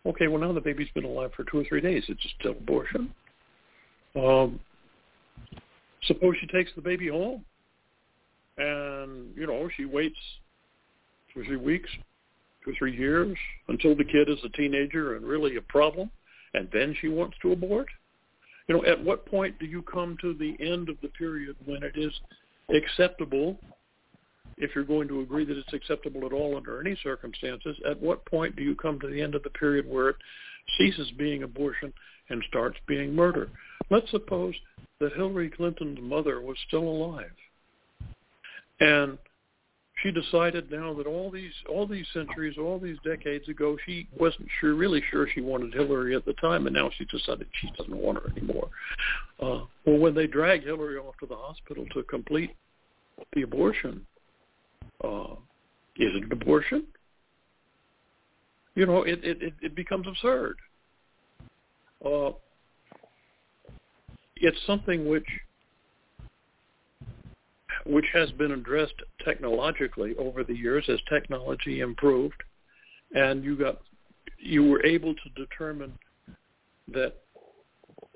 [0.05, 2.03] Okay, well now the baby's been alive for two or three days.
[2.07, 3.13] It's still abortion.
[4.15, 4.59] Um,
[6.03, 7.45] suppose she takes the baby home,
[8.57, 10.17] and you know she waits
[11.31, 11.89] two or three weeks,
[12.65, 13.37] two or three years
[13.67, 16.09] until the kid is a teenager and really a problem,
[16.55, 17.87] and then she wants to abort.
[18.67, 21.83] You know, at what point do you come to the end of the period when
[21.83, 22.13] it is
[22.73, 23.57] acceptable,
[24.57, 28.25] if you're going to agree that it's acceptable at all under any circumstances, at what
[28.25, 30.15] point do you come to the end of the period where it
[30.77, 31.91] ceases being abortion
[32.29, 33.49] and starts being murder?
[33.89, 34.53] Let's suppose
[34.99, 37.31] that Hillary Clinton's mother was still alive.
[38.79, 39.17] And
[40.01, 44.47] she decided now that all these all these centuries, all these decades ago, she wasn't
[44.59, 47.95] sure, really sure she wanted Hillary at the time, and now she decided she doesn't
[47.95, 48.69] want her anymore.
[49.39, 52.55] Uh, well, when they dragged Hillary off to the hospital to complete
[53.33, 54.05] the abortion,
[55.03, 55.33] uh,
[55.97, 56.85] is it an abortion?
[58.75, 60.57] You know, it it it becomes absurd.
[62.03, 62.31] Uh,
[64.37, 65.27] it's something which
[67.85, 72.41] which has been addressed technologically over the years as technology improved,
[73.13, 73.81] and you got
[74.37, 75.97] you were able to determine
[76.87, 77.13] that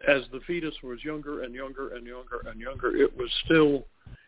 [0.07, 3.85] as the fetus was younger and younger and younger and younger, it was still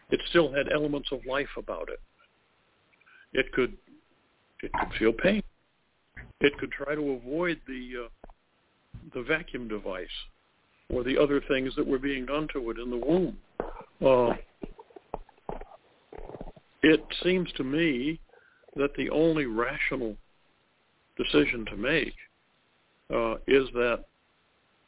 [0.10, 2.00] it still had elements of life about it.
[3.34, 3.78] It could
[4.64, 5.44] it could feel pain.
[6.40, 8.28] It could try to avoid the uh,
[9.14, 10.08] the vacuum device
[10.90, 13.38] or the other things that were being done to it in the womb.
[14.06, 14.36] Uh,
[16.84, 18.20] it seems to me
[18.76, 20.16] that the only rational
[21.18, 22.14] decision to make
[23.14, 24.06] uh, is that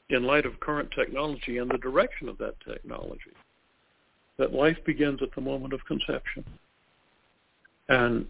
[0.09, 3.33] in light of current technology and the direction of that technology,
[4.37, 6.43] that life begins at the moment of conception.
[7.89, 8.27] And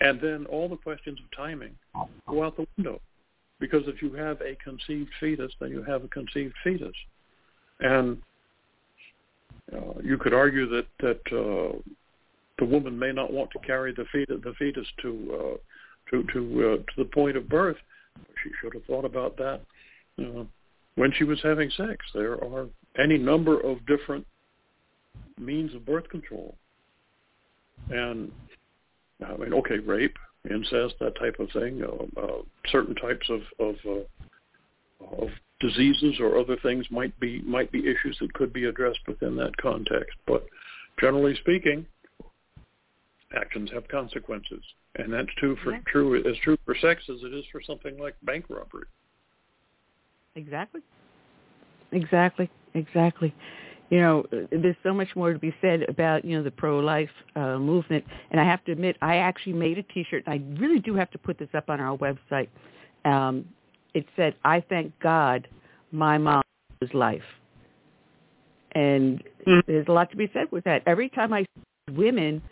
[0.00, 1.74] and then all the questions of timing
[2.28, 3.00] go out the window.
[3.60, 6.94] Because if you have a conceived fetus, then you have a conceived fetus.
[7.80, 8.20] And
[9.72, 11.78] uh, you could argue that that uh,
[12.58, 16.72] the woman may not want to carry the fetus, the fetus to uh, to to
[16.72, 17.76] uh, to the point of birth.
[18.42, 19.60] She should have thought about that
[20.20, 20.44] uh,
[20.94, 22.04] when she was having sex.
[22.14, 22.66] There are
[22.98, 24.26] any number of different
[25.38, 26.54] means of birth control,
[27.90, 28.30] and
[29.26, 30.16] I mean, okay, rape,
[30.50, 35.28] incest, that type of thing, uh, uh, certain types of of, uh, of
[35.60, 39.56] diseases or other things might be might be issues that could be addressed within that
[39.56, 40.16] context.
[40.26, 40.46] But
[41.00, 41.86] generally speaking,
[43.36, 44.62] actions have consequences,
[44.96, 45.80] and that's true for yeah.
[45.86, 48.86] true as true for sex as it is for something like bank robbery.
[50.36, 50.80] Exactly.
[51.92, 52.50] Exactly.
[52.74, 53.32] Exactly.
[53.90, 57.58] You know, there's so much more to be said about you know the pro-life uh,
[57.58, 60.24] movement, and I have to admit, I actually made a T-shirt.
[60.26, 62.48] I really do have to put this up on our website.
[63.04, 63.44] Um,
[63.94, 65.48] it said, "I thank God,
[65.92, 66.42] my mom
[66.80, 67.22] was life,"
[68.72, 69.60] and mm-hmm.
[69.66, 70.82] there's a lot to be said with that.
[70.86, 72.42] Every time I see women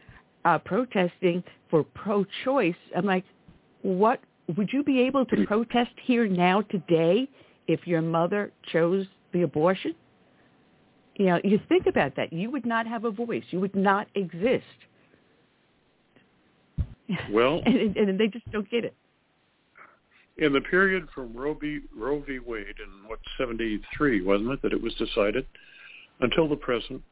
[0.44, 3.24] uh, protesting for pro-choice, I'm like,
[3.82, 4.20] what
[4.56, 7.28] would you be able to protest here now today
[7.66, 9.94] if your mother chose the abortion?
[11.16, 12.32] You know, you think about that.
[12.32, 13.44] You would not have a voice.
[13.50, 14.64] You would not exist.
[17.30, 18.94] Well, and, and they just don't get it
[20.42, 21.80] in the period from Roe v.
[21.96, 22.38] Roe v.
[22.40, 25.46] Wade in what 73 wasn't it that it was decided
[26.20, 27.02] until the present,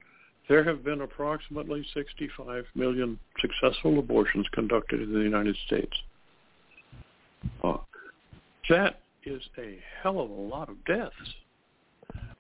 [0.49, 5.97] there have been approximately 65 million successful abortions conducted in the United States.
[7.63, 7.79] Uh,
[8.69, 11.15] that is a hell of a lot of deaths.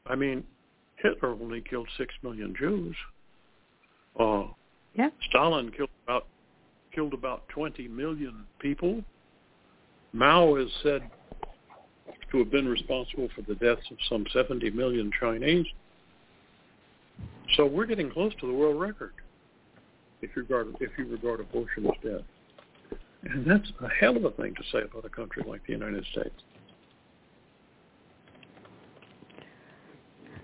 [0.07, 0.43] I mean,
[0.97, 2.97] Hitler only killed six million Jews.
[4.19, 4.45] Uh,
[4.95, 5.11] yeah.
[5.29, 6.27] Stalin killed about
[6.93, 9.05] killed about 20 million people.
[10.13, 11.03] Mao is said
[12.31, 15.67] to have been responsible for the deaths of some 70 million Chinese.
[17.57, 19.13] So we're getting close to the world record
[20.23, 23.01] if you regard if you regard abortion as death.
[23.23, 26.05] And that's a hell of a thing to say about a country like the United
[26.13, 26.35] States.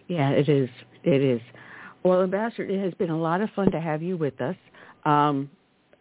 [0.08, 0.68] Yeah, it is.
[1.04, 1.40] It is.
[2.04, 4.56] Well, Ambassador, it has been a lot of fun to have you with us.
[5.04, 5.50] Um,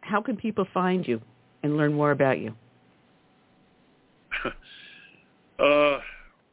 [0.02, 1.22] how can people find you
[1.64, 2.54] and learn more about you?
[5.60, 6.00] uh,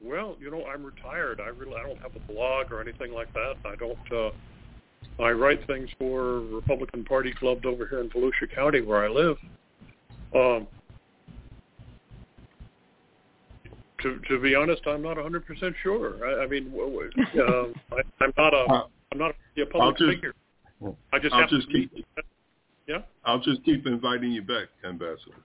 [0.02, 1.40] well, you know, I'm retired.
[1.40, 3.54] I really I don't have a blog or anything like that.
[3.64, 4.12] I don't.
[4.12, 4.30] Uh,
[5.22, 9.36] I write things for Republican Party clubs over here in Volusia County where I live.
[10.34, 10.66] Um,
[14.02, 16.26] to to be honest, I'm not 100 percent sure.
[16.26, 18.66] I, I mean, um, I, I'm not a
[19.12, 20.34] I'm not a public just, figure.
[21.12, 22.06] I just I'll have just to keep.
[22.88, 22.98] Yeah.
[23.24, 25.36] I'll just keep inviting you back, Ambassador.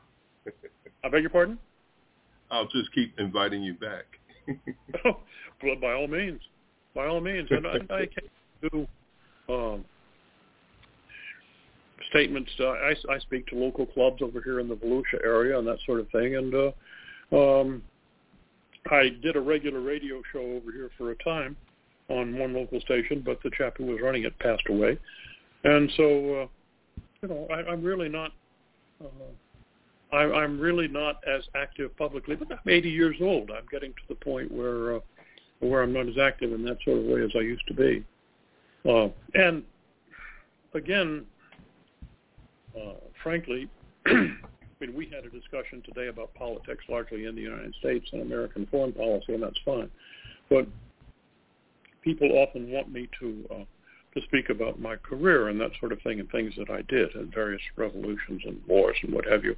[1.03, 1.59] I beg your pardon.
[2.51, 4.05] I'll just keep inviting you back.
[5.05, 6.39] well, by all means,
[6.95, 8.29] by all means, and I, I can
[8.61, 8.87] do
[9.53, 9.85] um,
[12.09, 12.51] statements.
[12.59, 15.77] Uh, I, I speak to local clubs over here in the Volusia area and that
[15.85, 17.83] sort of thing, and uh, um,
[18.89, 21.57] I did a regular radio show over here for a time
[22.09, 24.97] on one local station, but the chap who was running it passed away,
[25.63, 26.47] and so uh,
[27.21, 28.31] you know I, I'm really not.
[29.03, 29.07] Uh,
[30.11, 33.51] I, I'm really not as active publicly, but I'm 80 years old.
[33.51, 34.99] I'm getting to the point where uh,
[35.59, 38.05] where I'm not as active in that sort of way as I used to be.
[38.87, 39.63] Uh, and
[40.73, 41.25] again,
[42.75, 42.93] uh,
[43.23, 43.69] frankly,
[44.05, 48.21] I mean, we had a discussion today about politics largely in the United States and
[48.21, 49.89] American foreign policy, and that's fine.
[50.49, 50.67] But
[52.03, 53.63] people often want me to uh,
[54.19, 57.13] to speak about my career and that sort of thing, and things that I did
[57.15, 59.55] in various revolutions and wars and what have you.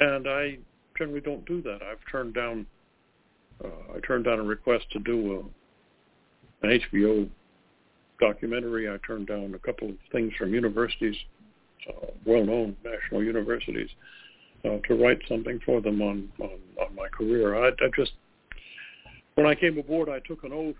[0.00, 0.58] And I
[0.96, 1.80] generally don't do that.
[1.82, 2.66] I've turned down
[3.64, 5.44] uh, I turned down a request to do
[6.62, 7.28] a, an HBO
[8.18, 8.88] documentary.
[8.88, 11.16] I turned down a couple of things from universities,
[11.88, 13.88] uh, well-known national universities,
[14.64, 17.64] uh, to write something for them on, on, on my career.
[17.64, 18.12] I, I just,
[19.34, 20.74] when I came aboard, I took an oath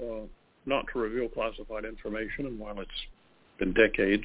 [0.00, 0.26] uh,
[0.66, 2.90] not to reveal classified information, and while it's
[3.58, 4.24] been decades,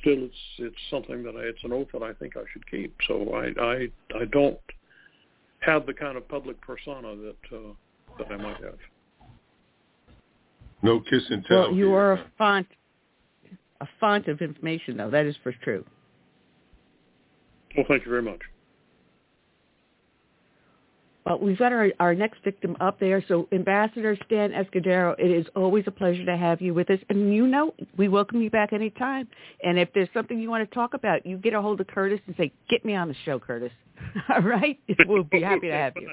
[0.00, 2.94] still it's it's something that I, it's an oath that I think I should keep.
[3.06, 3.88] So I I,
[4.20, 4.58] I don't
[5.60, 7.72] have the kind of public persona that uh,
[8.18, 8.78] that I might have.
[10.82, 11.62] No kiss and tell.
[11.62, 12.66] Well, you are a font,
[13.80, 15.10] a font of information, though.
[15.10, 15.84] That is for true.
[17.76, 18.40] Well, thank you very much.
[21.26, 23.22] Well, we've got our, our next victim up there.
[23.26, 27.00] So, Ambassador Stan Escudero, it is always a pleasure to have you with us.
[27.08, 29.26] And you know, we welcome you back anytime.
[29.64, 32.20] And if there's something you want to talk about, you get a hold of Curtis
[32.28, 33.72] and say, get me on the show, Curtis.
[34.28, 34.78] All right?
[35.08, 36.10] We'll be happy to have you.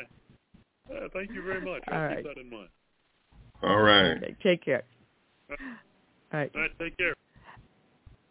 [0.89, 1.83] Uh, thank you very much.
[1.87, 2.25] I'll All keep right.
[2.25, 2.69] that in mind.
[3.61, 4.17] All right.
[4.17, 4.83] Okay, take care.
[5.49, 5.57] All
[6.39, 6.51] right.
[6.55, 7.13] All right, take care.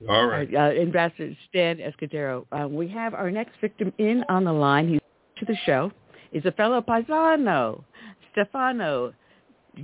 [0.09, 0.53] All right.
[0.53, 2.45] Uh, Ambassador Stan Escudero.
[2.53, 4.89] Uh, we have our next victim in on the line.
[4.89, 5.01] He's
[5.39, 5.93] to the show.
[6.33, 7.85] He's a fellow paisano,
[8.33, 9.13] Stefano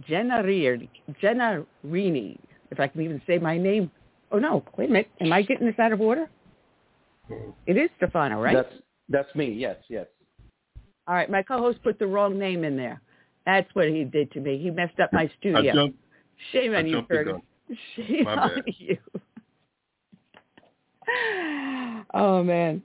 [0.09, 0.89] Gennarini,
[1.23, 2.39] Gennarini,
[2.71, 3.91] if I can even say my name.
[4.33, 5.11] Oh, no, wait a minute.
[5.21, 6.29] Am I getting this out of order?
[7.67, 8.55] It is Stefano, right?
[8.55, 8.75] That's
[9.11, 9.53] that's me.
[9.53, 10.07] Yes, yes.
[11.07, 13.01] All right, my co-host put the wrong name in there.
[13.47, 14.59] That's what he did to me.
[14.59, 15.73] He messed up my studio.
[15.73, 15.99] jumped.
[16.53, 17.35] Shame I on you, jumped Curtis.
[17.97, 18.65] Shame My on bad.
[18.67, 18.99] you.
[22.15, 22.83] oh man,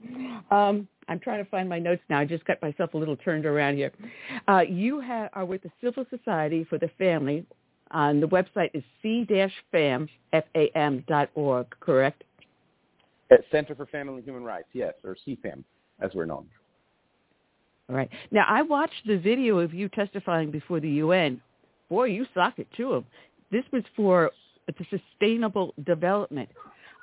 [0.50, 2.18] um, I'm trying to find my notes now.
[2.18, 3.92] I just got myself a little turned around here.
[4.48, 7.46] Uh, you ha- are with the Civil Society for the Family.
[7.90, 12.24] On the website is c-fam, F-A-M dot org, correct?
[13.30, 15.62] At Center for Family and Human Rights, yes, or CFAM,
[16.00, 16.46] as we're known.
[17.88, 18.08] All right.
[18.30, 21.40] Now, I watched the video of you testifying before the UN.
[21.88, 23.06] Boy, you socked it to them.
[23.52, 24.30] This was for
[24.66, 26.48] the sustainable development.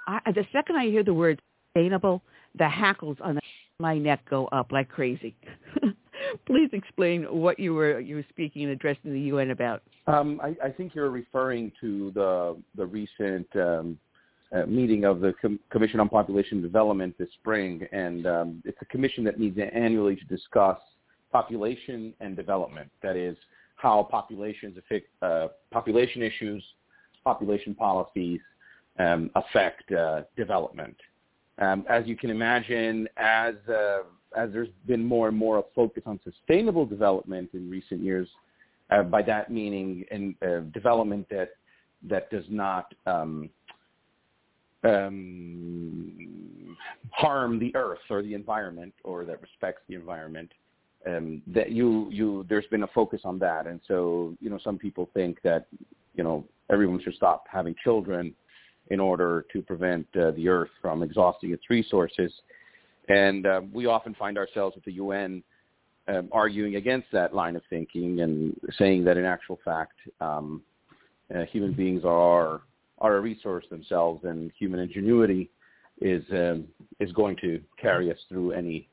[0.07, 1.41] I, the second I hear the word
[1.73, 2.21] sustainable,
[2.57, 3.41] the hackles on the,
[3.81, 5.35] my neck go up like crazy.
[6.45, 9.81] Please explain what you were you were speaking and addressing the UN about.
[10.07, 13.97] Um, I, I think you're referring to the the recent um,
[14.55, 18.85] uh, meeting of the Com- Commission on Population Development this spring, and um, it's a
[18.85, 20.77] commission that meets annually to discuss
[21.31, 22.89] population and development.
[23.01, 23.37] That is,
[23.75, 26.63] how populations affect uh, population issues,
[27.23, 28.41] population policies,
[28.99, 30.95] um, affect uh, development.
[31.61, 33.99] Um, as you can imagine, as uh,
[34.35, 38.27] as there's been more and more a focus on sustainable development in recent years,
[38.89, 41.51] uh, by that meaning in uh, development that
[42.09, 43.47] that does not um,
[44.83, 46.75] um,
[47.11, 50.51] harm the earth or the environment or that respects the environment.
[51.05, 54.79] Um, that you you there's been a focus on that, and so you know some
[54.79, 55.67] people think that
[56.15, 58.33] you know everyone should stop having children
[58.91, 62.31] in order to prevent uh, the earth from exhausting its resources.
[63.07, 65.41] And uh, we often find ourselves at the UN
[66.09, 70.61] um, arguing against that line of thinking and saying that in actual fact, um,
[71.33, 72.61] uh, human beings are
[72.97, 75.49] are a resource themselves, and human ingenuity
[76.01, 76.65] is um,
[76.99, 78.89] is going to carry us through any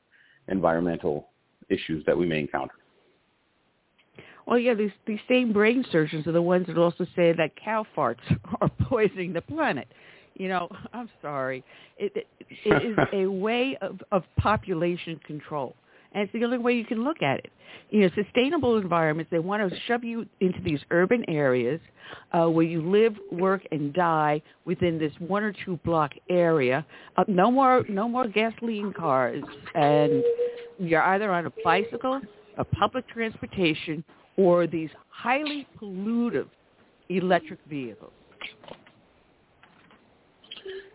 [0.47, 1.27] environmental
[1.69, 2.78] issues that we may encounter.
[4.49, 7.85] Well, yeah, these these same brain surgeons are the ones that also say that cow
[7.95, 8.17] farts
[8.61, 9.87] are poisoning the planet.
[10.33, 11.63] You know, I'm sorry.
[11.97, 12.27] It, it,
[12.65, 15.75] it is a way of, of population control.
[16.11, 17.51] And it's the only way you can look at it.
[17.91, 21.79] You know, sustainable environments, they want to shove you into these urban areas
[22.31, 26.83] uh, where you live, work, and die within this one or two block area.
[27.15, 29.43] Uh, no more, no more gasoline cars.
[29.75, 30.23] And
[30.79, 32.19] you're either on a bicycle,
[32.57, 34.03] a public transportation,
[34.39, 36.47] or these highly pollutive
[37.09, 38.13] electric vehicles.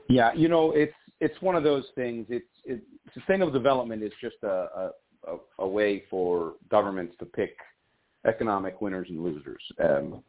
[0.09, 2.27] Yeah, you know, it's it's one of those things.
[2.31, 2.81] It's it,
[3.13, 4.91] sustainable development is just a,
[5.27, 7.57] a a way for governments to pick
[8.27, 9.63] economic winners and losers.
[9.83, 10.23] Um,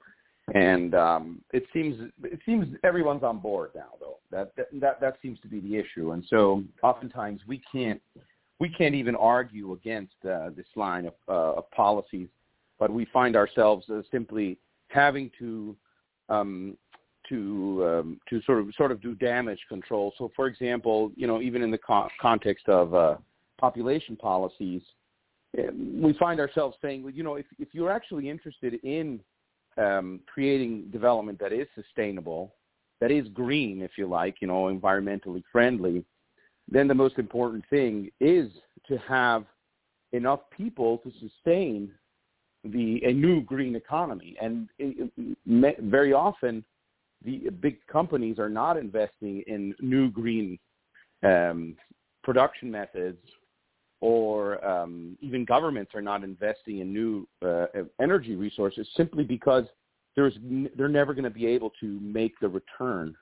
[0.54, 4.18] and um, it seems it seems everyone's on board now, though.
[4.32, 6.12] That that that seems to be the issue.
[6.12, 8.02] And so oftentimes we can't
[8.60, 12.30] we can't even argue against uh, this line of, uh, of policies,
[12.80, 14.58] but we find ourselves uh, simply
[14.90, 15.76] having to
[16.30, 16.78] um,
[17.30, 20.14] to um, to sort of sort of do damage control.
[20.18, 23.16] So, for example, you know, even in the co- context of uh,
[23.58, 24.82] population policies,
[25.58, 29.20] um, we find ourselves saying, well, you know, if if you're actually interested in
[29.78, 32.54] um, creating development that is sustainable,
[33.02, 36.06] that is green, if you like, you know, environmentally friendly,
[36.70, 38.50] then the most important thing is
[38.88, 39.46] to have
[40.14, 41.92] enough people to sustain
[42.72, 44.36] the a new green economy.
[44.42, 46.64] And it, it, very often,
[47.24, 50.60] the big companies are not investing in new green
[51.24, 51.76] um,
[52.24, 53.20] production methods,
[54.02, 57.66] or um, even governments are not investing in new uh,
[58.02, 59.66] energy resources simply because
[60.16, 60.34] there's
[60.78, 63.16] they're never going to be able to make the return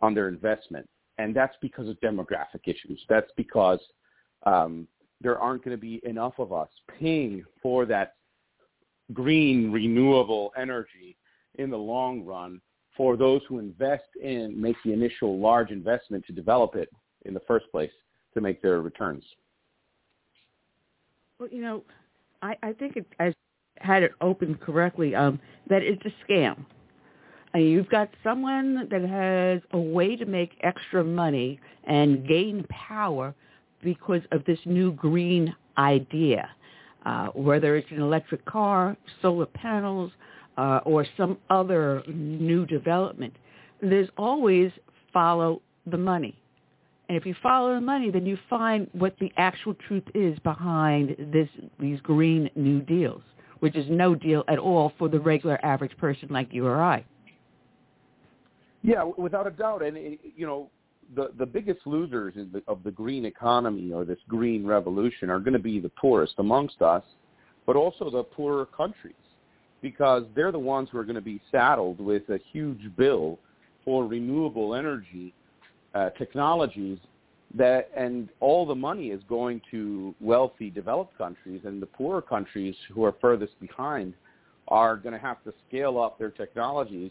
[0.00, 0.88] on their investment,
[1.18, 3.04] and that's because of demographic issues.
[3.08, 3.80] That's because
[4.46, 4.86] um,
[5.20, 6.68] there aren't going to be enough of us
[6.98, 8.14] paying for that
[9.12, 11.16] green renewable energy
[11.56, 12.60] in the long run
[12.96, 16.90] for those who invest in, make the initial large investment to develop it
[17.24, 17.90] in the first place
[18.34, 19.24] to make their returns?
[21.38, 21.82] Well, you know,
[22.42, 23.32] I, I think it, I
[23.78, 26.64] had it open correctly, um, that it's a scam.
[27.54, 33.34] Mean, you've got someone that has a way to make extra money and gain power
[33.82, 36.50] because of this new green idea,
[37.06, 40.10] uh, whether it's an electric car, solar panels,
[40.56, 43.34] uh, or some other new development,
[43.80, 44.70] there's always
[45.12, 46.36] follow the money.
[47.08, 51.16] And if you follow the money, then you find what the actual truth is behind
[51.32, 51.48] this
[51.80, 53.22] these green new deals,
[53.60, 57.04] which is no deal at all for the regular average person like you or I.
[58.82, 59.96] Yeah, without a doubt, and
[60.36, 60.70] you know,
[61.14, 65.52] the the biggest losers the, of the green economy or this green revolution are going
[65.52, 67.04] to be the poorest amongst us,
[67.66, 69.14] but also the poorer countries
[69.82, 73.38] because they're the ones who are going to be saddled with a huge bill
[73.84, 75.32] for renewable energy
[75.94, 76.98] uh, technologies
[77.54, 82.76] that and all the money is going to wealthy developed countries and the poorer countries
[82.92, 84.14] who are furthest behind
[84.68, 87.10] are going to have to scale up their technologies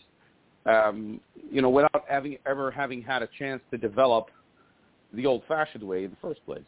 [0.65, 1.19] um,
[1.51, 4.29] you know without having ever having had a chance to develop
[5.13, 6.61] the old fashioned way in the first place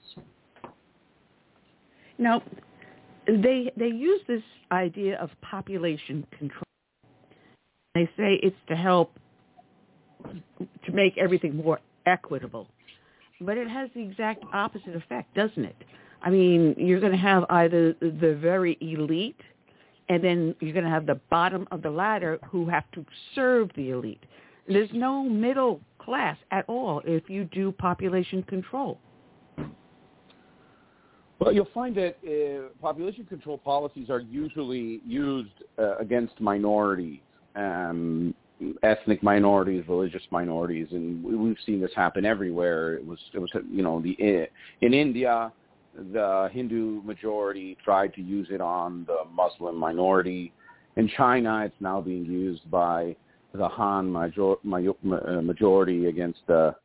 [2.18, 2.42] now
[3.28, 4.42] they they use this
[4.72, 6.64] idea of population control.
[7.94, 9.14] They say it's to help
[10.86, 12.68] to make everything more equitable,
[13.42, 15.76] but it has the exact opposite effect, doesn't it?
[16.22, 19.42] I mean, you're going to have either the very elite,
[20.12, 23.70] and then you're going to have the bottom of the ladder who have to serve
[23.78, 24.22] the elite.
[24.68, 29.00] There's no middle class at all if you do population control.
[31.40, 37.20] Well, you'll find that uh, population control policies are usually used uh, against minorities.
[37.56, 38.36] Um,
[38.84, 42.96] ethnic minorities, religious minorities, and we've seen this happen everywhere.
[42.96, 44.48] It was it was you know the
[44.82, 45.52] in India,
[45.96, 50.52] the Hindu majority tried to use it on the Muslim minority.
[50.96, 53.16] In China, it's now being used by
[53.54, 56.76] the Han major, uh, majority against the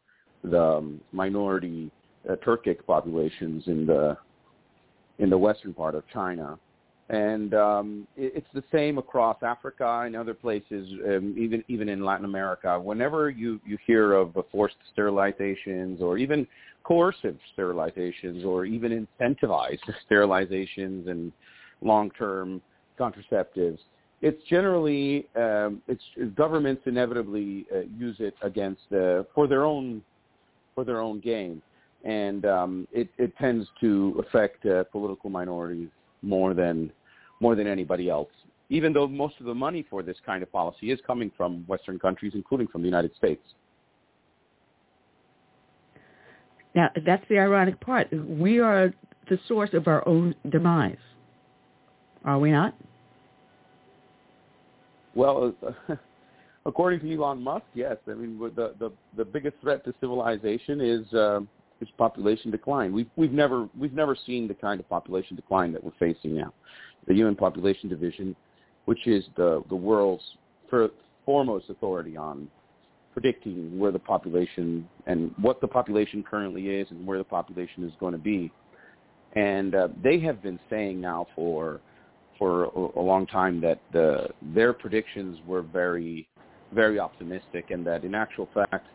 [0.45, 1.91] the minority
[2.29, 4.17] uh, Turkic populations in the
[5.19, 6.59] in the western part of China
[7.09, 12.05] and um, it, it's the same across Africa and other places, um, even even in
[12.05, 12.81] Latin America.
[12.81, 16.47] Whenever you you hear of forced sterilizations or even
[16.83, 19.79] coercive sterilizations or even incentivized
[20.11, 21.33] sterilizations and
[21.81, 22.61] long-term
[22.99, 23.79] contraceptives,
[24.23, 26.03] it's generally um, it's
[26.35, 30.03] governments inevitably uh, use it against uh, for their own
[30.75, 31.63] for their own gain,
[32.05, 35.89] and um, it, it tends to affect uh, political minorities
[36.27, 36.93] more than
[37.41, 38.31] more than anybody else.
[38.69, 41.99] Even though most of the money for this kind of policy is coming from Western
[41.99, 43.43] countries, including from the United States.
[46.75, 48.09] Now, that's the ironic part.
[48.13, 48.93] We are
[49.31, 50.97] the source of our own demise.
[52.25, 52.75] Are we not?
[55.15, 55.55] Well,
[56.67, 57.97] according to Elon Musk, yes.
[58.09, 61.41] I mean, the the, the biggest threat to civilization is uh,
[61.81, 62.93] is population decline.
[62.93, 66.53] We've we've never we've never seen the kind of population decline that we're facing now.
[67.07, 68.35] The UN Population Division,
[68.87, 70.25] which is the the world's
[71.25, 72.49] foremost authority on
[73.13, 77.93] predicting where the population and what the population currently is and where the population is
[77.99, 78.51] going to be,
[79.35, 81.81] and uh, they have been saying now for
[82.39, 86.29] for a, a long time that the, their predictions were very
[86.75, 88.87] very optimistic and that in actual fact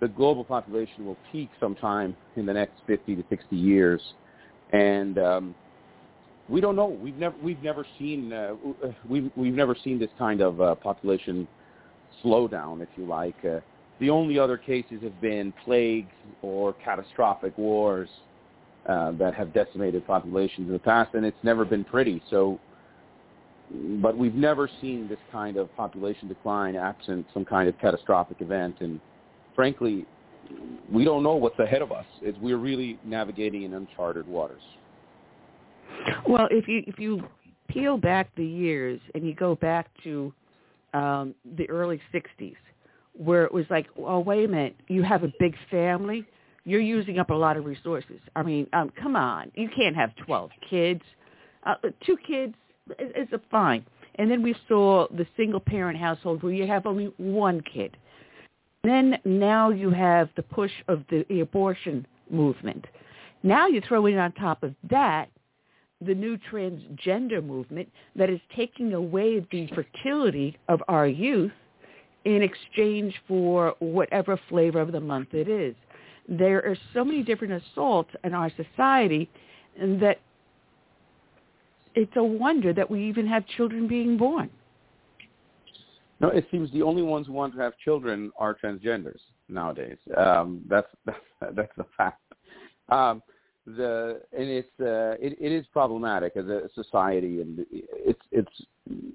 [0.00, 4.00] the global population will peak sometime in the next 50 to 60 years,
[4.72, 5.54] and um,
[6.48, 6.86] we don't know.
[6.86, 8.54] We've never we've never seen uh,
[9.08, 11.46] we've we've never seen this kind of uh, population
[12.24, 13.36] slowdown, if you like.
[13.44, 13.60] Uh,
[14.00, 16.12] the only other cases have been plagues
[16.42, 18.08] or catastrophic wars
[18.88, 22.22] uh, that have decimated populations in the past, and it's never been pretty.
[22.30, 22.60] So,
[24.00, 28.76] but we've never seen this kind of population decline absent some kind of catastrophic event,
[28.80, 29.00] and
[29.58, 30.06] frankly,
[30.88, 32.04] we don't know what's ahead of us.
[32.22, 34.62] It's, we're really navigating in uncharted waters.
[36.28, 37.24] Well, if you if you
[37.66, 40.32] peel back the years and you go back to
[40.94, 42.54] um, the early '60s,
[43.14, 46.24] where it was like, oh wait a minute, you have a big family,
[46.64, 48.20] you're using up a lot of resources.
[48.36, 51.02] I mean, um, come on, you can't have 12 kids.
[51.66, 51.74] Uh,
[52.06, 52.54] two kids
[53.00, 53.84] is, is fine.
[54.14, 57.96] And then we saw the single parent household where you have only one kid
[58.84, 62.86] then now you have the push of the abortion movement.
[63.42, 65.28] Now you throw in on top of that
[66.00, 71.52] the new transgender movement that is taking away the fertility of our youth
[72.24, 75.74] in exchange for whatever flavor of the month it is.
[76.28, 79.28] There are so many different assaults in our society
[79.76, 80.20] that
[81.94, 84.50] it's a wonder that we even have children being born.
[86.20, 89.98] No, it seems the only ones who want to have children are transgenders nowadays.
[90.16, 90.88] Um, that's
[91.40, 92.20] that's a fact.
[92.88, 93.22] Um,
[93.66, 98.62] the and it's uh, it, it is problematic as a society, and it's it's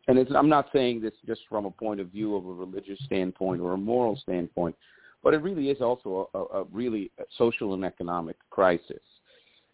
[0.08, 0.32] and it's.
[0.36, 3.74] I'm not saying this just from a point of view of a religious standpoint or
[3.74, 4.76] a moral standpoint,
[5.24, 9.02] but it really is also a, a really social and economic crisis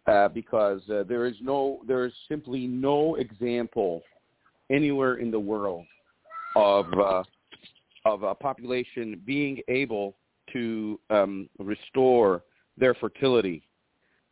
[0.07, 4.01] uh, because uh, there is no there is simply no example
[4.69, 5.85] anywhere in the world
[6.55, 7.23] of uh,
[8.05, 10.15] of a population being able
[10.53, 12.43] to um, restore
[12.77, 13.67] their fertility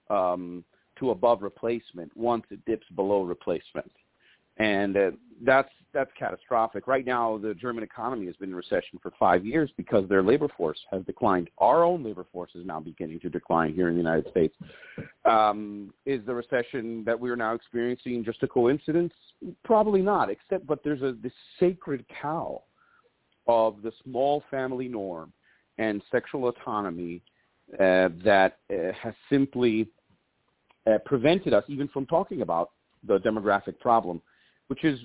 [0.10, 0.64] um,
[0.98, 3.92] to above replacement once it dips below replacement,
[4.60, 5.12] and uh,
[5.44, 6.86] that's that's catastrophic.
[6.86, 10.48] Right now, the German economy has been in recession for five years because their labor
[10.56, 11.50] force has declined.
[11.58, 14.56] Our own labor force is now beginning to decline here in the United States.
[15.26, 19.14] Um, is the recession that we are now experiencing just a coincidence?
[19.64, 20.30] Probably not.
[20.30, 22.62] Except, but there's a this sacred cow
[23.48, 25.32] of the small family norm
[25.78, 27.22] and sexual autonomy
[27.76, 29.90] uh, that uh, has simply
[30.86, 32.72] uh, prevented us even from talking about
[33.06, 34.22] the demographic problem,
[34.68, 35.00] which is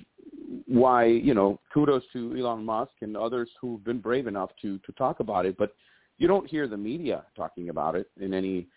[0.67, 4.91] why you know kudos to Elon Musk and others who've been brave enough to to
[4.93, 5.57] talk about it.
[5.57, 5.75] But
[6.17, 8.67] you don't hear the media talking about it in any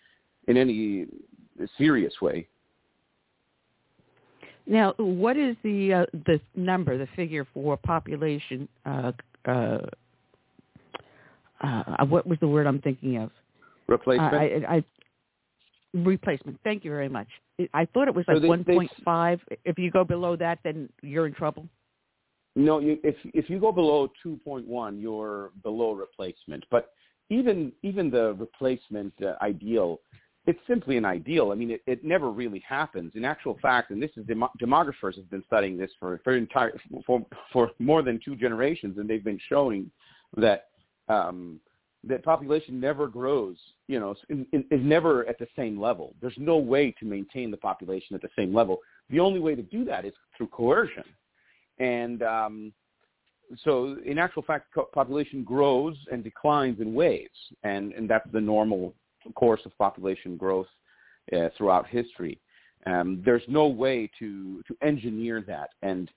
[0.49, 1.07] in any
[1.79, 2.47] serious way.
[4.67, 8.69] Now, what is the uh, the number, the figure for population?
[8.85, 9.13] Uh,
[9.47, 9.79] uh,
[11.61, 13.31] uh, what was the word I'm thinking of?
[13.87, 14.35] Replacement.
[14.35, 14.85] I, I,
[16.05, 16.59] replacement.
[16.65, 17.29] Thank you very much.
[17.73, 19.41] I thought it was like so 1.5.
[19.65, 21.69] If you go below that, then you're in trouble.
[22.55, 26.65] No, you, if if you go below 2.1, you're below replacement.
[26.71, 26.91] But
[27.29, 30.01] even even the replacement uh, ideal,
[30.47, 31.53] it's simply an ideal.
[31.53, 33.13] I mean, it, it never really happens.
[33.15, 36.79] In actual fact, and this is demo- demographers have been studying this for for entire
[37.07, 39.91] for for more than two generations, and they've been showing
[40.37, 40.69] that
[41.09, 41.61] um,
[42.07, 43.57] that population never grows.
[43.89, 46.15] You know, is never at the same level.
[46.21, 48.79] There's no way to maintain the population at the same level.
[49.11, 51.05] The only way to do that is through coercion
[51.79, 52.73] and um,
[53.65, 57.31] so in actual fact, population grows and declines in waves,
[57.63, 58.95] and, and that's the normal
[59.35, 60.67] course of population growth
[61.33, 62.41] uh, throughout history.
[62.87, 65.71] Um, there's no way to, to engineer that.
[65.83, 66.11] And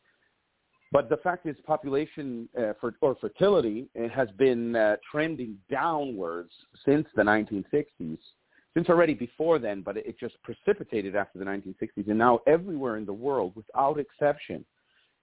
[0.92, 6.52] but the fact is, population uh, for, or fertility has been uh, trending downwards
[6.84, 8.18] since the 1960s,
[8.74, 12.08] since already before then, but it just precipitated after the 1960s.
[12.08, 14.66] And now everywhere in the world, without exception,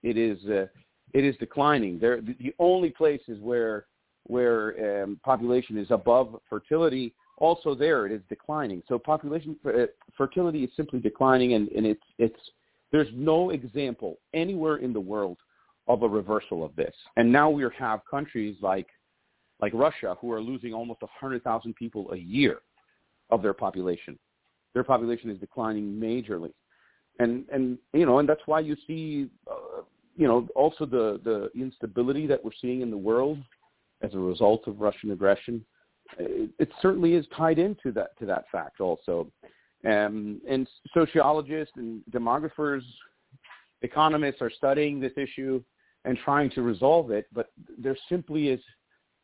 [0.02, 0.66] it is uh,
[1.14, 1.98] it is declining.
[1.98, 3.86] There, the only places where
[4.24, 8.82] where um, population is above fertility, also there it is declining.
[8.88, 9.86] So population uh,
[10.16, 12.40] fertility is simply declining, and, and it's it's
[12.92, 15.38] there's no example anywhere in the world
[15.88, 16.94] of a reversal of this.
[17.16, 18.88] And now we have countries like
[19.60, 22.58] like Russia who are losing almost 100,000 people a year
[23.30, 24.18] of their population.
[24.74, 26.52] Their population is declining majorly
[27.18, 29.82] and and you know, and that's why you see, uh,
[30.16, 33.38] you know, also the the instability that we're seeing in the world
[34.02, 35.64] as a result of Russian aggression.
[36.18, 39.26] It, certainly is tied into that to that fact also,
[39.84, 42.82] um, and sociologists and demographers,
[43.82, 45.62] economists are studying this issue
[46.06, 48.60] and trying to resolve it, but there simply is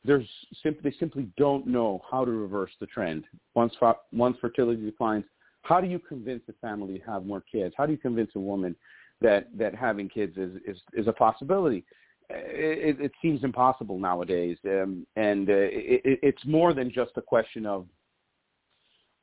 [0.05, 0.29] there's
[0.63, 3.73] simply they simply don't know how to reverse the trend once
[4.13, 5.25] once fertility declines
[5.63, 7.75] how do you convince a family to have more kids?
[7.77, 8.77] How do you convince a woman
[9.21, 11.85] that that having kids is is, is a possibility?
[12.31, 17.67] It, it seems impossible nowadays, um, and uh, it, it's more than just a question
[17.67, 17.87] of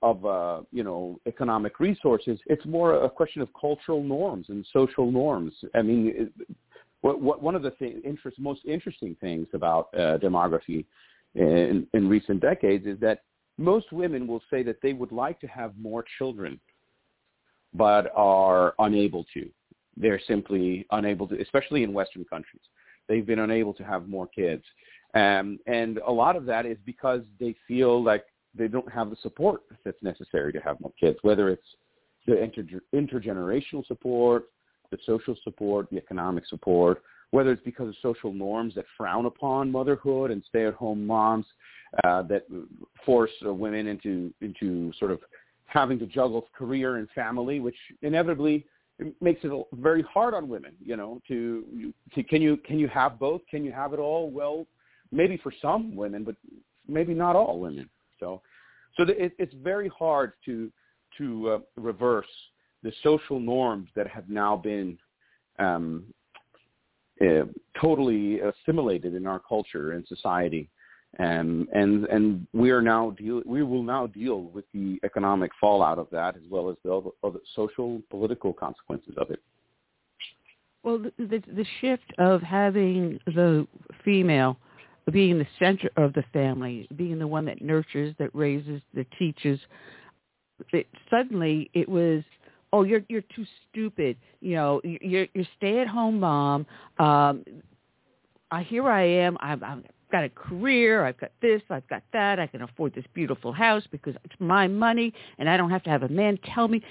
[0.02, 2.40] of uh, you know economic resources.
[2.46, 5.54] It's more a question of cultural norms and social norms.
[5.76, 6.32] I mean,
[7.02, 10.86] what, what, one of the th- interest, most interesting things about uh, demography
[11.36, 13.24] in, in recent decades is that
[13.58, 16.60] most women will say that they would like to have more children,
[17.74, 19.50] but are unable to.
[19.98, 22.62] They're simply unable to, especially in Western countries.
[23.08, 24.64] They've been unable to have more kids.
[25.14, 29.18] Um, and a lot of that is because they feel like they don't have the
[29.22, 31.76] support that's necessary to have more kids, whether it's
[32.28, 34.46] the inter- intergenerational support,
[34.92, 37.02] the social support, the economic support,
[37.32, 41.46] whether it's because of social norms that frown upon motherhood and stay-at-home moms
[42.04, 42.44] uh, that
[43.06, 45.20] force uh, women into into sort of
[45.66, 48.66] having to juggle career and family, which inevitably
[49.22, 50.74] makes it very hard on women.
[50.84, 53.42] You know, to, to can you can you have both?
[53.50, 54.30] Can you have it all?
[54.30, 54.66] Well,
[55.12, 56.36] maybe for some women, but
[56.88, 57.90] maybe not all women.
[58.20, 58.42] So,
[58.96, 60.72] so it, it's very hard to
[61.18, 62.28] to uh, reverse
[62.84, 64.98] the social norms that have now been
[65.60, 66.06] um,
[67.22, 67.44] uh,
[67.80, 70.70] totally assimilated in our culture and society.
[71.18, 75.98] And and and we are now deal we will now deal with the economic fallout
[75.98, 79.40] of that as well as the other, other social political consequences of it.
[80.84, 83.66] Well, the, the the shift of having the
[84.06, 84.58] female
[85.12, 89.60] being the center of the family, being the one that nurtures, that raises, that teaches,
[90.72, 92.24] it, suddenly it was
[92.74, 94.18] oh you're you're too stupid.
[94.42, 96.66] You know you're you're stay at home mom.
[96.98, 97.44] Um
[98.52, 99.38] i here i am.
[99.42, 101.06] I've i've got a career.
[101.06, 102.40] I've got this i've got that.
[102.40, 105.90] I can afford this beautiful house because it's my money and i don't have to
[105.90, 106.82] have a man tell me.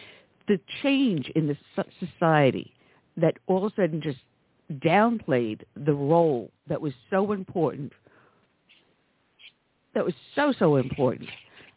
[0.46, 1.56] The change in the
[2.00, 2.72] society
[3.18, 4.18] that all of a sudden just
[4.76, 7.92] downplayed the role that was so important
[9.94, 11.28] that was so so important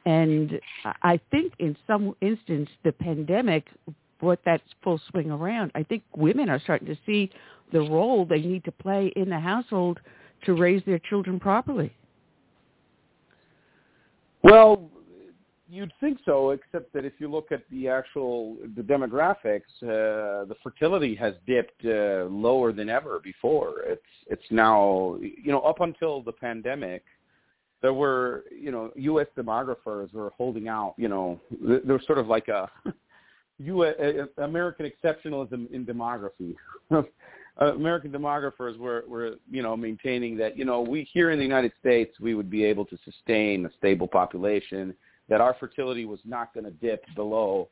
[0.06, 0.60] and
[1.04, 3.66] I think in some instance, the pandemic
[4.20, 5.72] brought that full swing around.
[5.76, 7.32] I think women are starting to see
[7.72, 10.00] the role they need to play in the household
[10.46, 11.94] to raise their children properly.
[14.44, 14.90] Well,
[15.70, 20.56] you'd think so, except that if you look at the actual the demographics, uh, the
[20.64, 23.82] fertility has dipped uh, lower than ever before.
[23.86, 27.04] It's it's now you know up until the pandemic,
[27.82, 29.28] there were, you know, U.S.
[29.38, 32.70] demographers were holding out, you know, there was sort of like a
[33.60, 33.96] U.S.
[34.38, 36.56] American exceptionalism in demography.
[37.58, 41.72] American demographers were, were, you know, maintaining that, you know, we here in the United
[41.80, 44.96] States, we would be able to sustain a stable population,
[45.30, 47.68] that our fertility was not going to dip below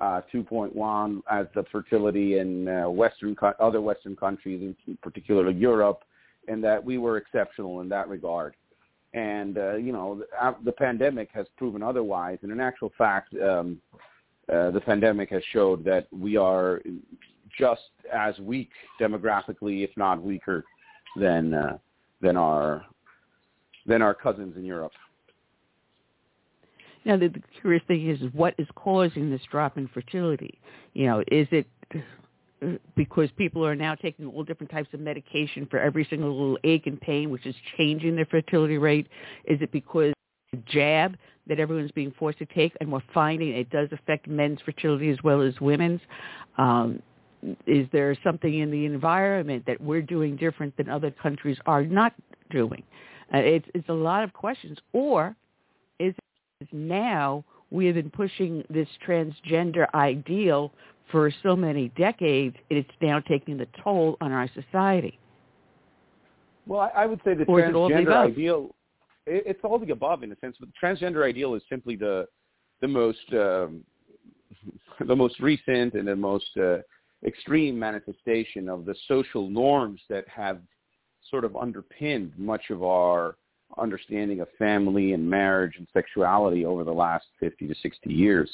[0.00, 6.02] uh, 2.1 as the fertility in uh, Western other Western countries, in particular Europe,
[6.48, 8.54] and that we were exceptional in that regard.
[9.14, 12.38] And uh, you know, the, the pandemic has proven otherwise.
[12.42, 13.80] And in actual fact, um,
[14.52, 16.82] uh, the pandemic has showed that we are
[17.56, 17.80] just
[18.12, 18.70] as weak
[19.00, 20.64] demographically, if not weaker,
[21.16, 21.78] than uh,
[22.20, 22.84] than our
[23.86, 24.92] than our cousins in Europe.
[27.04, 30.58] Now, the, the curious thing is, what is causing this drop in fertility?
[30.94, 31.66] You know, is it
[32.96, 36.86] because people are now taking all different types of medication for every single little ache
[36.86, 39.08] and pain, which is changing their fertility rate?
[39.44, 40.12] Is it because
[40.52, 41.16] the jab
[41.46, 45.18] that everyone's being forced to take, and we're finding it does affect men's fertility as
[45.22, 46.00] well as women's?
[46.56, 47.02] Um,
[47.66, 52.14] is there something in the environment that we're doing different than other countries are not
[52.50, 52.82] doing?
[53.32, 54.78] Uh, it's, it's a lot of questions.
[54.92, 55.36] Or
[55.98, 56.14] is
[56.72, 60.72] now we have been pushing this transgender ideal
[61.10, 65.18] for so many decades, it's now taking the toll on our society.
[66.66, 68.74] Well, I, would say the or transgender ideal,
[69.26, 72.26] it, it's all the above in a sense, but the transgender ideal is simply the
[72.80, 73.84] the most um,
[75.06, 76.78] the most recent and the most uh,
[77.26, 80.60] extreme manifestation of the social norms that have
[81.30, 83.36] sort of underpinned much of our
[83.78, 88.50] understanding of family and marriage and sexuality over the last 50 to 60 years.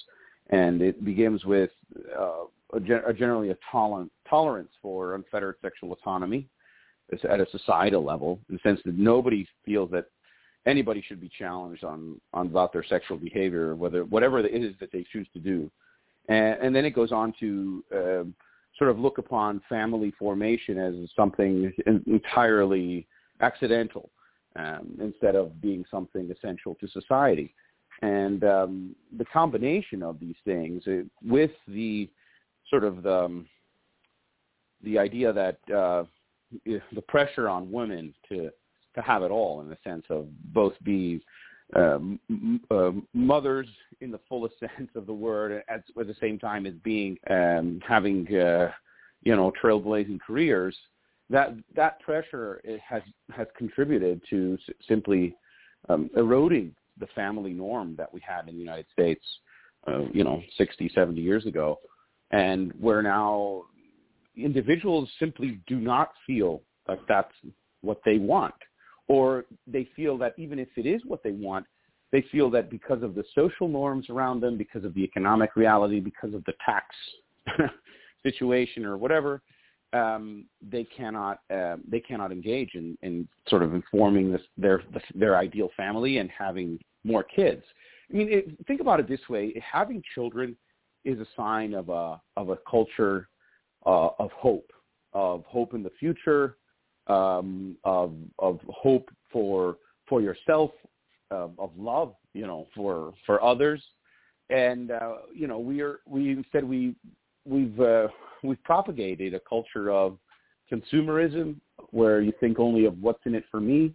[0.50, 1.70] And it begins with
[2.18, 2.44] uh,
[2.74, 6.46] a, gen- a generally a tolerant, tolerance for unfettered sexual autonomy
[7.28, 10.06] at a societal level, in the sense that nobody feels that
[10.66, 14.92] anybody should be challenged on, on about their sexual behavior, whether whatever it is that
[14.92, 15.70] they choose to do.
[16.28, 18.24] And, and then it goes on to uh,
[18.78, 21.72] sort of look upon family formation as something
[22.06, 23.06] entirely
[23.40, 24.10] accidental
[24.56, 27.54] um, instead of being something essential to society.
[28.02, 32.08] And um, the combination of these things uh, with the
[32.68, 33.46] sort of the, um,
[34.82, 36.04] the idea that uh,
[36.64, 38.50] the pressure on women to
[38.94, 41.22] to have it all in the sense of both be
[41.76, 42.18] um,
[42.70, 43.68] uh, mothers
[44.00, 47.80] in the fullest sense of the word at, at the same time as being um,
[47.86, 48.70] having uh,
[49.22, 50.76] you know trailblazing careers
[51.28, 55.36] that that pressure has has contributed to s- simply
[55.88, 59.24] um, eroding the family norm that we had in the United States,
[59.88, 61.78] uh, you know, 60, 70 years ago,
[62.30, 63.62] and where now
[64.36, 67.32] individuals simply do not feel like that's
[67.82, 68.54] what they want,
[69.08, 71.66] or they feel that even if it is what they want,
[72.12, 76.00] they feel that because of the social norms around them, because of the economic reality,
[76.00, 76.86] because of the tax
[78.22, 79.42] situation or whatever,
[79.92, 84.82] um, they cannot uh, they cannot engage in, in sort of informing this, their
[85.14, 87.62] their ideal family and having more kids.
[88.10, 90.56] I mean, it, think about it this way: having children
[91.04, 93.28] is a sign of a of a culture
[93.86, 94.70] uh, of hope,
[95.12, 96.56] of hope in the future,
[97.06, 99.76] um, of of hope for
[100.08, 100.70] for yourself,
[101.30, 103.82] uh, of love, you know, for for others,
[104.50, 106.94] and uh, you know, we are we instead we
[107.44, 108.08] we've uh,
[108.42, 110.18] we've propagated a culture of
[110.70, 111.56] consumerism
[111.90, 113.92] where you think only of what's in it for me,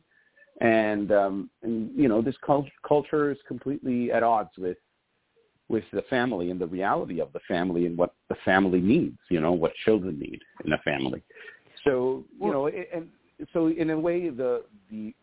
[0.62, 4.78] and um, and you know this cult- culture is completely at odds with
[5.68, 9.18] with the family and the reality of the family and what the family needs.
[9.30, 11.24] You know what children need in a family.
[11.84, 13.08] So you know, and
[13.54, 15.14] so in a way, the the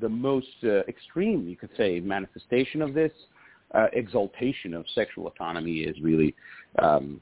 [0.00, 3.12] the most uh, extreme, you could say, manifestation of this
[3.74, 6.34] uh, exaltation of sexual autonomy is really
[6.80, 7.20] um,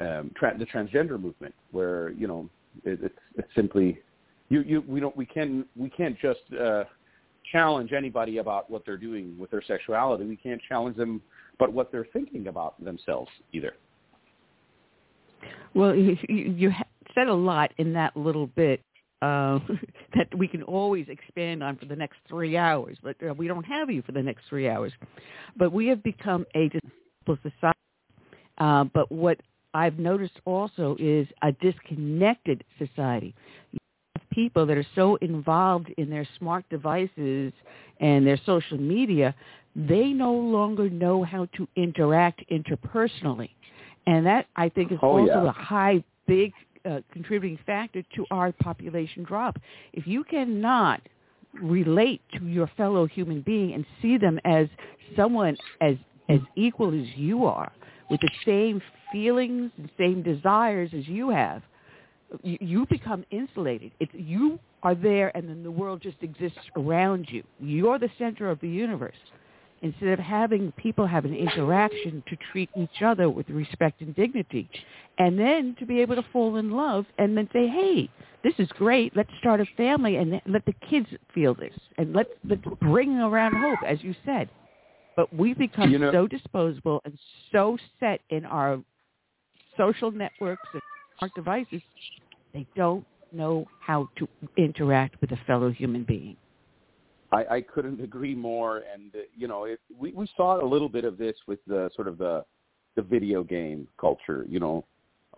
[0.00, 2.48] um, tra- the transgender movement, where you know
[2.84, 3.98] it, it's it's simply
[4.52, 6.84] you you we don't we can we can't just uh,
[7.50, 10.24] challenge anybody about what they're doing with their sexuality.
[10.24, 11.22] We can't challenge them,
[11.58, 13.74] but what they're thinking about themselves either.
[15.74, 16.70] Well, you, you
[17.14, 18.82] said a lot in that little bit
[19.22, 19.58] uh,
[20.14, 23.64] that we can always expand on for the next three hours, but uh, we don't
[23.64, 24.92] have you for the next three hours.
[25.56, 26.70] But we have become a
[27.26, 27.78] society.
[28.58, 29.40] Uh, but what
[29.72, 33.34] I've noticed also is a disconnected society.
[34.32, 37.52] People that are so involved in their smart devices
[38.00, 39.34] and their social media,
[39.74, 43.50] they no longer know how to interact interpersonally.
[44.06, 45.48] And that, I think, is oh, also yeah.
[45.48, 46.52] a high, big
[46.84, 49.58] uh, contributing factor to our population drop.
[49.92, 51.00] If you cannot
[51.62, 54.66] relate to your fellow human being and see them as
[55.16, 55.96] someone as
[56.28, 57.70] as equal as you are,
[58.08, 58.80] with the same
[59.12, 61.62] feelings and same desires as you have,
[62.42, 63.92] you, you become insulated.
[64.00, 67.42] It's you are there, and then the world just exists around you.
[67.60, 69.16] You're the center of the universe,
[69.82, 74.68] instead of having people have an interaction to treat each other with respect and dignity,
[75.18, 78.08] and then to be able to fall in love and then say, hey,
[78.42, 79.14] this is great.
[79.16, 83.54] Let's start a family and let the kids feel this and let's, let's bring around
[83.54, 84.48] hope, as you said.
[85.16, 87.18] But we become You know- so disposable and
[87.52, 88.80] so set in our
[89.76, 90.82] social networks and
[91.18, 91.82] smart devices,
[92.52, 96.36] they don't know how to interact with a fellow human being.
[97.32, 98.82] I, I couldn't agree more.
[98.92, 101.90] And uh, you know, it, we we saw a little bit of this with the
[101.94, 102.44] sort of the
[102.94, 104.44] the video game culture.
[104.48, 104.84] You know,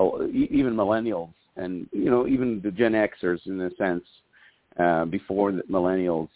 [0.01, 4.05] oh, e- even millennials and you know even the Gen Xers in a sense
[4.79, 6.29] uh, before the millennials.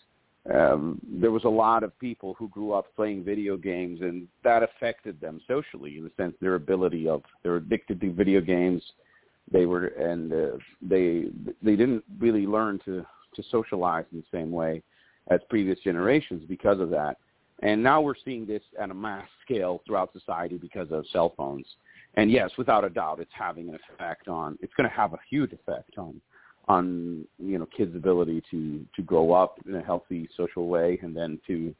[0.55, 4.62] Um, there was a lot of people who grew up playing video games, and that
[4.62, 8.82] affected them socially in the sense their ability of they're addicted to video games.
[9.51, 11.27] They were and uh, they
[11.62, 13.05] they didn't really learn to
[13.35, 14.83] to socialize in the same way
[15.31, 17.19] as previous generations because of that.
[17.61, 21.66] And now we're seeing this at a mass scale throughout society because of cell phones.
[22.15, 24.59] And yes, without a doubt, it's having an effect on.
[24.62, 26.20] It's going to have a huge effect on,
[26.69, 31.16] on you know kids' ability to to grow up in a healthy social way, and
[31.16, 31.75] then to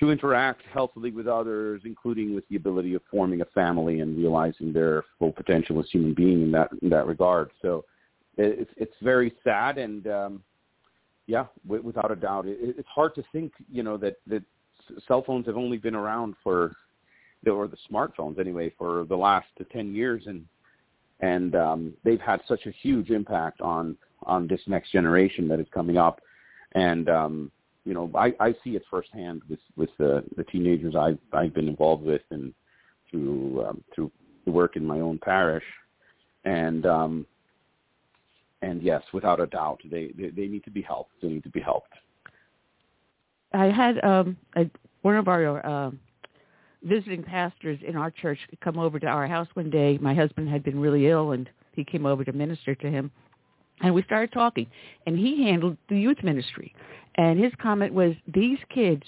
[0.00, 4.72] to interact healthily with others, including with the ability of forming a family and realizing
[4.72, 7.50] their full potential as human being in that in that regard.
[7.62, 7.84] So
[8.36, 10.06] it's it's very sad and.
[10.06, 10.42] um
[11.26, 12.46] yeah, w- without a doubt.
[12.46, 14.42] It, it's hard to think, you know, that that
[15.08, 16.76] cell phones have only been around for,
[17.50, 20.44] or the smartphones anyway, for the last ten years, and
[21.20, 25.66] and um, they've had such a huge impact on on this next generation that is
[25.72, 26.20] coming up,
[26.72, 27.50] and um,
[27.84, 31.68] you know, I, I see it firsthand with with the, the teenagers I've I've been
[31.68, 32.52] involved with, and
[33.10, 34.10] through um, through
[34.44, 35.64] the work in my own parish,
[36.44, 37.26] and um,
[38.62, 41.12] and yes, without a doubt, they, they they need to be helped.
[41.20, 41.92] They need to be helped.
[43.52, 44.68] I had um, a,
[45.02, 45.90] one of our uh,
[46.82, 49.98] visiting pastors in our church come over to our house one day.
[50.00, 53.10] My husband had been really ill, and he came over to minister to him.
[53.80, 54.66] And we started talking,
[55.06, 56.74] and he handled the youth ministry.
[57.16, 59.02] And his comment was, these kids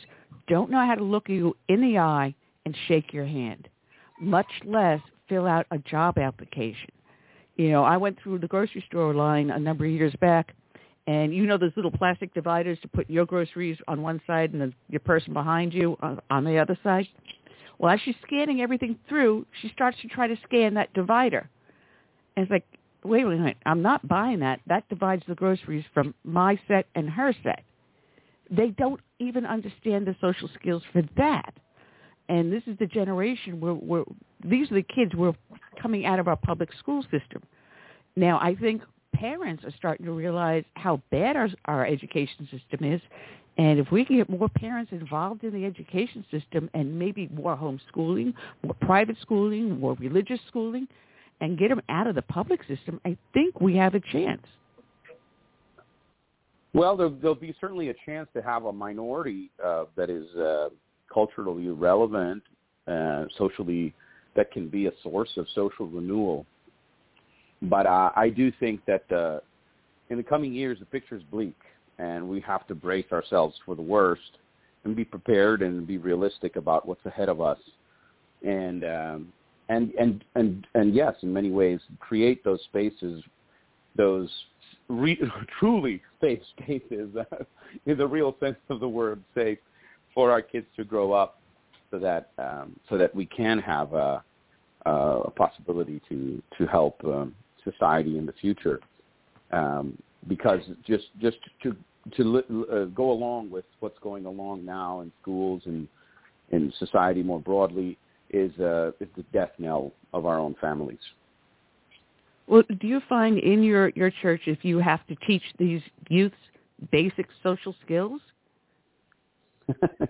[0.49, 2.35] don't know how to look you in the eye
[2.65, 3.69] and shake your hand,
[4.21, 6.91] much less fill out a job application.
[7.57, 10.55] You know, I went through the grocery store line a number of years back,
[11.07, 14.61] and you know those little plastic dividers to put your groceries on one side and
[14.61, 17.07] the, your person behind you on, on the other side.
[17.79, 21.49] Well, as she's scanning everything through, she starts to try to scan that divider.
[22.37, 22.65] And it's like,
[23.05, 24.61] wait a minute, I'm not buying that.
[24.67, 27.63] That divides the groceries from my set and her set.
[28.51, 31.55] They don't even understand the social skills for that.
[32.29, 34.05] And this is the generation where, where
[34.45, 35.35] these are the kids we're
[35.81, 37.43] coming out of our public school system.
[38.17, 38.83] Now, I think
[39.15, 43.01] parents are starting to realize how bad our, our education system is.
[43.59, 47.57] And if we can get more parents involved in the education system and maybe more
[47.57, 50.87] homeschooling, more private schooling, more religious schooling,
[51.41, 54.47] and get them out of the public system, I think we have a chance.
[56.77, 60.69] Well, there, there'll be certainly a chance to have a minority uh, that is uh,
[61.11, 62.43] culturally relevant,
[62.87, 63.95] uh, socially,
[64.37, 66.45] that can be a source of social renewal.
[67.63, 69.41] But uh, I do think that uh,
[70.11, 71.57] in the coming years, the picture is bleak,
[71.99, 74.37] and we have to brace ourselves for the worst
[74.85, 77.59] and be prepared and be realistic about what's ahead of us.
[78.47, 79.33] And um,
[79.71, 83.25] and and and and yes, in many ways, create those spaces,
[83.97, 84.29] those
[84.89, 85.21] re-
[85.59, 87.15] truly safe spaces,
[87.87, 89.59] in the real sense of the word, safe
[90.15, 91.41] for our kids to grow up,
[91.91, 94.23] so that um, so that we can have a,
[94.85, 97.35] a possibility to to help um,
[97.65, 98.81] society in the future.
[99.53, 99.97] Um,
[100.29, 101.77] because just just to
[102.17, 105.89] to li- uh, go along with what's going along now in schools and
[106.51, 107.99] in society more broadly
[108.31, 110.99] is uh, is the death knell of our own families.
[112.47, 116.37] Well, do you find in your, your church if you have to teach these youths
[116.93, 118.21] basic social skills?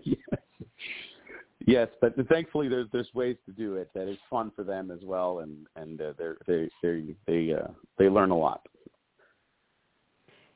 [0.02, 0.18] yes.
[1.66, 5.00] yes, but thankfully there's there's ways to do it that is fun for them as
[5.02, 7.68] well, and and uh, they're they they they uh,
[7.98, 8.66] they learn a lot.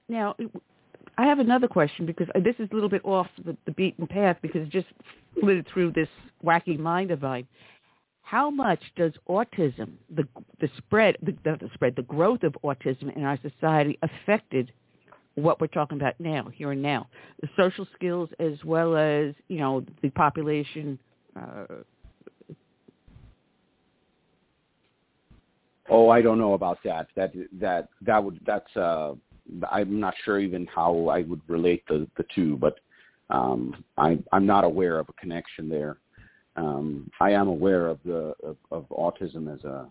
[0.09, 0.35] Now,
[1.17, 4.37] I have another question because this is a little bit off the, the beaten path
[4.43, 4.89] because it just
[5.41, 6.09] flitted through this
[6.45, 7.47] wacky mind of mine.
[8.31, 9.89] How much does autism,
[10.19, 10.25] the
[10.61, 14.73] the spread, the, the spread, the growth of autism in our society affected
[15.35, 17.09] what we're talking about now, here and now,
[17.43, 20.87] the social skills as well as you know the population.
[21.35, 21.65] Uh,
[25.89, 27.09] oh, I don't know about that.
[27.17, 28.77] That that that would that's.
[28.77, 29.15] uh
[29.69, 32.75] I'm not sure even how I would relate the the two, but
[33.31, 35.95] Um, I, I'm not aware of a connection there.
[36.61, 39.91] Um, I am aware of the of, of autism as a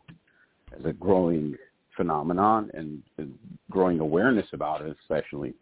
[0.78, 1.56] as a growing
[1.98, 3.34] phenomenon and, and
[3.72, 5.54] growing awareness about it, especially.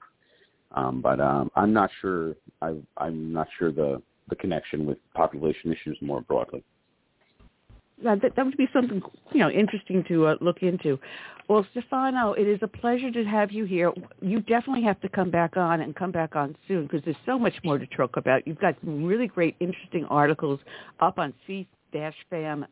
[0.73, 2.35] Um, but um, I'm not sure.
[2.61, 6.63] I, I'm not sure the the connection with population issues more broadly.
[8.01, 9.01] Yeah, that, that would be something
[9.33, 10.99] you know interesting to uh, look into.
[11.49, 13.91] Well, Stefano, it is a pleasure to have you here.
[14.21, 17.39] You definitely have to come back on and come back on soon because there's so
[17.39, 18.45] much more to talk about.
[18.45, 20.59] You've got some really great, interesting articles
[20.99, 22.67] up on c-fam.org.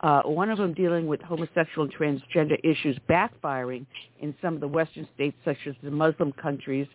[0.00, 3.84] Uh, one of them dealing with homosexual and transgender issues backfiring
[4.20, 6.86] in some of the Western states, such as the Muslim countries.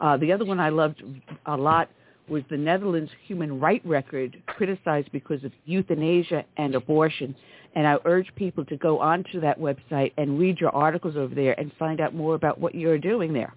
[0.00, 1.02] Uh, the other one I loved
[1.46, 1.90] a lot
[2.32, 7.36] was the Netherlands human right record criticized because of euthanasia and abortion.
[7.74, 11.58] And I urge people to go onto that website and read your articles over there
[11.60, 13.54] and find out more about what you're doing there.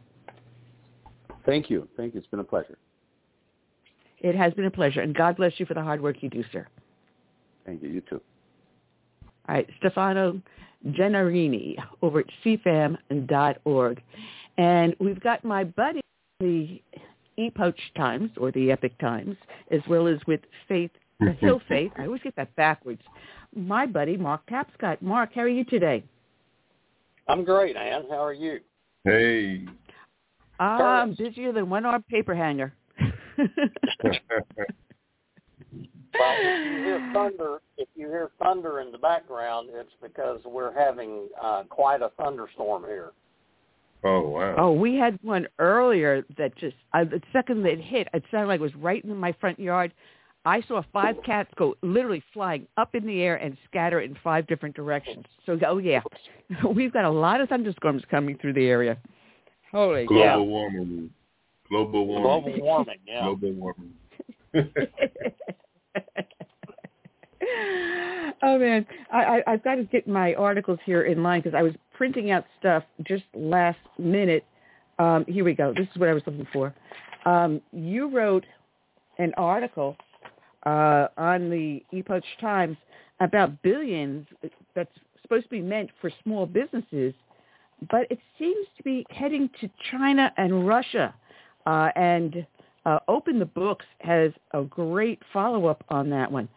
[1.45, 1.87] Thank you.
[1.95, 2.19] Thank you.
[2.19, 2.77] It's been a pleasure.
[4.19, 5.01] It has been a pleasure.
[5.01, 6.67] And God bless you for the hard work you do, sir.
[7.65, 7.89] Thank you.
[7.89, 8.21] You too.
[9.47, 10.41] All right, Stefano
[10.87, 14.01] Gennarini over at cfam.org.
[14.57, 16.01] And we've got my buddy,
[16.39, 16.81] the
[17.37, 19.35] Epoch Times or the Epic Times,
[19.71, 21.91] as well as with Faith, the Hill Faith.
[21.97, 23.01] I always get that backwards.
[23.55, 25.01] My buddy, Mark Tapscott.
[25.01, 26.03] Mark, how are you today?
[27.27, 28.03] I'm great, Ann.
[28.09, 28.59] How are you?
[29.03, 29.65] Hey.
[30.59, 32.73] I'm busier than one-armed paper hanger.
[36.17, 40.73] Well, if you hear thunder, if you hear thunder in the background, it's because we're
[40.73, 43.11] having uh, quite a thunderstorm here.
[44.05, 44.55] Oh wow!
[44.55, 48.47] Oh, we had one earlier that just uh, the second that it hit, it sounded
[48.47, 49.91] like it was right in my front yard.
[50.45, 54.45] I saw five cats go literally flying up in the air and scatter in five
[54.45, 55.25] different directions.
[55.47, 56.01] So, oh yeah,
[56.75, 58.99] we've got a lot of thunderstorms coming through the area.
[59.71, 60.43] Holy global cow!
[60.43, 61.09] warming.
[61.67, 62.43] Global warming.
[62.43, 62.99] Global warming.
[63.07, 63.21] Yeah.
[63.23, 63.93] Global warming.
[68.43, 71.63] oh man, I, I, I've got to get my articles here in line because I
[71.63, 74.45] was printing out stuff just last minute.
[74.99, 75.73] Um, here we go.
[75.75, 76.73] This is what I was looking for.
[77.25, 78.45] Um, you wrote
[79.17, 79.97] an article
[80.65, 82.77] uh, on the Epoch Times
[83.19, 84.27] about billions
[84.75, 84.91] that's
[85.21, 87.13] supposed to be meant for small businesses,
[87.89, 91.13] but it seems to be heading to China and Russia.
[91.65, 92.45] Uh, and
[92.85, 96.47] uh, Open the Books has a great follow-up on that one.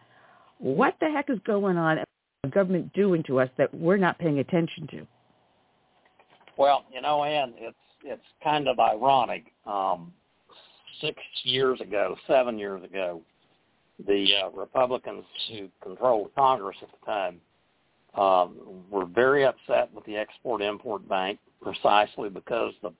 [0.59, 1.99] What the heck is going on?
[2.43, 5.07] The government doing to us that we're not paying attention to?
[6.57, 9.45] Well, you know, Ann, it's it's kind of ironic.
[9.65, 10.13] Um,
[11.01, 13.21] six years ago, seven years ago,
[14.05, 17.41] the uh, Republicans who controlled Congress at the time
[18.15, 22.91] um, were very upset with the Export-Import Bank precisely because the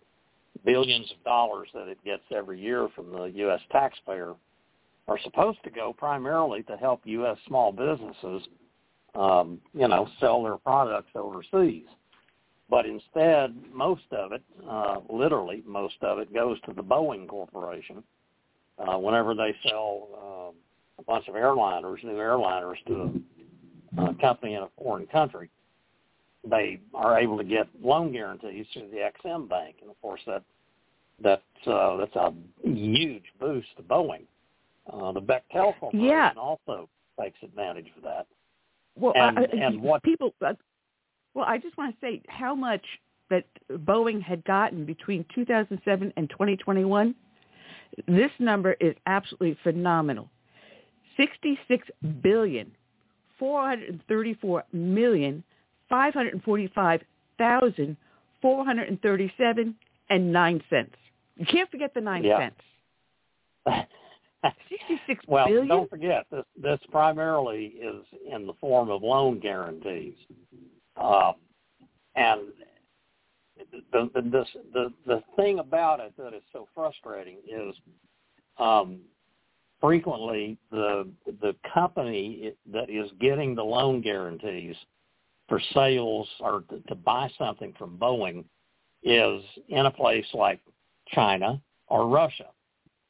[0.65, 3.61] billions of dollars that it gets every year from the U.S.
[3.71, 4.33] taxpayer
[5.09, 7.37] are supposed to go primarily to help U.S.
[7.47, 8.47] small businesses,
[9.15, 11.85] um, you know, sell their products overseas.
[12.69, 18.03] But instead, most of it, uh, literally most of it, goes to the Boeing Corporation
[18.77, 23.21] uh, whenever they sell uh, a bunch of airliners, new airliners to
[23.97, 25.49] a, a company in a foreign country.
[26.47, 30.43] They are able to get loan guarantees through the Exim Bank, and of course that
[31.21, 32.31] that's uh, that's a
[32.63, 34.25] huge boost to Boeing.
[34.91, 36.31] Uh, the Bechtel Corporation Yeah.
[36.37, 36.89] also
[37.19, 38.27] takes advantage of that.
[38.95, 40.33] Well, And- I, and what- people?
[40.41, 40.53] Uh,
[41.33, 42.83] well, I just want to say how much
[43.29, 47.13] that Boeing had gotten between 2007 and 2021.
[48.07, 50.29] This number is absolutely phenomenal.
[51.17, 51.87] 66
[52.21, 52.71] billion,
[53.37, 55.43] 434 million,
[55.89, 57.97] 545,000,
[58.41, 59.75] 437
[60.09, 60.95] and 9 cents.
[61.35, 62.49] You can't forget the 9 Yeah.
[63.65, 63.65] cents.
[64.87, 65.67] 66 well, billion?
[65.67, 66.45] don't forget this.
[66.61, 70.15] This primarily is in the form of loan guarantees,
[70.97, 71.33] um,
[72.15, 72.41] and
[73.91, 77.75] the the, this, the the thing about it that is so frustrating is
[78.57, 78.99] um,
[79.81, 81.07] frequently the
[81.41, 84.75] the company that is getting the loan guarantees
[85.47, 88.45] for sales or to, to buy something from Boeing
[89.03, 90.59] is in a place like
[91.13, 92.47] China or Russia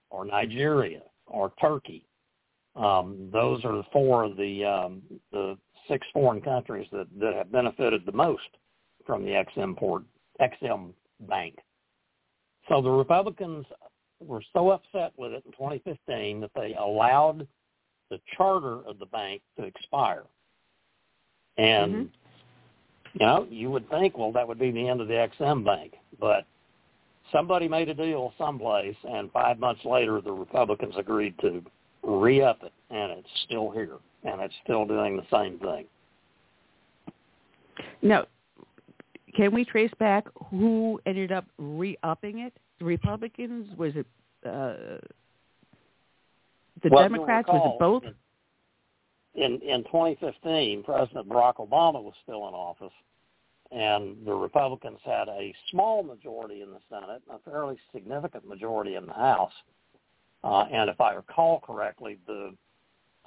[0.10, 2.06] or Nigeria or Turkey.
[2.76, 5.02] Um, those are the four of the um,
[5.32, 5.58] the
[5.88, 8.48] six foreign countries that, that have benefited the most
[9.06, 10.04] from the Exim port,
[10.40, 10.92] Exim
[11.22, 11.58] Bank.
[12.70, 13.66] So the Republicans
[14.20, 17.48] were so upset with it in 2015 that they allowed
[18.10, 20.24] the charter of the bank to expire.
[21.58, 23.20] And Mm-hmm.
[23.20, 25.96] you know, you would think, well, that would be the end of the Exim Bank,
[26.20, 26.46] but
[27.32, 31.64] somebody made a deal someplace, and five months later, the Republicans agreed to
[32.04, 35.86] re-up it, and it's still here, and it's still doing the same thing.
[38.02, 38.26] Now,
[39.36, 42.54] can we trace back who ended up re-upping it?
[42.80, 43.68] The Republicans?
[43.78, 44.06] Was it
[44.46, 45.00] uh,
[46.82, 47.48] the well, Democrats?
[47.48, 48.04] Recall, was it both?
[49.36, 52.94] In in 2015, President Barack Obama was still in office,
[53.72, 59.06] and the Republicans had a small majority in the Senate, a fairly significant majority in
[59.06, 59.54] the House.
[60.44, 62.54] Uh, and if I recall correctly, the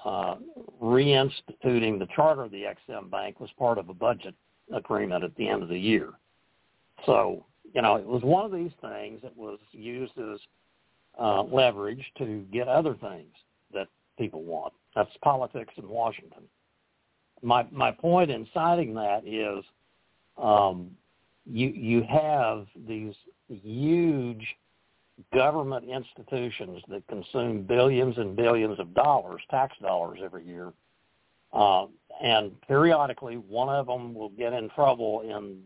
[0.05, 0.36] uh,
[0.82, 4.35] reinstituting the charter of the Exim Bank was part of a budget
[4.74, 6.10] agreement at the end of the year.
[7.06, 10.39] So, you know, it was one of these things that was used as
[11.20, 13.32] uh, leverage to get other things
[13.73, 13.89] that
[14.19, 14.73] people want.
[14.94, 16.43] That's politics in Washington.
[17.43, 19.64] My my point in citing that is,
[20.39, 20.91] um,
[21.45, 23.15] you you have these
[23.49, 24.47] huge
[25.35, 30.73] government institutions that consume billions and billions of dollars, tax dollars every year,
[31.53, 31.87] uh,
[32.23, 35.61] and periodically one of them will get in trouble in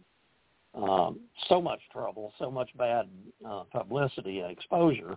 [0.83, 3.09] um, so much trouble, so much bad
[3.47, 5.17] uh, publicity and exposure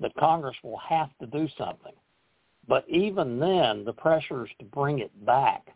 [0.00, 1.92] that Congress will have to do something.
[2.66, 5.68] But even then, the pressures to bring it back,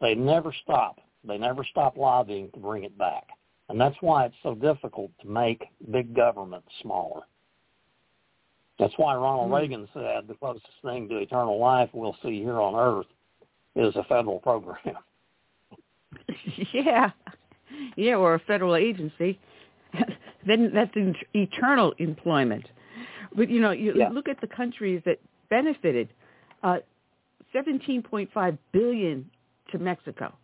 [0.00, 1.00] they never stop.
[1.26, 3.26] They never stop lobbying to bring it back.
[3.68, 7.22] And that's why it's so difficult to make big government smaller.
[8.78, 9.54] That's why Ronald mm-hmm.
[9.54, 13.06] Reagan said the closest thing to eternal life we'll see here on earth
[13.76, 14.78] is a federal program.
[16.72, 17.10] yeah.
[17.96, 19.38] Yeah, or a federal agency.
[20.46, 22.66] then that's in- eternal employment.
[23.36, 24.08] But you know, you yeah.
[24.08, 25.18] look at the countries that
[25.50, 26.08] benefited.
[26.62, 26.78] Uh,
[27.54, 29.30] 17.5 billion
[29.70, 30.34] to Mexico.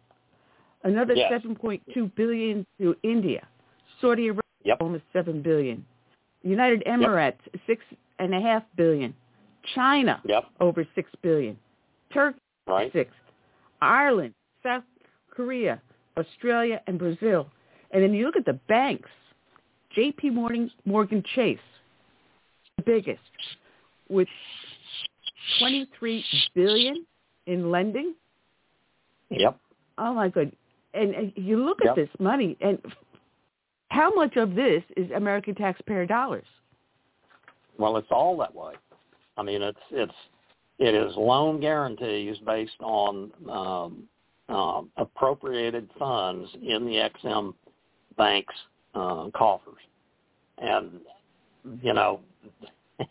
[0.84, 1.32] Another yes.
[1.32, 3.46] 7.2 billion to India.
[4.00, 4.78] Saudi Arabia yep.
[4.80, 5.84] almost 7 billion.
[6.42, 7.62] United Emirates yep.
[7.66, 7.82] six
[8.18, 9.14] and a half billion.
[9.74, 10.44] China yep.
[10.60, 11.56] over six billion.
[12.12, 12.92] Turkey right.
[12.92, 13.10] six.
[13.80, 14.84] Ireland, South
[15.30, 15.80] Korea,
[16.16, 17.48] Australia, and Brazil.
[17.90, 19.10] And then you look at the banks.
[19.94, 20.30] J.P.
[20.30, 21.58] Morgan, Morgan Chase,
[22.76, 23.20] the biggest,
[24.08, 24.26] with
[25.60, 26.24] 23
[26.54, 27.06] billion
[27.46, 28.14] in lending.
[29.30, 29.56] Yep.
[29.98, 30.50] Oh my god!
[30.94, 31.96] And, and you look at yep.
[31.96, 32.78] this money, and
[33.88, 36.46] how much of this is American taxpayer dollars?
[37.78, 38.74] Well, it's all that way.
[39.36, 40.14] I mean, it's it's
[40.78, 44.02] it is loan guarantees based on um,
[44.48, 47.54] uh, appropriated funds in the Exim
[48.16, 48.54] bank's
[48.94, 49.80] uh, coffers,
[50.58, 51.00] and
[51.82, 52.20] you know,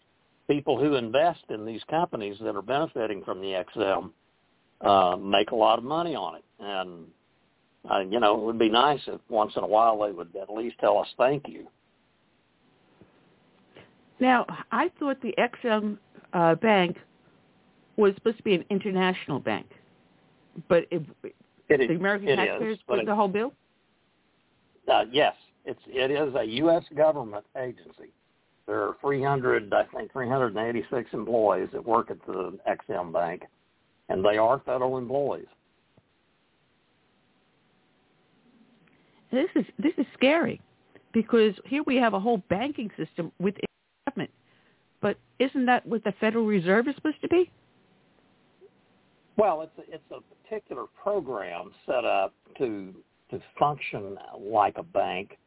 [0.49, 4.11] people who invest in these companies that are benefiting from the Exim
[4.81, 7.05] uh, make a lot of money on it, and
[7.89, 10.49] uh, you know, it would be nice if once in a while they would at
[10.49, 11.67] least tell us thank you.
[14.19, 15.97] Now, I thought the Exim
[16.31, 16.97] uh, Bank
[17.97, 19.67] was supposed to be an international bank,
[20.69, 23.53] but if it the American it taxpayers is, put the whole bill.
[24.91, 25.35] Uh, yes,
[25.65, 26.83] it's it is a U.S.
[26.95, 28.11] government agency.
[28.65, 33.43] There are 300, I think, 386 employees that work at the Exim Bank,
[34.07, 35.47] and they are federal employees.
[39.33, 40.61] This is this is scary
[41.11, 43.65] because here we have a whole banking system within
[44.07, 44.29] government,
[45.01, 47.51] but isn't that what the Federal Reserve is supposed to be?
[49.35, 52.93] Well, it's a, it's a particular program set up to
[53.31, 55.39] to function like a bank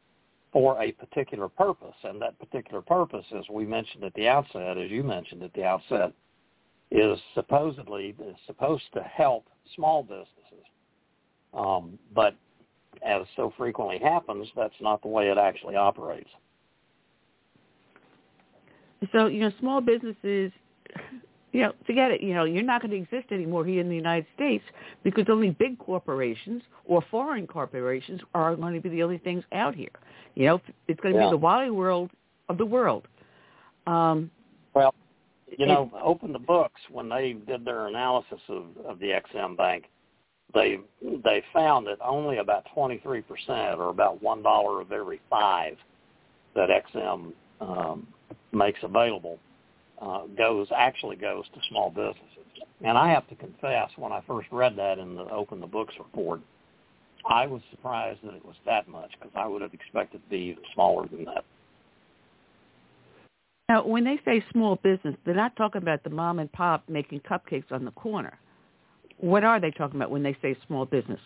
[0.51, 4.91] for a particular purpose, and that particular purpose, as we mentioned at the outset, as
[4.91, 6.11] you mentioned at the outset,
[6.91, 10.65] is supposedly is supposed to help small businesses.
[11.53, 12.35] Um, but
[13.05, 16.29] as so frequently happens, that's not the way it actually operates.
[19.11, 20.51] So, you know, small businesses,
[21.51, 22.21] you know, forget it.
[22.21, 24.63] You know, you're not going to exist anymore here in the United States
[25.03, 29.75] because only big corporations or foreign corporations are going to be the only things out
[29.75, 29.89] here.
[30.35, 31.27] You know, it's going to yeah.
[31.27, 32.11] be the Wally World
[32.49, 33.07] of the world.
[33.85, 34.31] Um,
[34.73, 34.93] well,
[35.57, 39.85] you know, open the books when they did their analysis of, of the Exim Bank
[40.57, 40.79] they
[41.23, 43.23] they found that only about 23%
[43.77, 45.77] or about one dollar of every five
[46.55, 48.07] that Exim um,
[48.51, 49.37] makes available
[50.01, 52.23] uh, goes actually goes to small businesses.
[52.83, 55.93] And I have to confess, when I first read that in the Open the Books
[55.99, 56.41] report,
[57.29, 60.37] I was surprised that it was that much because I would have expected to be
[60.37, 61.43] even smaller than that.
[63.69, 67.21] Now, when they say small business, they're not talking about the mom and pop making
[67.21, 68.39] cupcakes on the corner
[69.17, 71.19] what are they talking about when they say small business?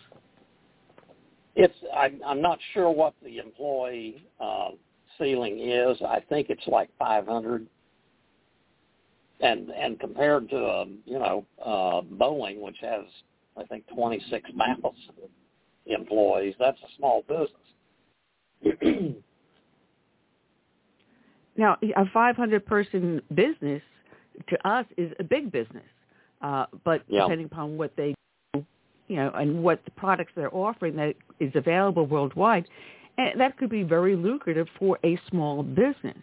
[1.54, 4.70] It's I'm, I'm not sure what the employee uh,
[5.18, 5.98] ceiling is.
[6.02, 7.66] I think it's like 500.
[9.40, 13.02] And and compared to um, you know uh, Boeing, which has
[13.56, 14.94] I think 26 thousand
[15.86, 17.50] employees, that's a small business.
[21.56, 23.82] now, a 500 person business
[24.48, 25.82] to us is a big business,
[26.42, 27.22] uh, but Yeah.
[27.22, 28.14] depending upon what they
[28.54, 28.64] do,
[29.08, 32.66] you know, and what the products they're offering that is available worldwide,
[33.18, 36.18] eh, that could be very lucrative for a small business.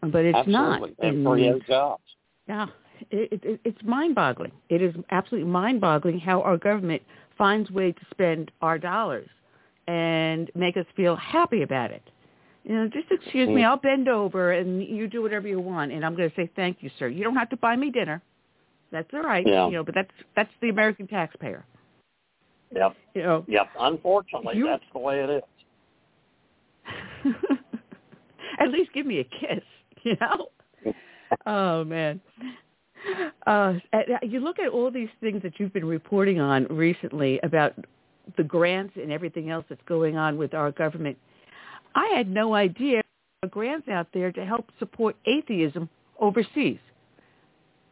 [0.00, 0.82] But it's not.
[0.82, 1.08] Absolutely.
[1.08, 2.02] And create jobs.
[2.46, 2.66] Yeah,
[3.10, 4.52] it, it, it's mind-boggling.
[4.68, 7.02] It is absolutely mind-boggling how our government
[7.36, 9.28] finds way to spend our dollars
[9.88, 12.02] and make us feel happy about it.
[12.64, 13.66] You know, just excuse me, Mm.
[13.66, 16.82] I'll bend over and you do whatever you want, and I'm going to say thank
[16.82, 17.08] you, sir.
[17.08, 18.22] You don't have to buy me dinner.
[18.90, 19.46] That's all right.
[19.46, 19.66] Yeah.
[19.66, 21.64] You know, but that's that's the American taxpayer.
[22.74, 22.96] Yep.
[23.14, 23.66] You know, Yep.
[23.78, 25.42] Unfortunately, You- that's the way it is.
[28.58, 29.64] at least give me a kiss,
[30.02, 30.48] you know?
[31.46, 32.20] oh man.
[33.46, 33.74] Uh,
[34.22, 37.72] you look at all these things that you've been reporting on recently about
[38.36, 41.16] the grants and everything else that's going on with our government.
[41.94, 43.02] I had no idea
[43.40, 45.88] there were grants out there to help support atheism
[46.18, 46.78] overseas.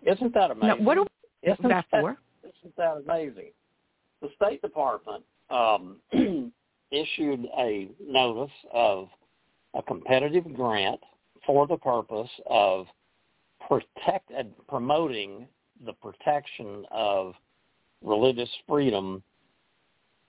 [0.07, 0.69] Isn't that amazing?
[0.69, 1.07] Now, what do
[1.43, 2.17] Isn't that for?
[2.43, 3.51] Isn't that amazing?
[4.23, 5.97] The State Department um,
[6.91, 9.09] issued a notice of
[9.75, 11.01] a competitive grant
[11.45, 12.87] for the purpose of
[13.69, 15.47] protect and promoting
[15.85, 17.35] the protection of
[18.03, 19.23] religious freedom,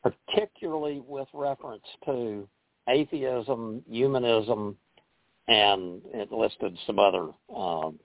[0.04, 2.48] particularly with reference to
[2.90, 4.76] atheism, humanism,
[5.48, 8.00] and it listed some other um,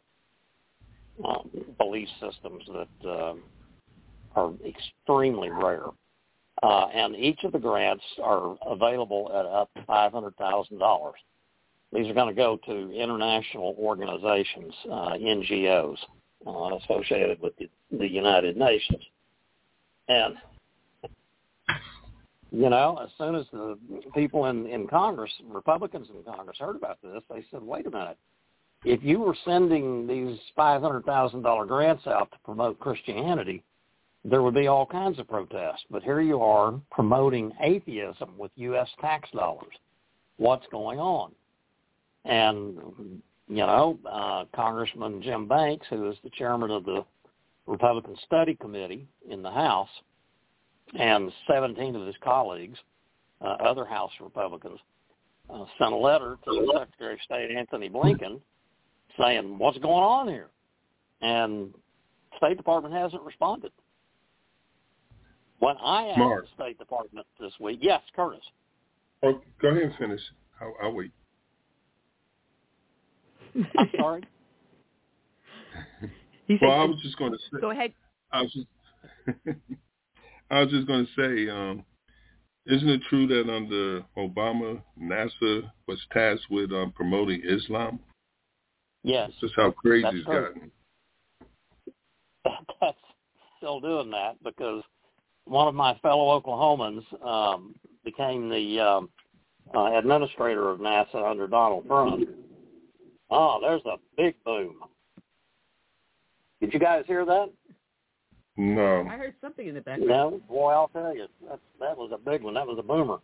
[1.25, 3.35] um, belief systems that uh,
[4.35, 5.87] are extremely rare.
[6.63, 11.13] Uh, and each of the grants are available at up to $500,000.
[11.93, 15.97] These are going to go to international organizations, uh, NGOs,
[16.47, 19.03] uh, associated with the, the United Nations.
[20.09, 20.35] And,
[22.51, 23.79] you know, as soon as the
[24.15, 28.19] people in, in Congress, Republicans in Congress heard about this, they said, wait a minute.
[28.85, 33.63] If you were sending these $500,000 grants out to promote Christianity,
[34.25, 35.85] there would be all kinds of protests.
[35.91, 38.89] But here you are promoting atheism with U.S.
[39.01, 39.75] tax dollars.
[40.37, 41.33] What's going on?
[42.25, 42.77] And,
[43.49, 47.05] you know, uh, Congressman Jim Banks, who is the chairman of the
[47.67, 49.89] Republican Study Committee in the House,
[50.99, 52.79] and 17 of his colleagues,
[53.41, 54.79] uh, other House Republicans,
[55.53, 58.41] uh, sent a letter to Secretary of State Antony Blinken
[59.19, 60.51] saying, what's going on here?
[61.21, 61.73] And
[62.37, 63.73] State Department hasn't responded.
[65.59, 66.45] When I asked Mark.
[66.45, 68.43] the State Department this week, yes, Curtis.
[69.23, 70.21] Oh, go ahead and finish.
[70.61, 71.13] I'll, I'll wait.
[73.79, 74.23] I'm sorry.
[76.49, 77.61] He said, Well, I was just going to say.
[77.61, 77.93] Go ahead.
[78.33, 78.67] I was just.
[80.51, 81.85] I was just going to say, um,
[82.67, 87.99] isn't it true that under Obama, NASA was tasked with um, promoting Islam?
[89.05, 89.29] Yes.
[89.31, 90.43] That's just how crazy That's it's true.
[90.45, 90.71] gotten.
[92.81, 92.99] That's
[93.59, 94.83] still doing that because
[95.45, 97.75] one of my fellow Oklahomans um,
[98.05, 99.09] became the um,
[99.75, 102.29] uh, administrator of NASA under Donald Trump.
[103.31, 104.77] Oh, there's a big boom.
[106.61, 107.51] Did you guys hear that?
[108.57, 109.07] No.
[109.11, 110.09] I heard something in the background.
[110.09, 112.55] No, boy, I'll tell you, that that was a big one.
[112.55, 113.19] That was a boomer.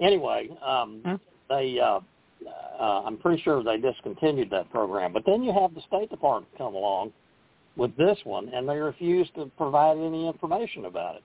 [0.00, 1.18] Anyway, um, Huh?
[1.48, 2.00] they, uh,
[2.80, 5.12] uh, I'm pretty sure they discontinued that program.
[5.12, 7.12] But then you have the State Department come along
[7.76, 11.22] with this one, and they refuse to provide any information about it.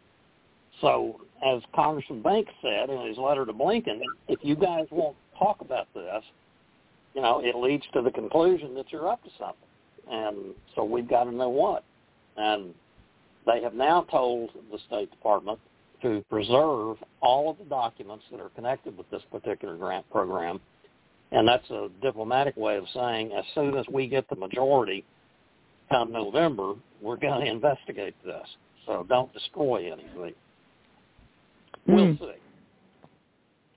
[0.81, 5.61] So, as Congressman Banks said in his letter to Blinken, if you guys won't talk
[5.61, 6.23] about this,
[7.13, 9.55] you know, it leads to the conclusion that you're up to something.
[10.09, 11.83] And so we've got to know what.
[12.37, 12.73] And
[13.45, 15.59] they have now told the State Department
[16.01, 20.59] to preserve all of the documents that are connected with this particular grant program.
[21.31, 25.05] And that's a diplomatic way of saying as soon as we get the majority
[25.89, 28.47] come November, we're going to investigate this.
[28.85, 30.33] So don't destroy anything.
[31.87, 32.23] We'll Hmm.
[32.23, 32.31] see.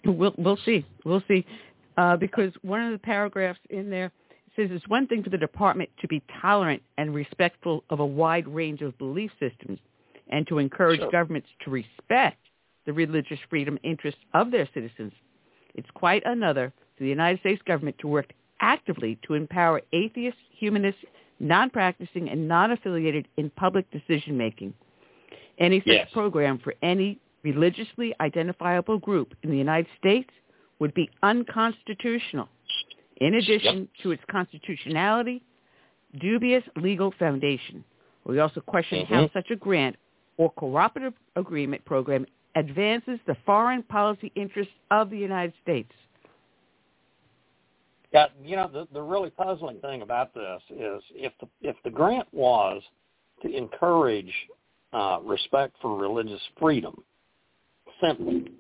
[0.05, 0.85] We'll we'll see.
[1.05, 1.45] We'll see.
[1.97, 4.11] Uh, because one of the paragraphs in there
[4.57, 8.49] says it's one thing for the department to be tolerant and respectful of a wide
[8.49, 9.79] range of belief systems
[10.29, 11.11] and to encourage Sure.
[11.11, 12.39] governments to respect
[12.87, 15.13] the religious freedom interests of their citizens.
[15.75, 21.05] It's quite another for the United States government to work actively to empower atheists, humanists,
[21.41, 24.73] non-practicing, and non-affiliated in public decision-making.
[25.59, 26.11] Any such Yes.
[26.13, 30.31] program for any religiously identifiable group in the United States
[30.79, 32.49] would be unconstitutional.
[33.19, 33.89] in addition Yep.
[34.03, 35.43] to its constitutionality,
[36.19, 37.85] dubious legal foundation.
[38.25, 39.33] We also question how Mhm.
[39.33, 39.97] such a grant
[40.39, 45.93] or cooperative agreement program advances the foreign policy interests of the United States.
[48.13, 51.91] Yeah, you know the the really puzzling thing about this is if the if the
[51.91, 52.83] grant was
[53.43, 54.33] to encourage
[54.93, 57.03] uh, respect for religious freedom,
[58.03, 58.53] simply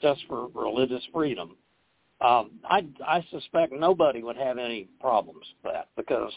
[0.00, 1.56] just for religious freedom,
[2.20, 6.32] um, I I suspect nobody would have any problems with that because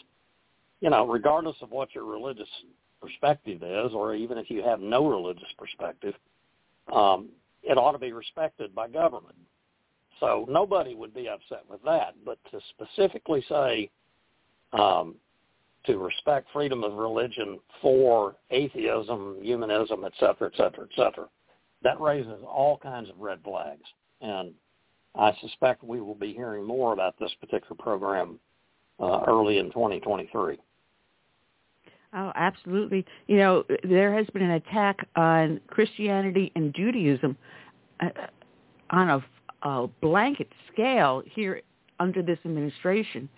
[0.80, 2.48] you know regardless of what your religious
[3.00, 6.14] perspective is, or even if you have no religious perspective,
[6.92, 7.28] um,
[7.62, 9.36] it ought to be respected by government.
[10.20, 12.14] So nobody would be upset with that.
[12.24, 13.90] But to specifically say
[14.72, 15.16] um,
[15.86, 21.28] to respect freedom of religion for atheism, humanism, et cetera, et cetera, et cetera,
[21.82, 23.82] that raises all kinds of red flags.
[24.20, 24.52] And
[25.14, 28.38] I suspect we will be hearing more about this particular program
[28.98, 30.58] uh, early in 2023.
[32.16, 33.04] Oh, absolutely.
[33.26, 37.36] You know, there has been an attack on Christianity and Judaism
[38.00, 38.08] uh,
[38.90, 39.24] on a,
[39.64, 41.62] a blanket scale here
[42.00, 43.28] under this administration,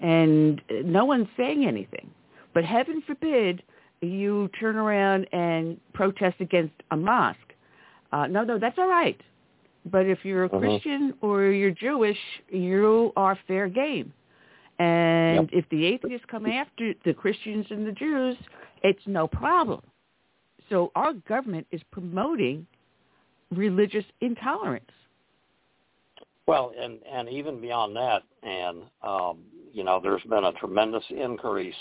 [0.00, 2.10] and no one's saying anything.
[2.52, 3.62] But heaven forbid
[4.00, 7.38] you turn around and protest against a mosque.
[8.12, 9.20] Uh, no, no, that's all right.
[9.90, 10.60] But if you're a Mhm.
[10.60, 14.12] Christian or you're Jewish, you are fair game.
[14.78, 15.64] And Yep.
[15.64, 18.36] if the atheists come after the Christians and the Jews,
[18.82, 19.82] it's no problem.
[20.68, 22.66] So our government is promoting
[23.50, 24.90] religious intolerance.
[26.46, 29.38] Well, and and even beyond that, and um,
[29.72, 31.74] you know, there's been a tremendous increase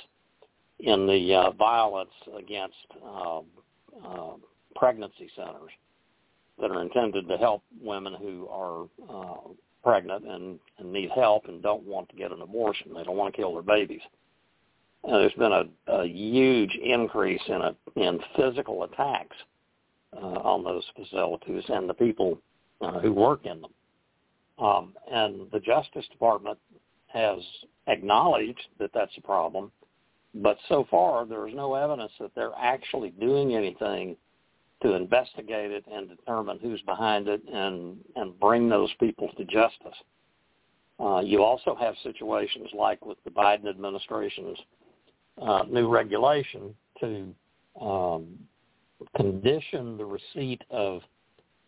[0.79, 2.75] in the uh, violence against
[3.05, 3.45] um,
[4.05, 4.33] uh,
[4.75, 5.71] pregnancy centers
[6.59, 9.49] that are intended to help women who are uh,
[9.83, 12.93] pregnant and, and need help and don't want to get an abortion.
[12.93, 14.01] They don't want to kill their babies.
[15.03, 19.35] And there's been a, a huge increase in a, in physical attacks
[20.15, 22.39] uh, on those facilities and the people
[22.81, 23.71] uh, who work in them.
[24.59, 26.57] Um, and the Justice Department
[27.07, 27.39] has
[27.87, 29.71] acknowledged that that's a problem,
[30.35, 34.15] but so far there is no evidence that they're actually doing anything
[34.81, 39.97] to investigate it and determine who's behind it and, and bring those people to justice.
[40.99, 44.57] Uh, you also have situations like with the Biden administration's
[45.41, 47.33] uh, new regulation to
[47.81, 48.27] um,
[49.15, 51.01] condition the receipt of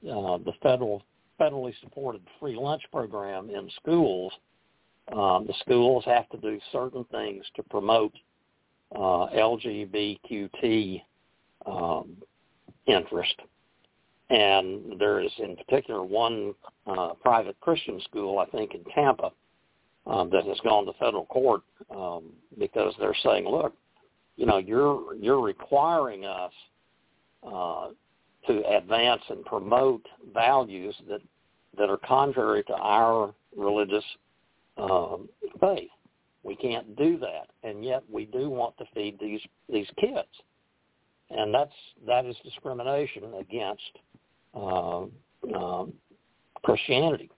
[0.03, 1.01] uh, the federal
[1.39, 4.31] federally supported free lunch program in schools.
[5.11, 8.13] Um, the schools have to do certain things to promote
[8.95, 11.01] uh, LGBTQ
[11.65, 12.17] um,
[12.87, 13.35] interest.
[14.29, 16.55] And there is in particular one
[16.87, 19.31] uh, private Christian school, I think in Tampa,
[20.07, 21.61] um, that has gone to federal court
[21.95, 23.73] um, because they're saying, look,
[24.35, 26.51] you know, you're you're requiring us
[27.45, 27.89] uh,
[28.47, 31.21] to advance and promote values that
[31.77, 34.03] that are contrary to our religious
[34.77, 35.27] um,
[35.59, 35.89] faith.
[36.43, 39.41] We can't do that, and yet we do want to feed these
[39.71, 40.27] these kids,
[41.29, 41.73] and that's
[42.05, 43.81] that is discrimination against
[44.53, 45.05] uh,
[46.63, 47.29] Christianity.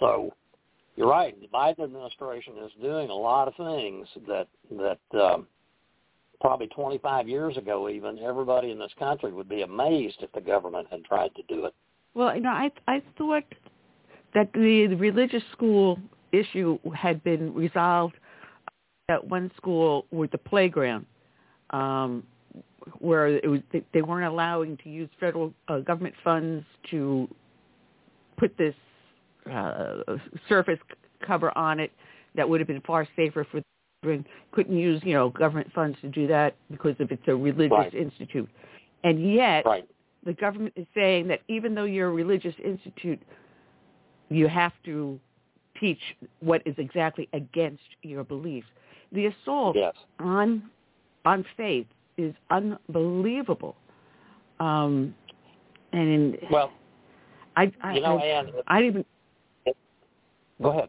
[0.00, 0.34] So
[0.96, 1.38] you're right.
[1.40, 5.46] The Biden administration is doing a lot of things that that um,
[6.40, 10.86] probably 25 years ago, even everybody in this country would be amazed if the government
[10.90, 11.74] had tried to do it.
[12.14, 13.44] Well, you know, I I thought
[14.34, 15.98] that the, religious school
[16.32, 18.14] issue had been resolved
[19.08, 21.06] at one school with the playground,
[21.70, 22.24] um,
[22.98, 27.28] where it was they, they weren't allowing to use federal uh, government funds to
[28.36, 28.74] put this
[29.50, 29.98] uh,
[30.48, 30.78] surface
[31.24, 31.92] cover on it
[32.34, 33.60] that would have been far safer for
[34.04, 34.26] children.
[34.52, 37.94] Couldn't use you know government funds to do that because if it's a religious Right.
[37.94, 38.48] institute,
[39.02, 39.86] and yet Right.
[40.24, 43.20] the government is saying that even though you're a religious institute,
[44.28, 45.18] you have to
[45.80, 46.00] teach
[46.40, 48.68] what is exactly against your beliefs.
[49.12, 49.94] The assault Yes.
[50.18, 50.70] on
[51.24, 53.76] on faith is unbelievable.
[54.60, 55.14] Um,
[55.92, 56.72] and in, Well,
[57.56, 59.06] I, I, you know, I, Ann, I didn't
[59.64, 59.74] even
[60.62, 60.88] go ahead.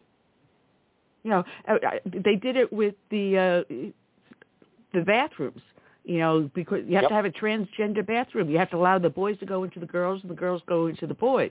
[1.26, 3.76] You know uh, they did it with the uh,
[4.94, 5.62] the bathrooms.
[6.08, 7.10] You know, because you have Yep.
[7.10, 8.48] to have a transgender bathroom.
[8.48, 10.86] You have to allow the boys to go into the girls and the girls go
[10.86, 11.50] into the boys.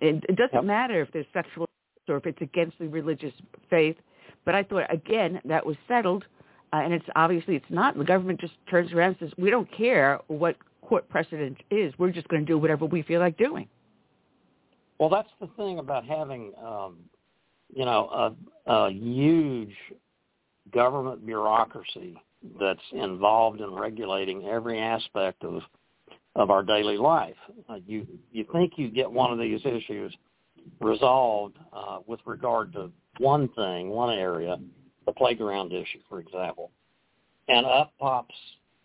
[0.00, 0.64] It, it doesn't Yep.
[0.64, 1.66] matter if there's sexual
[2.08, 3.34] or if it's against the religious
[3.68, 3.96] faith.
[4.44, 6.24] But I thought again that was settled,
[6.72, 7.98] uh, and it's obviously it's not.
[7.98, 11.92] The government just turns around and says we don't care what court precedent is.
[11.98, 13.68] We're just going to do whatever we feel like doing.
[15.00, 16.98] Well, that's the thing about having um,
[17.74, 18.34] you know,
[18.66, 19.74] a, a huge
[20.72, 22.20] government bureaucracy
[22.58, 25.62] that's involved in regulating every aspect of
[26.36, 27.36] of our daily life.
[27.68, 30.14] Uh, you you think you get one of these issues
[30.80, 34.56] resolved uh, with regard to one thing, one area,
[35.06, 36.70] the playground issue, for example,
[37.48, 38.34] and up pops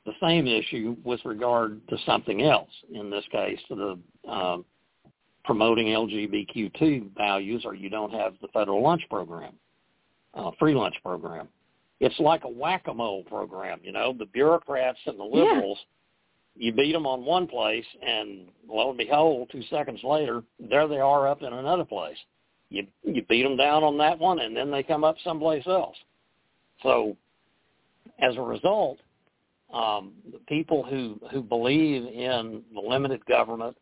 [0.06, 2.70] the same issue with regard to something else.
[2.94, 4.66] In this case, the um,
[5.46, 9.54] promoting LGBTQ values, or you don't have the federal lunch program,
[10.34, 11.48] uh, free lunch program.
[12.00, 14.14] It's like a whack-a-mole program, you know.
[14.18, 15.80] The bureaucrats and the liberals,
[16.56, 16.66] yeah.
[16.66, 21.00] you beat them on one place, and lo and behold, two seconds later, there they
[21.00, 22.18] are up in another place.
[22.70, 25.96] You you beat them down on that one, and then they come up someplace else.
[26.84, 27.16] So,
[28.20, 28.98] as a result,
[29.72, 33.78] um, the people who who believe in the limited government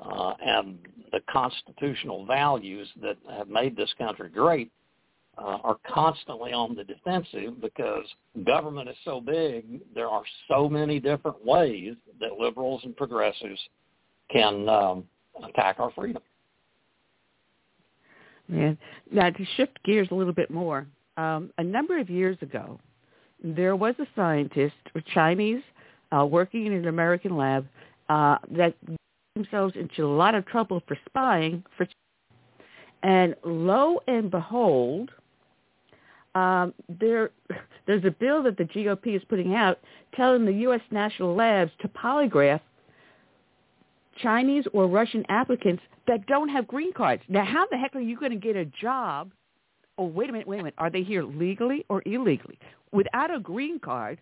[0.00, 0.78] uh, and
[1.12, 4.70] the constitutional values that have made this country great
[5.38, 8.04] uh, are constantly on the defensive because
[8.44, 9.80] government is so big.
[9.94, 13.60] There are so many different ways that liberals and progressives
[14.30, 15.04] can um,
[15.44, 16.22] attack our freedom.
[18.48, 18.74] Yeah.
[19.10, 20.86] Now to shift gears a little bit more,
[21.16, 22.78] um, a number of years ago,
[23.42, 25.62] there was a scientist, a Chinese,
[26.16, 27.66] uh, working in an American lab
[28.08, 28.74] uh, that
[29.36, 31.86] themselves into a lot of trouble for spying for
[33.02, 35.10] and lo and behold
[36.34, 37.30] um, there
[37.86, 39.78] there's a bill that the GOP is putting out
[40.14, 40.80] telling the U.S.
[40.90, 42.60] national labs to polygraph
[44.22, 47.22] Chinese or Russian applicants that don't have green cards.
[47.28, 49.30] Now, how the heck are you going to get a job?
[49.98, 50.74] Oh, wait a minute, wait a minute.
[50.78, 52.58] Are they here legally or illegally?
[52.92, 54.20] Without a green card,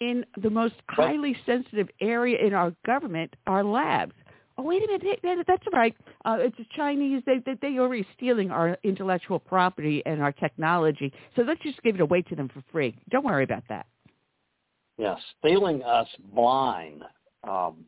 [0.00, 4.12] in the most highly sensitive area in our government our labs.
[4.58, 5.94] Oh, wait a minute, that's right.
[6.24, 7.22] Uh, it's the Chinese.
[7.24, 11.12] They, they, they already stealing our intellectual property and our technology.
[11.34, 12.98] So let's just give it away to them for free.
[13.10, 13.86] Don't worry about that.
[14.98, 17.04] Yes, stealing us blind.
[17.48, 17.86] Um,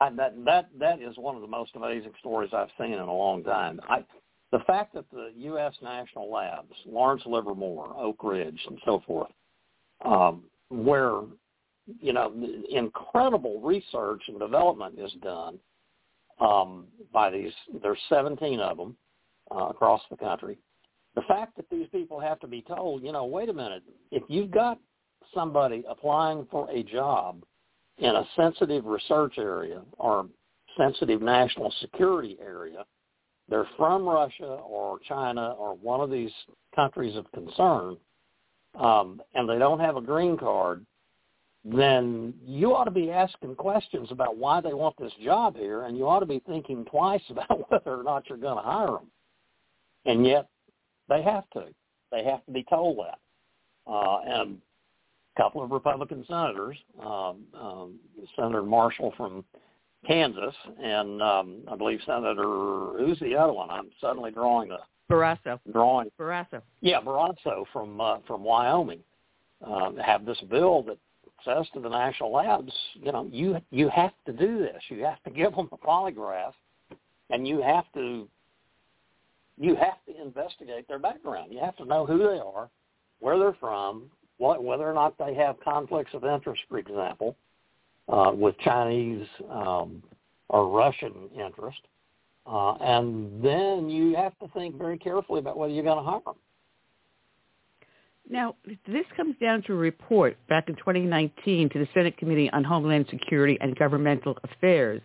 [0.00, 3.14] I, that that that is one of the most amazing stories I've seen in a
[3.14, 3.78] long time.
[3.86, 4.02] I,
[4.50, 5.74] the fact that the U.S.
[5.82, 9.30] national labs, Lawrence Livermore, Oak Ridge, and so forth,
[10.02, 11.22] um, where
[12.00, 12.32] you know
[12.70, 15.58] incredible research and development is done
[16.40, 17.52] um, by these.
[17.82, 18.96] There's 17 of them
[19.54, 20.58] uh, across the country.
[21.14, 23.82] The fact that these people have to be told, you know, wait a minute,
[24.12, 24.78] if you've got
[25.34, 27.42] somebody applying for a job
[27.98, 30.26] in a sensitive research area or
[30.78, 32.84] sensitive national security area,
[33.48, 36.30] they're from Russia or China or one of these
[36.74, 37.96] countries of concern,
[38.78, 40.84] um, and they don't have a green card,
[41.64, 45.96] then you ought to be asking questions about why they want this job here, and
[45.96, 49.10] you ought to be thinking twice about whether or not you're going to hire them.
[50.06, 50.48] And yet,
[51.08, 51.66] they have to.
[52.10, 53.18] They have to be told that.
[53.86, 54.58] Uh, and
[55.36, 57.98] a couple of Republican senators, um, um,
[58.36, 59.44] Senator Marshall from
[60.06, 63.70] Kansas, and um, I believe Senator who's the other one?
[63.70, 64.78] I'm suddenly drawing a
[65.10, 65.58] Barrasso.
[65.72, 66.62] Drawing Barrasso.
[66.80, 69.00] Yeah, Barrasso from uh, from Wyoming
[69.66, 70.98] um, have this bill that
[71.44, 74.82] says to the national labs, you know, you you have to do this.
[74.88, 76.52] You have to give them a polygraph,
[77.30, 78.28] and you have to
[79.58, 81.52] you have to investigate their background.
[81.52, 82.70] You have to know who they are,
[83.20, 87.36] where they're from, what whether or not they have conflicts of interest, for example,
[88.08, 90.02] uh, with Chinese um,
[90.48, 91.80] or Russian interest,
[92.50, 96.20] uh, and then you have to think very carefully about whether you're going to hire
[96.24, 96.34] them.
[98.28, 98.54] Now,
[98.86, 103.06] this comes down to a report back in 2019 to the Senate Committee on Homeland
[103.10, 105.00] Security and Governmental Affairs,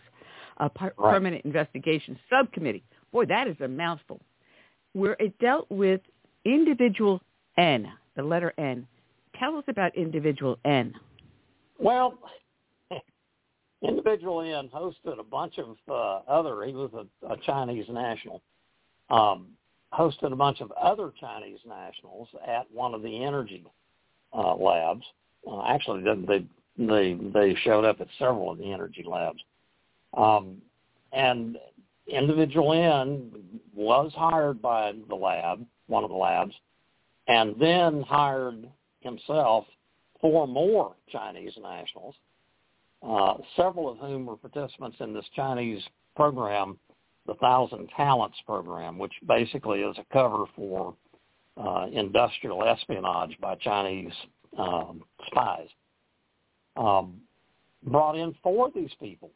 [0.58, 1.14] a par- right.
[1.14, 2.84] permanent investigation subcommittee.
[3.12, 4.20] Boy, that is a mouthful.
[4.94, 6.02] Where it dealt with
[6.46, 7.22] individual
[7.58, 8.88] N, the letter N.
[9.40, 10.94] Tell us about individual N.
[11.80, 12.18] Well,
[13.88, 16.64] Individual N hosted a bunch of uh, other.
[16.64, 18.42] He was a, a Chinese national.
[19.10, 19.48] Um,
[19.94, 23.64] hosted a bunch of other Chinese nationals at one of the energy
[24.34, 25.06] uh, labs.
[25.50, 26.46] Uh, actually, they
[26.78, 29.40] they they showed up at several of the energy labs.
[30.16, 30.62] Um,
[31.14, 31.58] and
[32.08, 33.32] individual N
[33.74, 36.54] was hired by the lab, one of the labs,
[37.28, 38.68] and then hired
[39.02, 39.66] himself
[40.20, 42.16] four more Chinese nationals
[43.04, 45.84] uh, several of whom were participants in this Chinese
[46.16, 46.78] program,
[47.28, 50.96] the Thousand Talents program, which basically is a cover for
[51.58, 54.14] uh, industrial espionage by Chinese
[54.58, 55.68] um, spies.
[56.78, 57.22] Um,
[57.84, 59.32] brought in four of these people,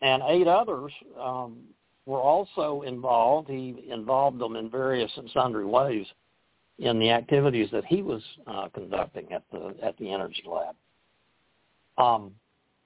[0.00, 1.58] and eight others um,
[2.06, 3.48] were also involved.
[3.48, 6.06] He involved them in various and sundry ways
[6.78, 10.74] in the activities that he was uh, conducting at the at the energy lab.
[11.96, 12.32] Um,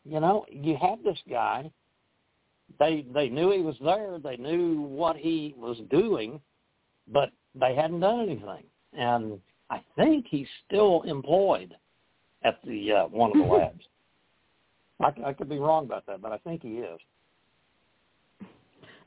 [0.08, 1.70] you know, you had this guy.
[2.78, 4.18] They they knew he was there.
[4.22, 6.40] They knew what he was doing,
[7.12, 8.64] but they hadn't done anything.
[8.92, 9.38] And
[9.70, 11.74] I think he's still employed
[12.42, 13.84] at the uh, one of the labs.
[15.00, 17.00] I, I could be wrong about that, but I think he is.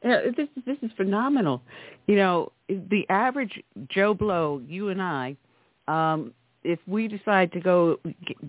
[0.03, 1.61] Yeah, this this is phenomenal.
[2.07, 5.35] You know, the average Joe Blow, you and I,
[5.88, 7.99] um, if we decide to go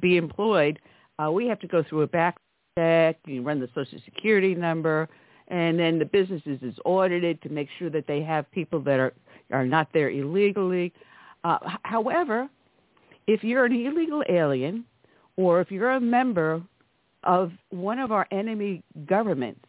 [0.01, 0.79] be employed,
[1.19, 2.37] uh, we have to go through a back
[2.79, 3.19] check.
[3.27, 5.09] You run the Social Security number,
[5.49, 9.13] and then the business is audited to make sure that they have people that are
[9.51, 10.93] are not there illegally.
[11.45, 12.49] Uh, however,
[13.27, 14.85] if you're an illegal alien,
[15.37, 16.63] or if you're a member
[17.25, 19.61] of one of our enemy governments,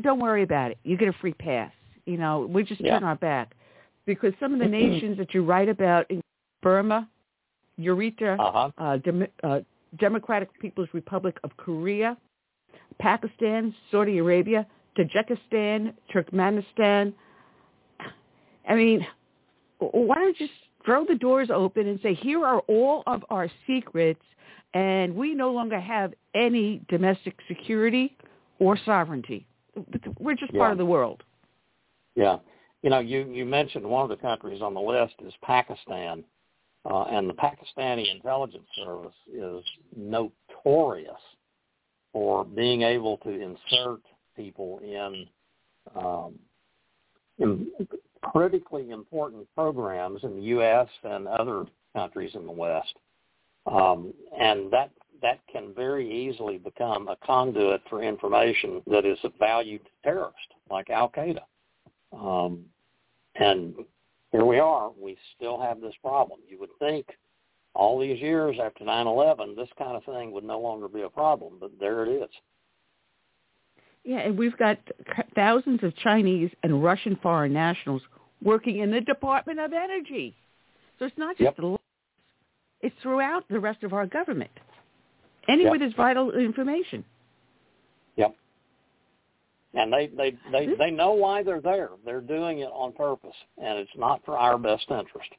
[0.00, 0.78] don't worry about it.
[0.84, 1.72] You get a free pass.
[2.06, 2.98] You know, we just yeah.
[2.98, 3.54] turn our back
[4.06, 6.20] because some of the nations that you write about in
[6.62, 7.08] Burma,
[7.78, 8.70] Eritrea, uh-huh.
[8.78, 9.60] uh, Dem- uh,
[9.98, 12.16] Democratic People's Republic of Korea,
[12.98, 17.12] Pakistan, Saudi Arabia, Tajikistan, Turkmenistan.
[18.68, 19.06] I mean,
[19.78, 23.50] why don't you just throw the doors open and say, here are all of our
[23.66, 24.22] secrets,
[24.74, 28.16] and we no longer have any domestic security
[28.58, 29.46] or sovereignty.
[30.18, 30.60] We're just yeah.
[30.60, 31.22] part of the world.
[32.14, 32.38] Yeah.
[32.82, 36.24] You know, you, you mentioned one of the countries on the list is Pakistan,
[36.84, 39.64] uh, and the Pakistani intelligence service is
[39.96, 41.20] notorious
[42.12, 44.00] for being able to insert
[44.36, 45.26] people in,
[45.96, 46.34] um,
[47.38, 47.68] in
[48.22, 50.88] critically important programs in the U.S.
[51.04, 52.94] and other countries in the West.
[53.66, 54.90] Um, and that
[55.22, 60.40] that can very easily become a conduit for information that is of value to terrorists
[60.68, 61.42] like Al Qaeda.
[62.12, 62.64] Um,
[63.36, 63.74] and
[64.32, 64.90] here we are.
[65.00, 66.40] We still have this problem.
[66.48, 67.06] You would think
[67.74, 71.58] all these years after 9/11, this kind of thing would no longer be a problem,
[71.60, 72.30] but there it is.
[74.04, 74.78] Yeah, and we've got
[75.34, 78.02] thousands of Chinese and Russian foreign nationals
[78.42, 80.34] working in the Department of Energy.
[80.98, 81.56] So it's not just yep.
[81.56, 81.76] the
[82.80, 84.50] it's throughout the rest of our government.
[85.48, 85.80] Anywhere yep.
[85.80, 87.04] there's vital information.
[89.74, 90.72] And they, they, they, mm-hmm.
[90.78, 91.90] they know why they're there.
[92.04, 95.30] They're doing it on purpose, and it's not for our best interest.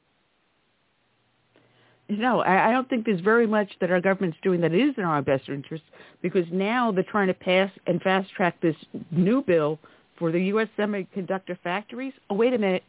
[2.08, 5.04] No, I, I don't think there's very much that our government's doing that is in
[5.04, 5.84] our best interest
[6.20, 8.76] because now they're trying to pass and fast track this
[9.10, 9.78] new bill
[10.18, 10.68] for the U.S.
[10.78, 12.12] semiconductor factories.
[12.28, 12.82] Oh, wait a minute.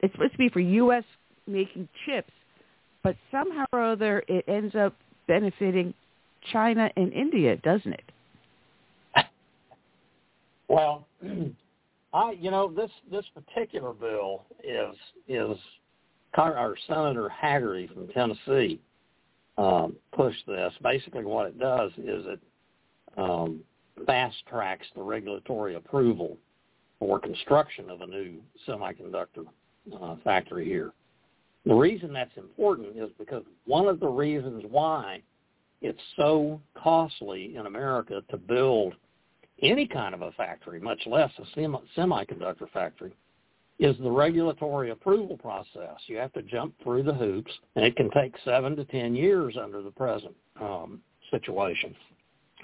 [0.00, 1.04] It's supposed to be for U.S.
[1.46, 2.32] making chips,
[3.02, 4.94] but somehow or other it ends up
[5.26, 5.94] benefiting
[6.52, 8.04] China and India, doesn't it?
[10.70, 11.08] Well,
[12.14, 14.94] I you know this this particular bill is
[15.26, 15.58] is
[16.36, 18.80] our Senator Hagerty from Tennessee
[19.58, 20.72] um, pushed this.
[20.80, 22.40] Basically, what it does is it
[23.18, 23.60] um,
[24.06, 26.38] fast tracks the regulatory approval
[27.00, 29.46] for construction of a new semiconductor
[30.00, 30.92] uh, factory here.
[31.66, 35.20] The reason that's important is because one of the reasons why
[35.82, 38.94] it's so costly in America to build
[39.62, 43.14] any kind of a factory, much less a semi- semiconductor factory,
[43.80, 45.96] is the regulatory approval process.
[46.06, 49.56] You have to jump through the hoops, and it can take seven to ten years
[49.60, 51.94] under the present um, situation.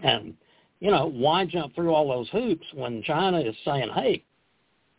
[0.02, 0.34] And
[0.80, 4.22] you know, why jump through all those hoops when China is saying, "Hey,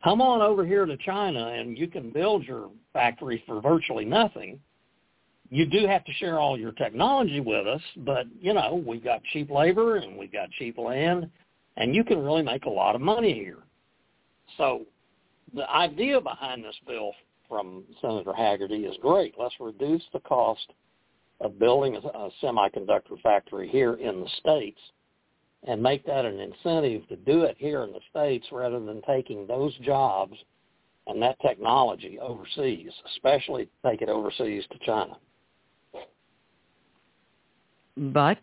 [0.04, 4.60] come on over here to China and you can build your factory for virtually nothing."
[5.50, 9.24] You do have to share all your technology with us, but you know, we got
[9.32, 11.30] cheap labor and we got cheap land
[11.78, 13.60] and you can really make a lot of money here.
[14.58, 14.86] So
[15.54, 17.12] the idea behind this bill
[17.48, 19.36] from Senator Hagerty is great.
[19.40, 20.74] Let's reduce the cost
[21.40, 24.80] of building a, a semiconductor factory here in the States
[25.68, 29.48] and make that an incentive to do it here in the States rather than taking
[29.48, 30.34] those jobs
[31.06, 35.18] and that technology overseas, especially take it overseas to China.
[37.96, 38.40] But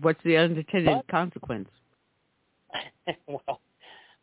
[0.00, 1.68] what's the unintended but, consequence?
[3.26, 3.60] well,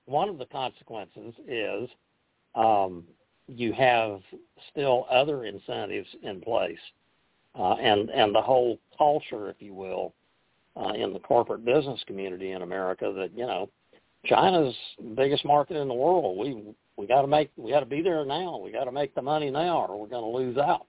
[0.05, 1.89] one of the consequences is
[2.55, 3.03] um,
[3.47, 4.21] you have
[4.71, 6.79] still other incentives in place,
[7.57, 10.13] uh, and and the whole culture, if you will,
[10.75, 13.69] uh, in the corporate business community in America that you know
[14.25, 14.75] China's
[15.15, 16.37] biggest market in the world.
[16.37, 16.63] We
[16.97, 18.57] we got to make we got to be there now.
[18.57, 20.85] We got to make the money now, or we're going to lose out.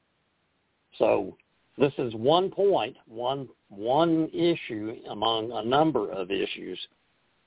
[0.98, 1.36] So
[1.78, 6.78] this is one point, one one issue among a number of issues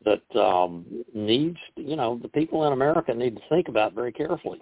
[0.06, 4.59] that um, needs, you know, the people in America need to think about very carefully.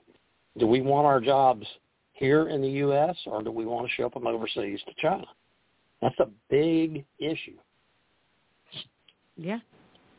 [0.58, 1.66] Do we want our jobs
[2.14, 3.16] here in the U.S.
[3.26, 5.26] or do we want to ship them overseas to China?
[6.02, 7.58] That's a big issue.
[9.38, 9.60] Yeah.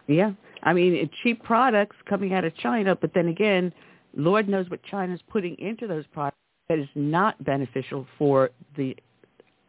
[0.07, 0.33] Yeah.
[0.63, 3.73] I mean, cheap products coming out of China, but then again,
[4.17, 6.37] Lord knows what China's putting into those products
[6.69, 8.97] that is not beneficial for the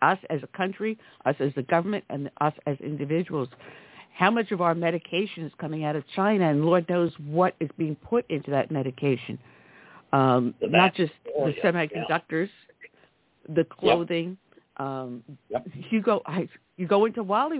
[0.01, 3.48] us as a country, us as the government, and us as individuals.
[4.14, 7.69] How much of our medication is coming out of China, and Lord knows what is
[7.77, 9.40] being put into that medication.
[10.11, 13.56] Um, not just the semiconductors, yeah.
[13.56, 14.38] the clothing.
[14.80, 14.88] Yep.
[14.88, 15.67] Um, yep.
[15.90, 17.59] You go, I, you go into Wally,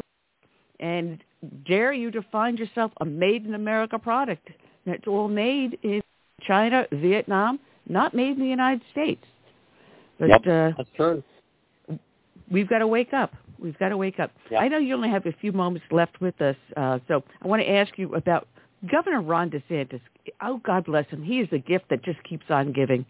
[0.80, 1.24] and
[1.66, 4.50] dare you to find yourself a made in America product.
[4.86, 6.02] It's all made in
[6.46, 9.24] China, Vietnam, not made in the United States.
[10.20, 11.24] But yep, uh, that's true.
[12.52, 13.34] We've got to wake up.
[13.64, 14.32] We've got to wake up.
[14.52, 14.62] Yep.
[14.62, 17.62] I know you only have a few moments left with us, uh, so I want
[17.62, 18.48] to ask you about
[18.92, 20.02] Governor Ron DeSantis.
[20.42, 21.24] Oh, God bless him.
[21.24, 23.06] He is a gift that just keeps on giving.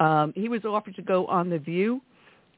[0.00, 2.00] Um, he was offered to go on The View,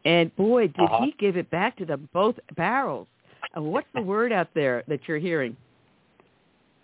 [0.06, 1.05] and boy, did uh-huh.
[1.05, 3.06] he give it back to them both barrels.
[3.55, 5.55] And what's the word out there that you're hearing?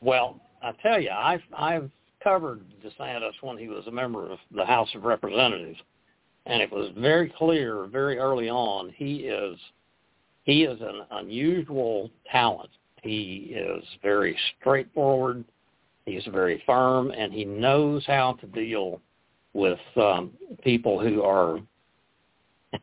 [0.02, 1.90] Well, I tell you, I've I've
[2.22, 5.78] covered DeSantis when he was a member of the House of Representatives,
[6.44, 9.58] and it was very clear very early on he is
[10.50, 12.70] he is an unusual talent.
[13.02, 15.44] He is very straightforward.
[16.06, 19.00] He's very firm, and he knows how to deal
[19.52, 20.32] with um,
[20.64, 21.60] people who are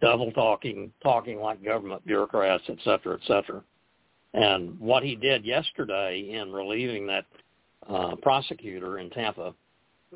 [0.00, 3.62] double talking, talking like government bureaucrats, et cetera, et cetera.
[4.34, 7.24] And what he did yesterday in relieving that
[7.88, 9.54] uh, prosecutor in Tampa,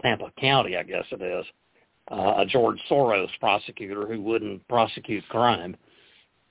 [0.03, 1.47] Tampa County, I guess it is,
[2.11, 5.77] uh, a George Soros prosecutor who wouldn't prosecute crime.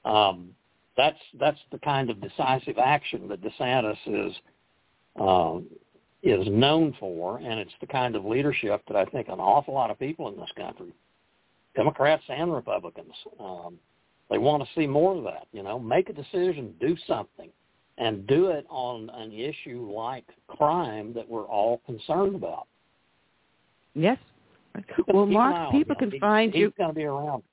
[0.09, 0.49] Um,
[0.97, 4.33] that's that's the kind of decisive action that DeSantis is
[5.19, 5.67] um,
[6.23, 9.91] is known for, and it's the kind of leadership that I think an awful lot
[9.91, 10.93] of people in this country,
[11.75, 13.77] Democrats and Republicans, um,
[14.29, 15.47] they want to see more of that.
[15.53, 17.49] You know, make a decision, do something,
[17.97, 22.67] and do it on an issue like crime that we're all concerned about.
[23.93, 24.17] Yes.
[25.07, 26.73] Well, Mark, people can find he's you.
[26.77, 27.43] going to be around.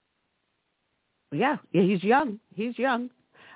[1.36, 2.38] Yeah, yeah, he's young.
[2.54, 3.10] He's young.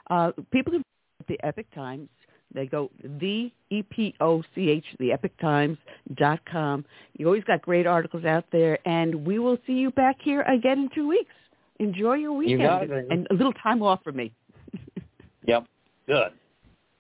[0.09, 0.83] Uh, people can
[1.29, 2.09] the Epoch Times.
[2.53, 5.79] They go the e p o c h the Epoch Times
[6.17, 6.85] dot com.
[7.17, 10.81] You always got great articles out there, and we will see you back here again
[10.81, 11.31] in two weeks.
[11.79, 13.07] Enjoy your weekend You got it.
[13.11, 14.33] and a little time off for me.
[15.47, 15.65] Yep.
[16.07, 16.33] Good.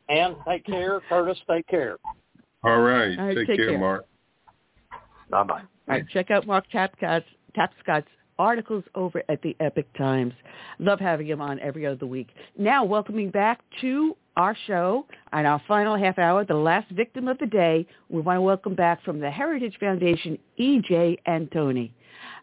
[0.08, 1.38] And take care, Curtis.
[1.48, 1.98] Take care.
[2.64, 3.18] All right.
[3.18, 3.78] All right, take, take care, care.
[3.78, 4.06] Mark.
[5.30, 5.60] Bye bye.
[5.60, 8.08] All right, check out Mark Tapscott's, Tapscott's
[8.40, 10.32] articles over at the Epoch Times.
[10.78, 12.28] Love having him on every other week.
[12.58, 17.38] Now, welcoming back to our show and our final half hour, the last victim of
[17.38, 21.18] the day, we want to welcome back from the Heritage Foundation, E.J.
[21.28, 21.90] Antoni.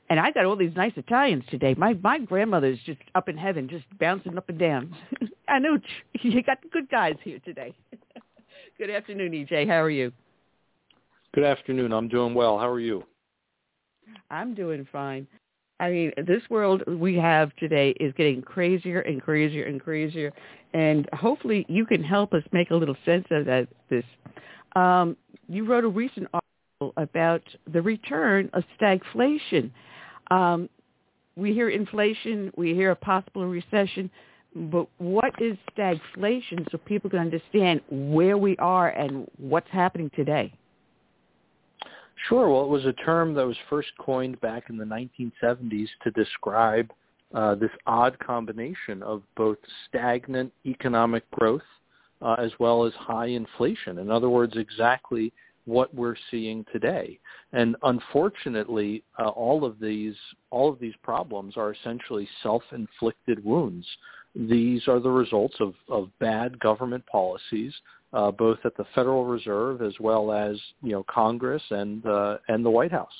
[0.10, 1.74] And I got all these nice Italians today.
[1.78, 4.96] My my grandmother's just up in heaven, just bouncing up and down.
[5.50, 5.80] I know
[6.22, 7.74] you got the good guys here today.
[8.78, 9.68] good afternoon, EJ.
[9.68, 10.14] How are you?
[11.34, 11.92] Good afternoon.
[11.92, 12.58] I'm doing well.
[12.58, 13.04] How are you?
[14.30, 15.28] I'm doing fine.
[15.80, 20.34] I mean, this world we have today is getting crazier and crazier and crazier,
[20.74, 23.68] and hopefully you can help us make a little sense of that.
[23.90, 24.04] This,
[24.76, 25.16] um,
[25.48, 29.70] you wrote a recent article about the return of stagflation.
[30.32, 30.68] Um,
[31.36, 34.10] we hear inflation, we hear a possible recession,
[34.56, 40.52] but what is stagflation so people can understand where we are and what's happening today?
[42.28, 42.50] Sure.
[42.50, 46.92] Well, it was a term that was first coined back in the 1970s to describe
[47.34, 51.62] uh, this odd combination of both stagnant economic growth
[52.22, 54.00] uh, as well as high inflation.
[54.00, 55.32] In other words, exactly
[55.66, 57.20] what we're seeing today.
[57.52, 60.16] And unfortunately, uh, all of these
[60.50, 63.86] all of these problems are essentially self-inflicted wounds.
[64.36, 67.74] These are the results of, of bad government policies
[68.14, 72.66] uh, both at the Federal Reserve as well as you know Congress and uh, and
[72.66, 73.12] the White House.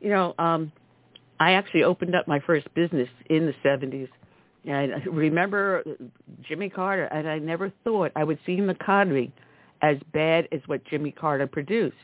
[0.00, 0.72] You know, um,
[1.38, 4.08] I actually opened up my first business in the '70s,
[4.64, 5.84] and I remember
[6.48, 9.32] Jimmy Carter, and I never thought I would see an economy
[9.82, 11.96] as bad as what Jimmy Carter produced,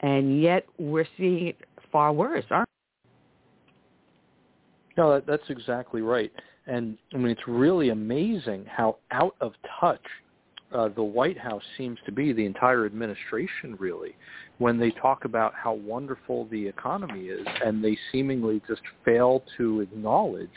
[0.00, 1.56] and yet we're seeing it
[1.92, 2.68] far worse, aren't?
[4.96, 5.02] we?
[5.02, 6.32] No, that, that's exactly right.
[6.66, 10.00] And I mean, it's really amazing how out of touch
[10.72, 14.16] uh, the White House seems to be, the entire administration really,
[14.58, 19.80] when they talk about how wonderful the economy is, and they seemingly just fail to
[19.80, 20.48] acknowledge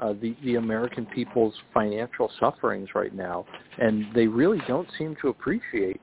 [0.00, 3.46] uh, the the American people's financial sufferings right now,
[3.78, 6.00] and they really don't seem to appreciate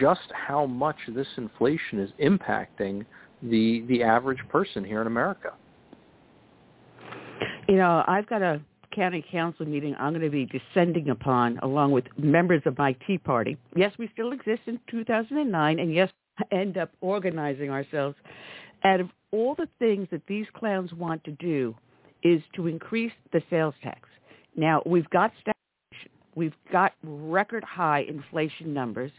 [0.00, 3.04] just how much this inflation is impacting
[3.42, 5.52] the the average person here in America.
[7.68, 8.60] You know, I've got a
[8.96, 13.18] county council meeting I'm going to be descending upon along with members of my Tea
[13.18, 13.56] Party.
[13.76, 16.10] Yes, we still exist in 2009, and yes,
[16.50, 18.16] end up organizing ourselves.
[18.84, 21.74] Out of all the things that these clowns want to do
[22.22, 24.08] is to increase the sales tax.
[24.56, 26.10] Now, we've got stagnation.
[26.34, 29.12] We've got record high inflation numbers.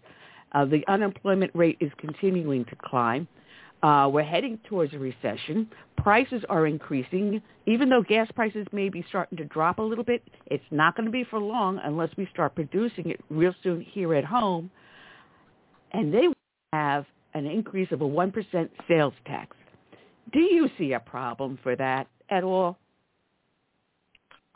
[0.53, 3.27] Uh, the unemployment rate is continuing to climb.
[3.83, 5.69] Uh, we're heading towards a recession.
[5.97, 7.41] Prices are increasing.
[7.65, 11.05] Even though gas prices may be starting to drop a little bit, it's not going
[11.05, 14.71] to be for long unless we start producing it real soon here at home.
[15.91, 16.27] And they
[16.73, 19.55] have an increase of a 1% sales tax.
[20.33, 22.77] Do you see a problem for that at all?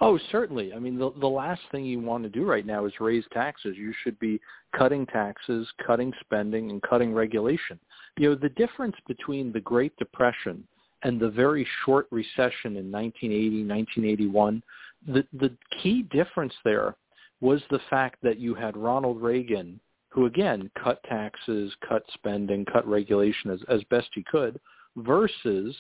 [0.04, 0.74] Oh, certainly.
[0.74, 3.78] I mean, the the last thing you want to do right now is raise taxes.
[3.78, 4.42] You should be
[4.76, 7.80] cutting taxes, cutting spending, and cutting regulation.
[8.18, 10.68] You know, the difference between the Great Depression
[11.04, 14.64] and the very short recession in 1980, 1981,
[15.06, 16.96] the the key difference there
[17.40, 22.88] was the fact that you had Ronald Reagan, who again cut taxes, cut spending, cut
[22.88, 24.60] regulation as as best he could,
[24.98, 25.76] versus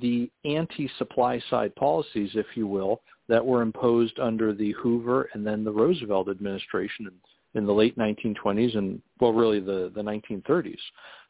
[0.00, 5.62] the anti-supply side policies, if you will, that were imposed under the Hoover and then
[5.62, 7.08] the Roosevelt administration
[7.54, 10.76] in, the late 1920s and, well, really the, the 1930s.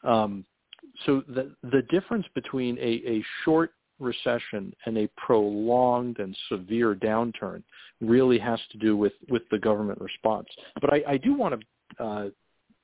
[0.03, 0.45] Um,
[1.05, 7.63] so the, the difference between a, a short recession and a prolonged and severe downturn
[8.01, 10.49] really has to do with, with the government response.
[10.81, 11.63] But I, I do want
[11.99, 12.29] to uh,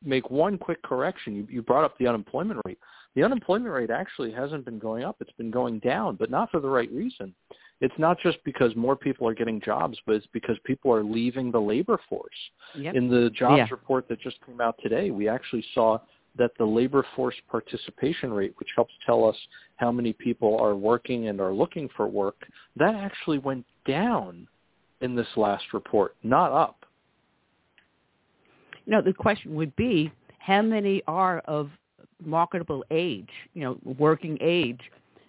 [0.04, 1.34] make one quick correction.
[1.34, 2.78] You, you brought up the unemployment rate.
[3.14, 5.16] The unemployment rate actually hasn't been going up.
[5.20, 7.34] It's been going down, but not for the right reason
[7.80, 11.50] it's not just because more people are getting jobs, but it's because people are leaving
[11.50, 12.50] the labor force.
[12.74, 12.94] Yep.
[12.94, 13.66] In the jobs Yeah.
[13.70, 15.98] report that just came out today, we actually saw
[16.36, 19.36] that the labor force participation rate, which helps tell us
[19.76, 22.46] how many people are working and are looking for work,
[22.76, 24.46] that actually went down
[25.00, 26.84] in this last report, not up.
[28.86, 31.70] No, the question would be how many are of
[32.24, 34.80] marketable age, you know, working age,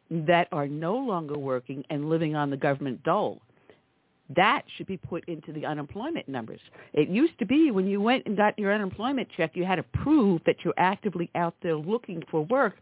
[0.09, 3.41] that are no longer working and living on the government dole.
[4.35, 6.59] That should be put into the unemployment numbers.
[6.93, 9.83] It used to be when you went and got your unemployment check, you had to
[9.83, 12.75] prove that you're actively out there looking for work.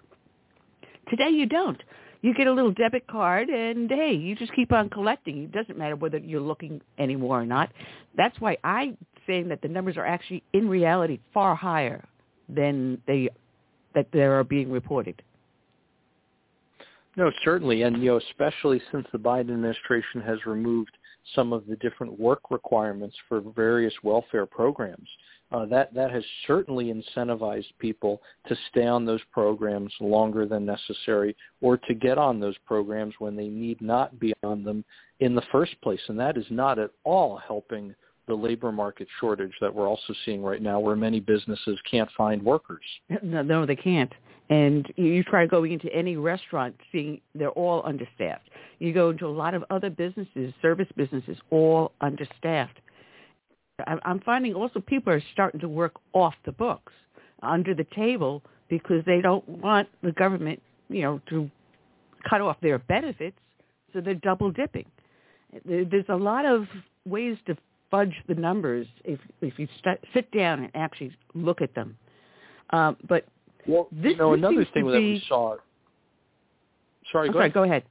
[1.09, 1.81] Today you don't.
[2.21, 5.43] You get a little debit card and hey, you just keep on collecting.
[5.43, 7.71] It doesn't matter whether you're looking anymore or not.
[8.17, 8.97] That's why I'm
[9.27, 12.03] saying that the numbers are actually in reality far higher
[12.49, 13.29] than they
[13.93, 15.21] that they are being reported.
[17.17, 20.91] No, certainly, and you know, especially since the Biden administration has removed
[21.33, 25.07] some of the different work requirements for various welfare programs.
[25.51, 31.35] Uh, that that has certainly incentivized people to stay on those programs longer than necessary,
[31.61, 34.83] or to get on those programs when they need not be on them
[35.19, 37.93] in the first place, and that is not at all helping
[38.27, 42.41] the labor market shortage that we're also seeing right now, where many businesses can't find
[42.41, 42.83] workers.
[43.21, 44.11] No, no, they can't.
[44.49, 48.49] And you, try going into any restaurant, seeing they're all understaffed.
[48.77, 52.79] You go into a lot of other businesses, service businesses, all understaffed.
[53.87, 56.93] I- I'm finding also people are starting to work off the books,
[57.41, 61.49] under the table, because they don't want the government, you know, to
[62.29, 63.37] cut off their benefits,
[63.93, 64.85] so they're double dipping.
[65.63, 66.67] There's a lot of
[67.05, 67.55] ways to
[67.91, 71.97] fudge the numbers if if you st- sit down and actually look at them.
[72.71, 73.25] Um, but
[73.67, 75.55] well, this, you know, this another thing to that we saw.
[77.11, 77.53] Sorry, go sorry, ahead.
[77.53, 77.83] go ahead.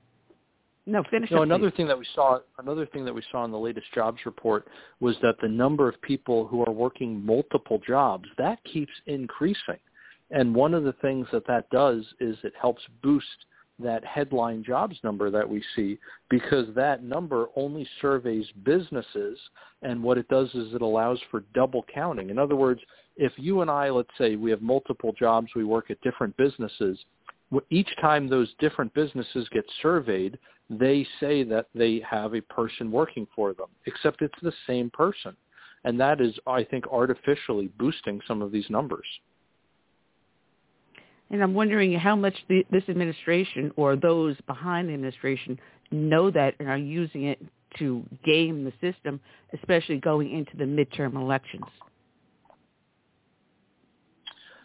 [0.87, 1.77] No, finish No, another please.
[1.77, 4.69] thing that we saw, another thing that we saw in the latest jobs report
[5.01, 9.79] was that the number of people who are working multiple jobs that keeps increasing,
[10.31, 13.27] and one of the things that that does is it helps boost
[13.79, 15.99] that headline jobs number that we see
[16.31, 19.37] because that number only surveys businesses
[19.83, 22.31] and what it does is it allows for double counting.
[22.31, 22.81] In other words,
[23.17, 26.99] if you and I, let's say we have multiple jobs, we work at different businesses,
[27.71, 30.39] each time those different businesses get surveyed,
[30.71, 35.37] they say that they have a person working for them, except it's the same person.
[35.85, 39.07] And that is, I think, artificially boosting some of these numbers.
[41.31, 45.59] And I'm wondering how much the, this administration or those behind the administration
[45.91, 47.41] know that and are using it
[47.79, 49.21] to game the system,
[49.53, 51.65] especially going into the midterm elections.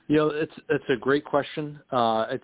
[0.09, 1.79] You know, it's it's a great question.
[1.91, 2.43] Uh, it's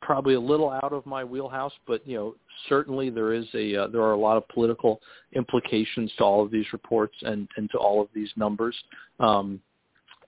[0.00, 2.36] probably a little out of my wheelhouse, but you know,
[2.68, 5.00] certainly there is a uh, there are a lot of political
[5.32, 8.76] implications to all of these reports and and to all of these numbers.
[9.18, 9.60] Um,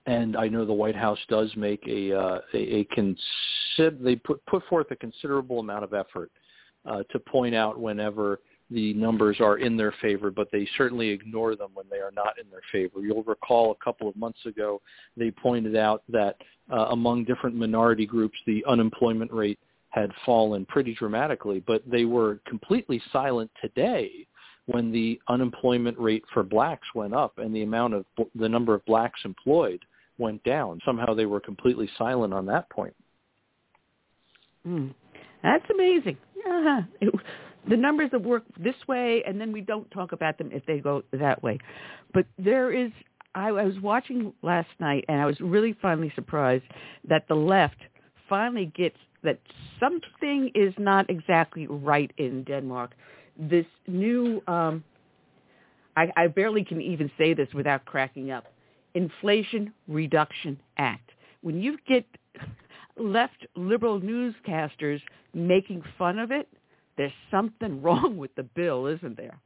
[0.07, 4.45] and I know the White House does make a uh, a, a consider they put
[4.45, 6.31] put forth a considerable amount of effort
[6.85, 8.41] uh, to point out whenever
[8.73, 12.39] the numbers are in their favor, but they certainly ignore them when they are not
[12.39, 13.01] in their favor.
[13.01, 14.81] You'll recall a couple of months ago
[15.15, 16.37] they pointed out that
[16.71, 22.39] uh, among different minority groups the unemployment rate had fallen pretty dramatically, but they were
[22.47, 24.25] completely silent today
[24.65, 28.83] when the unemployment rate for blacks went up and the amount of the number of
[28.85, 29.79] blacks employed
[30.17, 30.79] went down.
[30.85, 32.95] Somehow they were completely silent on that point.
[34.65, 34.93] Mm.
[35.43, 36.17] That's amazing.
[36.37, 36.81] Uh-huh.
[37.01, 37.13] It,
[37.67, 40.79] the numbers that work this way, and then we don't talk about them if they
[40.79, 41.59] go that way.
[42.13, 42.91] But there is,
[43.35, 46.65] I, I was watching last night, and I was really finally surprised
[47.07, 47.77] that the left
[48.29, 49.39] finally gets that
[49.79, 52.91] something is not exactly right in Denmark.
[53.37, 54.83] This new, um,
[55.95, 58.45] I, I barely can even say this without cracking up,
[58.95, 61.11] Inflation Reduction Act.
[61.41, 62.05] When you get
[62.97, 65.01] left liberal newscasters
[65.33, 66.47] making fun of it,
[66.97, 69.39] there's something wrong with the bill, isn't there?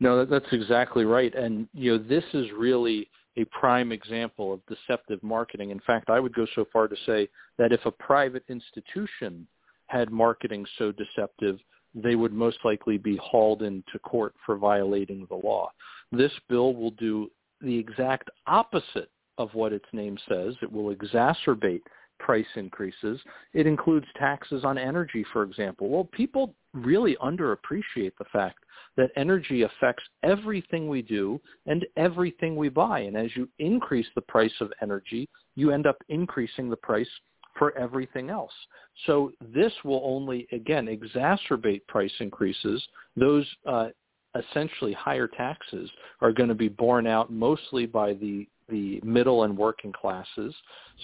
[0.00, 1.34] No, that's exactly right.
[1.34, 5.70] And you know, this is really a prime example of deceptive marketing.
[5.70, 9.46] In fact, I would go so far to say that if a private institution
[9.86, 11.58] had marketing so deceptive,
[11.94, 15.70] they would most likely be hauled into court for violating the law.
[16.10, 20.54] This bill will do the exact opposite of what its name says.
[20.62, 21.82] It will exacerbate
[22.22, 23.20] price increases.
[23.52, 25.88] It includes taxes on energy, for example.
[25.90, 28.58] Well, people really underappreciate the fact
[28.96, 33.00] that energy affects everything we do and everything we buy.
[33.00, 37.08] And as you increase the price of energy, you end up increasing the price
[37.58, 38.52] for everything else.
[39.06, 42.82] So this will only, again, exacerbate price increases.
[43.16, 43.88] Those uh,
[44.34, 49.56] essentially higher taxes are going to be borne out mostly by the the middle and
[49.56, 50.54] working classes.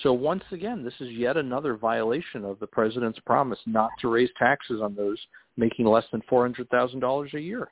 [0.03, 4.31] So once again, this is yet another violation of the president's promise not to raise
[4.39, 5.19] taxes on those
[5.57, 7.69] making less than four hundred thousand dollars a year.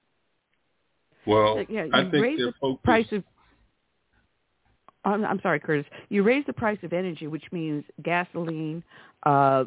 [1.26, 3.24] Well, Uh, yeah, you I think raise the focus, price of.
[5.05, 5.86] I'm, I'm sorry, Curtis.
[6.08, 8.82] You raise the price of energy, which means gasoline,
[9.23, 9.65] uh,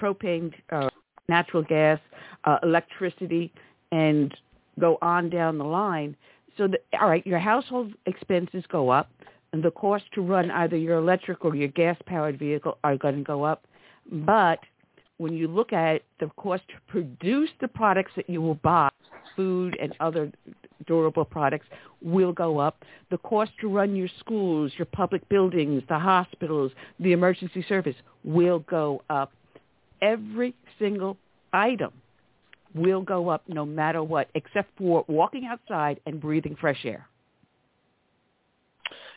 [0.00, 0.88] propane, uh,
[1.28, 1.98] natural gas,
[2.44, 3.52] uh, electricity,
[3.90, 4.32] and
[4.78, 6.16] go on down the line.
[6.56, 9.10] So, the, all right, your household expenses go up,
[9.52, 13.22] and the cost to run either your electric or your gas-powered vehicle are going to
[13.22, 13.64] go up.
[14.10, 14.60] But
[15.18, 18.88] when you look at the cost to produce the products that you will buy,
[19.36, 20.30] food and other
[20.86, 21.66] durable products,
[22.02, 22.84] will go up.
[23.10, 28.60] The cost to run your schools, your public buildings, the hospitals, the emergency service will
[28.60, 29.32] go up.
[30.00, 31.16] Every single
[31.52, 31.92] item
[32.74, 37.06] will go up no matter what, except for walking outside and breathing fresh air.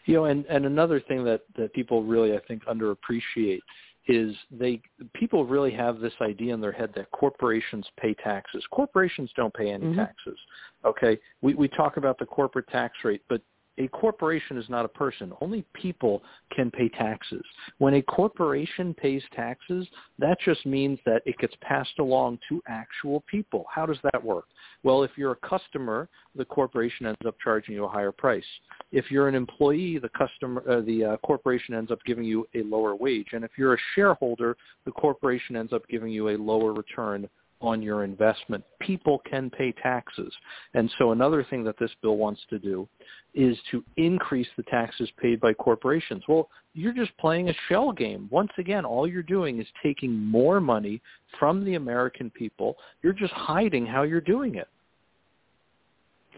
[0.06, 3.60] You know, and, and another thing that, that people really, I think, underappreciate
[4.08, 4.82] is they
[5.14, 8.64] people really have this idea in their head that corporations pay taxes.
[8.72, 9.96] Corporations don't pay any Mhm.
[9.96, 10.40] taxes.
[10.84, 13.42] Okay, we we talk about the corporate tax rate, but
[13.82, 15.34] a corporation is not a person.
[15.42, 16.22] Only people
[16.56, 17.43] can pay taxes.
[17.80, 19.88] When a corporation pays taxes,
[20.19, 23.66] that just means that it gets passed along to actual people.
[23.74, 24.45] How does that work?
[24.84, 28.43] Well, if you're a customer, the corporation ends up charging you a higher price.
[28.92, 32.64] If you're an employee, the customer, uh, the uh, corporation ends up giving you a
[32.64, 33.30] lower wage.
[33.34, 37.27] And if you're a shareholder, the corporation ends up giving you a lower return
[37.62, 38.64] on your investment.
[38.80, 40.34] People can pay taxes.
[40.74, 42.88] And so another thing that this bill wants to do
[43.34, 46.24] is to increase the taxes paid by corporations.
[46.28, 48.28] Well, you're just playing a shell game.
[48.32, 51.02] Once again, all you're doing is taking more money
[51.40, 52.78] from the American people.
[53.04, 54.68] You're just hiding how you're doing it.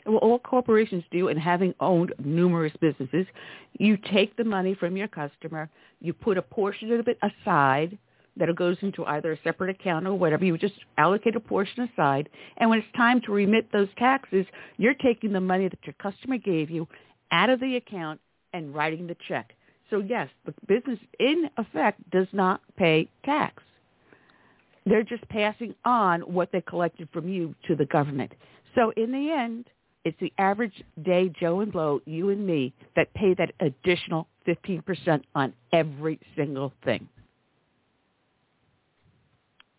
[0.06, 3.26] well, all corporations do, and having owned numerous businesses,
[3.80, 5.70] you take the money from your customer,
[6.00, 7.98] you put a portion of it aside
[8.38, 10.46] that goes into either a separate account or whatever.
[10.46, 14.46] You just allocate a portion aside, and when it's time to remit those taxes,
[14.78, 16.88] you're taking the money that your customer gave you
[17.32, 18.20] out of the account
[18.54, 19.54] and writing the check.
[19.90, 23.62] So yes, the business in effect does not pay tax.
[24.86, 28.34] They're just passing on what they collected from you to the government.
[28.76, 29.66] So in the end,
[30.04, 35.22] it's the average day Joe and Blow, you and me, that pay that additional 15%
[35.36, 37.08] on every single thing.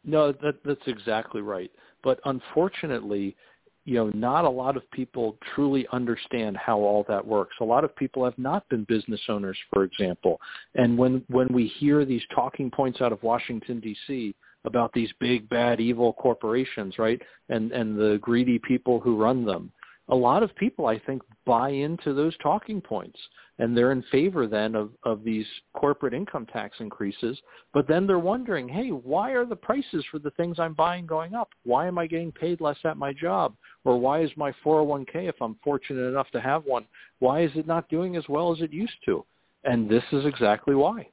[0.04, 1.70] No, that, that's exactly right.
[2.02, 3.36] But unfortunately,
[3.84, 7.54] you know, not a lot of people truly understand how all that works.
[7.60, 10.40] A lot of people have not been business owners, for example.
[10.74, 14.34] And when when we hear these talking points out of Washington D.C.
[14.64, 19.70] about these big bad evil corporations, right, and and the greedy people who run them,
[20.08, 23.18] a lot of people I think buy into those talking points
[23.58, 27.38] and they're in favor then of, of these corporate income tax increases.
[27.72, 31.34] But then they're wondering, hey, why are the prices for the things I'm buying going
[31.34, 31.50] up?
[31.62, 33.54] Why am I getting paid less at my job?
[33.84, 36.84] Or why is my 401k, if I'm fortunate enough to have one,
[37.20, 39.24] why is it not doing as well as it used to?
[39.62, 41.08] And this is exactly why.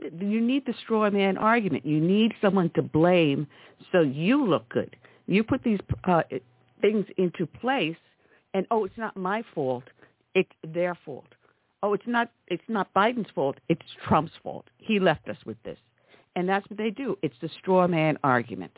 [0.00, 1.84] You need the straw man argument.
[1.84, 3.46] You need someone to blame
[3.90, 4.94] so you look good.
[5.26, 6.22] You put these uh,
[6.80, 7.96] things into place,
[8.54, 9.84] and oh, it's not my fault
[10.34, 11.26] it's their fault.
[11.82, 13.56] Oh, it's not it's not Biden's fault.
[13.68, 14.66] It's Trump's fault.
[14.78, 15.78] He left us with this.
[16.36, 17.18] And that's what they do.
[17.22, 18.76] It's the straw man argument.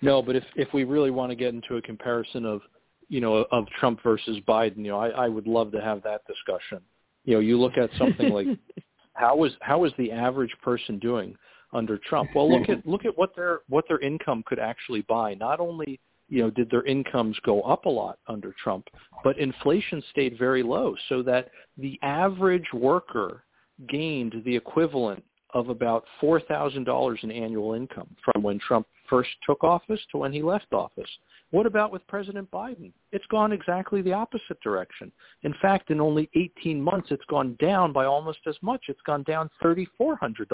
[0.00, 2.60] No, but if if we really want to get into a comparison of
[3.08, 6.22] you know of Trump versus Biden, you know, I, I would love to have that
[6.26, 6.80] discussion.
[7.24, 8.46] You know, you look at something like
[9.14, 11.36] how was how was the average person doing
[11.72, 12.30] under Trump?
[12.34, 15.34] Well, look at look at what their what their income could actually buy.
[15.34, 16.00] Not only
[16.32, 18.88] you know, did their incomes go up a lot under Trump,
[19.22, 23.44] but inflation stayed very low so that the average worker
[23.86, 30.00] gained the equivalent of about $4,000 in annual income from when Trump first took office
[30.10, 31.10] to when he left office.
[31.50, 32.92] What about with President Biden?
[33.10, 35.12] It's gone exactly the opposite direction.
[35.42, 38.84] In fact, in only 18 months, it's gone down by almost as much.
[38.88, 40.46] It's gone down $3,400.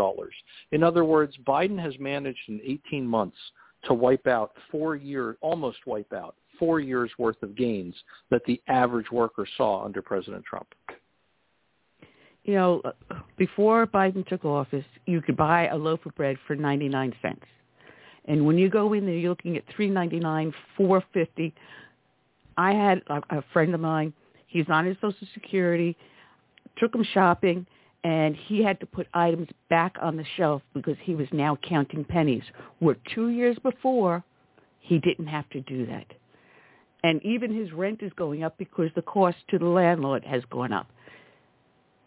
[0.73, 3.39] In other words, Biden has managed in 18 months
[3.85, 7.95] to wipe out four years, almost wipe out four years worth of gains
[8.31, 10.69] that the average worker saw under President Trump.
[12.45, 12.83] You know,
[13.37, 17.45] before Biden took office, you could buy a loaf of bread for 99 cents.
[18.25, 21.53] And when you go in there, you're looking at 3.99, 4.50.
[22.57, 24.13] I had a, a friend of mine.
[24.47, 25.97] He's on his Social Security.
[26.79, 27.67] Took him shopping
[28.05, 32.05] and he had to put items back on the shelf because he was now counting
[32.05, 32.45] pennies.
[32.79, 34.23] Where two years before,
[34.81, 36.07] he didn't have to do that.
[37.05, 40.73] And even his rent is going up because the cost to the landlord has gone
[40.73, 40.89] up.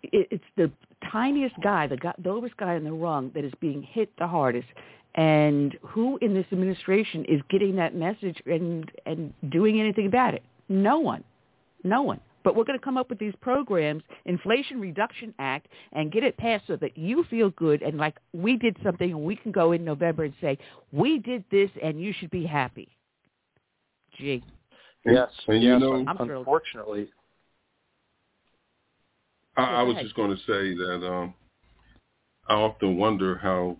[0.03, 0.71] It's the
[1.11, 4.27] tiniest guy, the, guy, the lowest guy in the rung that is being hit the
[4.27, 4.67] hardest.
[5.15, 10.43] And who in this administration is getting that message and, and doing anything about it?
[10.69, 11.23] No one.
[11.83, 12.19] No one.
[12.43, 16.37] But we're going to come up with these programs, Inflation Reduction Act, and get it
[16.37, 19.71] passed so that you feel good and like we did something and we can go
[19.73, 20.57] in November and say,
[20.91, 22.89] we did this and you should be happy.
[24.17, 24.43] Gee.
[25.05, 25.29] Yes.
[25.47, 27.09] And yes, you know, unfortunately.
[29.57, 31.33] I, I was just going to say that um,
[32.47, 33.77] I often wonder how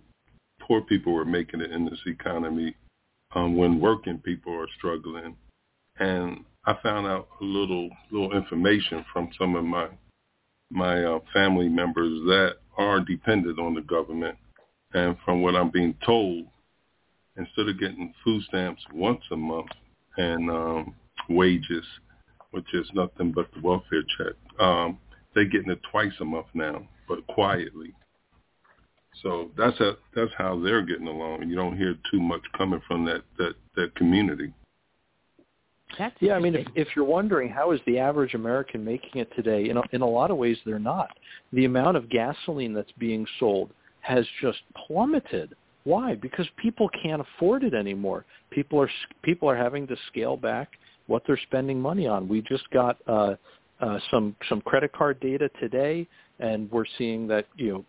[0.60, 2.74] poor people are making it in this economy
[3.34, 5.36] um, when working people are struggling.
[5.98, 9.88] And I found out a little little information from some of my
[10.70, 14.36] my uh, family members that are dependent on the government,
[14.94, 16.46] and from what I'm being told,
[17.36, 19.70] instead of getting food stamps once a month
[20.16, 20.94] and um,
[21.28, 21.84] wages,
[22.52, 24.98] which is nothing but the welfare check, um,
[25.34, 27.92] they're getting it twice a month now, but quietly.
[29.22, 31.48] So that's a, that's how they're getting along.
[31.48, 34.52] You don't hear too much coming from that that that community.
[35.98, 39.30] That's yeah, I mean, if, if you're wondering how is the average American making it
[39.36, 41.10] today, in a, in a lot of ways they're not.
[41.52, 45.54] The amount of gasoline that's being sold has just plummeted.
[45.84, 46.14] Why?
[46.14, 48.24] Because people can't afford it anymore.
[48.50, 48.90] People are
[49.22, 50.72] people are having to scale back
[51.06, 52.28] what they're spending money on.
[52.28, 53.34] We just got uh,
[53.80, 56.06] uh, some some credit card data today,
[56.38, 57.84] and we're seeing that you know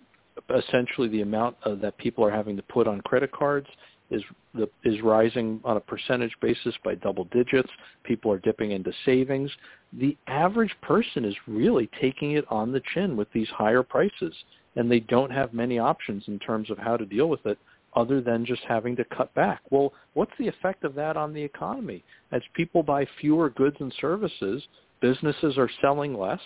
[0.58, 3.68] essentially the amount uh, that people are having to put on credit cards
[4.14, 7.70] is the, is rising on a percentage basis by double digits.
[8.04, 9.52] People are dipping into savings.
[9.94, 14.34] The average person is really taking it on the chin with these higher prices,
[14.76, 17.58] and they don't have many options in terms of how to deal with it
[17.96, 19.62] other than just having to cut back.
[19.70, 22.04] Well, what's the effect of that on the economy?
[22.32, 24.64] As people buy fewer goods and services,
[25.02, 26.42] businesses are selling less,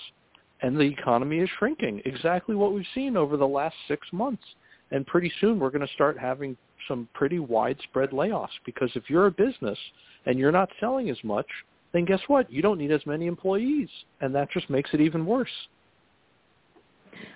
[0.62, 2.02] and the economy is shrinking.
[2.06, 4.44] Exactly what we've seen over the last six months.
[4.92, 9.28] And pretty soon we're going to start having some pretty widespread layoffs because if you're
[9.28, 9.78] a business
[10.26, 11.48] and you're not selling as much,
[11.94, 12.52] then guess what?
[12.52, 13.90] You don't need as many employees,
[14.22, 15.50] and that just makes it even worse.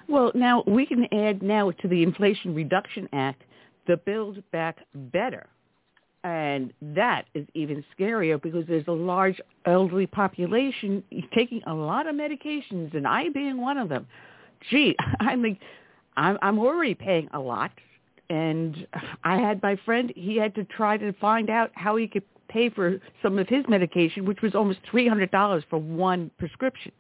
[0.08, 3.44] Well, now we can add now to the Inflation Reduction Act
[3.88, 5.48] the Build Back Better.
[6.24, 12.16] And that is even scarier because there's a large elderly population taking a lot of
[12.16, 14.06] medications, and I being one of them.
[14.70, 15.58] Gee, I mean,
[16.16, 17.72] I'm, I'm already paying a lot
[18.32, 18.88] And
[19.26, 22.70] I had my friend, he had to try to find out how he could pay
[22.70, 26.94] for some of his medication, which was almost $300 for one prescription.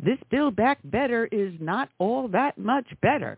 [0.00, 3.36] This Build Back Better is not all that much better.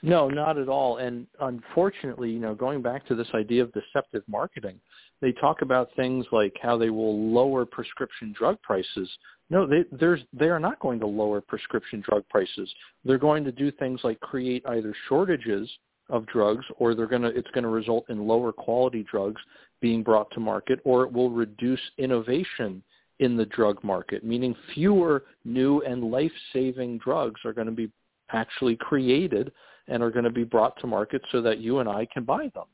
[0.00, 0.98] No, not at all.
[0.98, 4.78] And unfortunately, you know, going back to this idea of deceptive marketing,
[5.20, 9.10] they talk about things like how they will lower prescription drug prices.
[9.50, 12.72] No, they there's they are not going to lower prescription drug prices.
[13.04, 15.68] They're going to do things like create either shortages
[16.10, 19.40] of drugs or they're going to it's going to result in lower quality drugs
[19.80, 22.82] being brought to market or it will reduce innovation
[23.20, 27.88] in the drug market, meaning fewer new and life-saving drugs are going to be
[28.30, 29.52] actually created
[29.88, 32.50] and are going to be brought to market so that you and I can buy
[32.54, 32.64] them.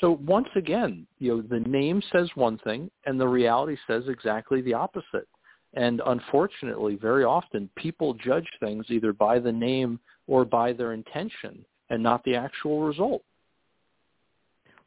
[0.00, 4.60] So once again, you know, the name says one thing and the reality says exactly
[4.62, 5.28] the opposite.
[5.74, 11.64] And unfortunately, very often people judge things either by the name or by their intention
[11.90, 13.22] and not the actual result.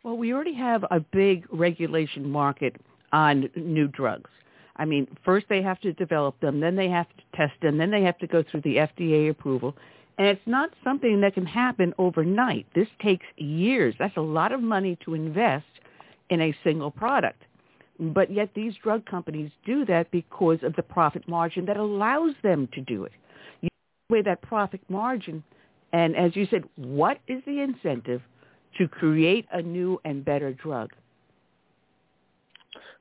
[0.04, 2.76] Well, we already have a big regulation market
[3.12, 4.30] on new drugs.
[4.78, 7.92] I mean, first they have to develop them, then they have to test them, then
[7.92, 9.76] they have to go through the FDA approval.
[10.18, 12.66] And it's not something that can happen overnight.
[12.74, 13.96] This takes years.
[14.00, 15.66] That's a lot of money to invest
[16.30, 17.42] in a single product.
[18.00, 22.70] But yet these drug companies do that because of the profit margin that allows them
[22.74, 23.12] to do it.
[23.62, 23.70] You
[24.10, 25.44] weigh that profit margin,
[25.94, 28.22] and as you said, what is the incentive
[28.78, 30.92] to create a new and better drug?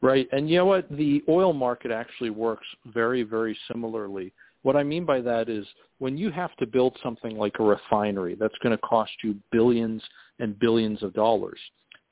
[0.00, 0.28] Right.
[0.32, 0.88] And you know what?
[0.90, 4.32] The oil market actually works very, very similarly.
[4.62, 5.66] What I mean by that is
[5.98, 10.02] when you have to build something like a refinery that's going to cost you billions
[10.38, 11.58] and billions of dollars,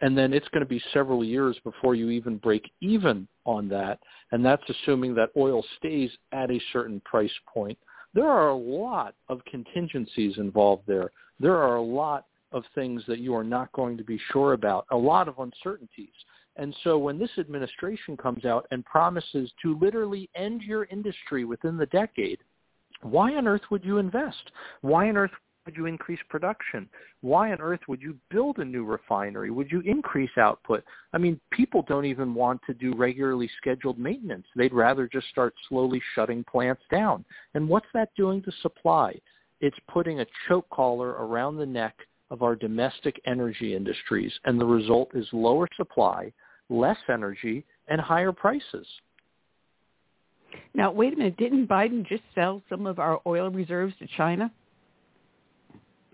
[0.05, 3.99] and then it's going to be several years before you even break even on that,
[4.33, 7.79] and that's assuming that oil stays at a certain price point.
[8.13, 11.11] There are a lot of contingencies involved there.
[11.41, 14.85] There are a lot of things that you are not going to be sure about,
[14.91, 16.13] a lot of uncertainties.
[16.57, 21.79] And so when this administration comes out and promises to literally end your industry within
[21.79, 22.41] the decade,
[23.01, 24.53] why on earth would you invest?
[24.83, 25.31] Why on earth
[25.65, 26.89] would you increase production?
[27.23, 29.51] Why on earth would you build a new refinery?
[29.51, 30.85] Would you increase output?
[31.13, 34.47] I mean, people don't even want to do regularly scheduled maintenance.
[34.57, 37.25] They'd rather just start slowly shutting plants down.
[37.55, 39.19] And what's that doing to supply?
[39.61, 41.97] It's putting a choke collar around the neck
[42.31, 46.33] of our domestic energy industries, and the result is lower supply,
[46.69, 48.87] less energy, and higher prices.
[50.75, 51.37] Now, wait a minute.
[51.37, 54.51] Didn't Biden just sell some of our oil reserves to China?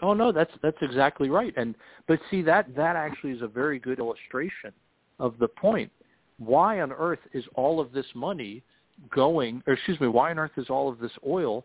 [0.02, 1.52] Oh no, that's that's exactly right.
[1.56, 1.74] And
[2.08, 4.72] but see that that actually is a very good illustration
[5.18, 5.90] of the point.
[6.38, 8.62] Why on earth is all of this money
[9.14, 11.64] going or excuse me, why on earth is all of this oil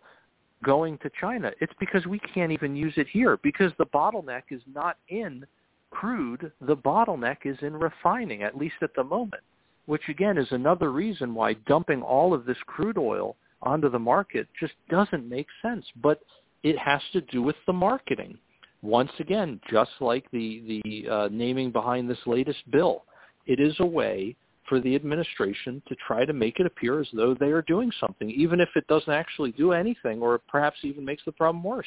[0.63, 1.51] going to China?
[1.61, 5.45] It's because we can't even use it here because the bottleneck is not in
[5.91, 9.43] crude, the bottleneck is in refining, at least at the moment,
[9.85, 14.47] which again is another reason why dumping all of this crude oil onto the market
[14.59, 15.85] just doesn't make sense.
[16.01, 16.19] But
[16.65, 18.35] it has to do with the marketing.
[18.81, 23.03] Once again, just like the, the uh, naming behind this latest bill,
[23.45, 24.35] it is a way
[24.67, 28.31] for the administration to try to make it appear as though they are doing something,
[28.31, 31.85] even if it doesn't actually do anything or perhaps even makes the problem worse.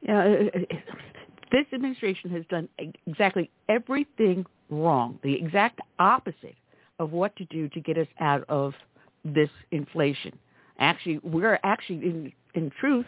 [0.00, 0.76] Yeah, uh, uh, uh,
[1.52, 2.66] this administration has done
[3.06, 6.56] exactly everything wrong, the exact opposite
[6.98, 8.72] of what to do to get us out of
[9.22, 10.32] this inflation.
[10.78, 13.06] Actually, we're actually in, in truth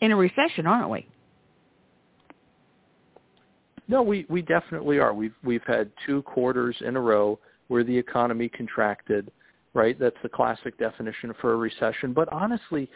[0.00, 1.06] in a recession, aren't we?
[3.86, 5.12] No, we, we definitely are.
[5.12, 7.38] We've we've had two quarters in a row
[7.68, 9.30] where the economy contracted,
[9.74, 9.98] right?
[9.98, 12.12] That's the classic definition for a recession.
[12.14, 12.88] But honestly,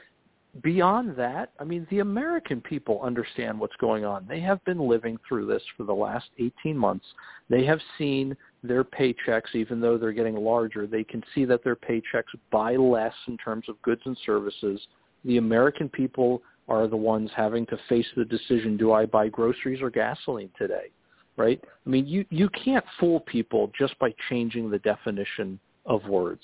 [0.62, 4.26] beyond that, I mean, the American people understand what's going on.
[4.28, 7.04] They have been living through this for the last 18 months.
[7.48, 11.76] They have seen their paychecks, even though they're getting larger, they can see that their
[11.76, 14.80] paychecks buy less in terms of goods and services.
[15.24, 19.80] The American people are the ones having to face the decision, do I buy groceries
[19.80, 20.90] or gasoline today?
[21.36, 21.62] Right?
[21.86, 26.42] I mean, you, you can't fool people just by changing the definition of words.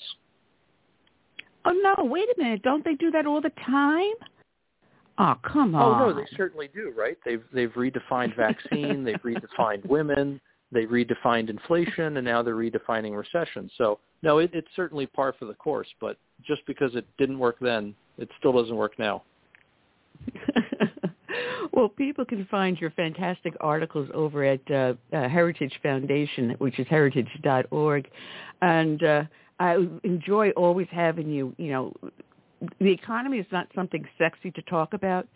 [1.65, 2.61] Oh no, wait a minute.
[2.61, 4.13] Don't they do that all the time?
[5.17, 6.01] Oh, come on.
[6.01, 7.17] Oh no, they certainly do, right?
[7.25, 10.39] They've they've redefined vaccine, they've redefined women,
[10.71, 13.69] they redefined inflation, and now they're redefining recession.
[13.77, 15.87] So no, it, it's certainly par for the course.
[15.99, 19.23] But just because it didn't work then, it still doesn't work now.
[21.73, 26.87] well, people can find your fantastic articles over at uh, uh, Heritage Foundation, which is
[26.87, 28.09] heritage.org,
[28.61, 29.23] and uh,
[29.59, 31.93] I enjoy always having you, you know,
[32.79, 35.27] the economy is not something sexy to talk about,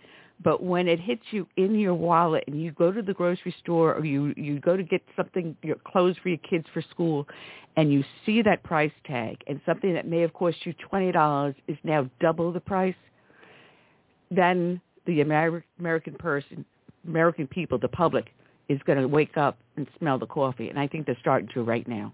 [0.43, 3.93] but when it hits you in your wallet and you go to the grocery store
[3.93, 7.27] or you you go to get something your clothes for your kids for school
[7.75, 11.77] and you see that price tag and something that may have cost you $20 is
[11.83, 12.95] now double the price,
[14.31, 16.65] then the Amer- American person,
[17.07, 18.27] American people, the public
[18.69, 21.63] is going to wake up and smell the coffee and I think they're starting to
[21.63, 22.13] right now.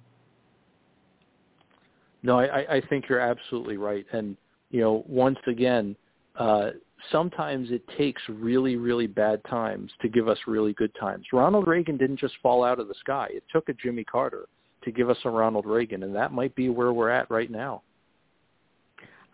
[2.24, 4.06] No, I, I think you're absolutely right.
[4.12, 4.36] And,
[4.72, 5.96] you know, once again,
[6.36, 6.72] uh,
[7.12, 11.26] sometimes it takes really, really bad times to give us really good times.
[11.34, 13.28] Ronald Reagan didn't just fall out of the sky.
[13.32, 14.48] It took a Jimmy Carter
[14.84, 17.82] to give us a Ronald Reagan, and that might be where we're at right now.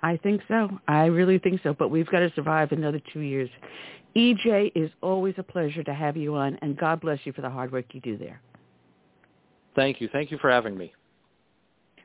[0.02, 0.70] I think so.
[0.88, 1.74] I really think so.
[1.74, 3.50] But we've got to survive another two years.
[4.16, 7.50] EJ is always a pleasure to have you on, and God bless you for the
[7.50, 8.42] hard work you do there.
[9.76, 10.10] Thank you.
[10.12, 10.92] Thank you for having me.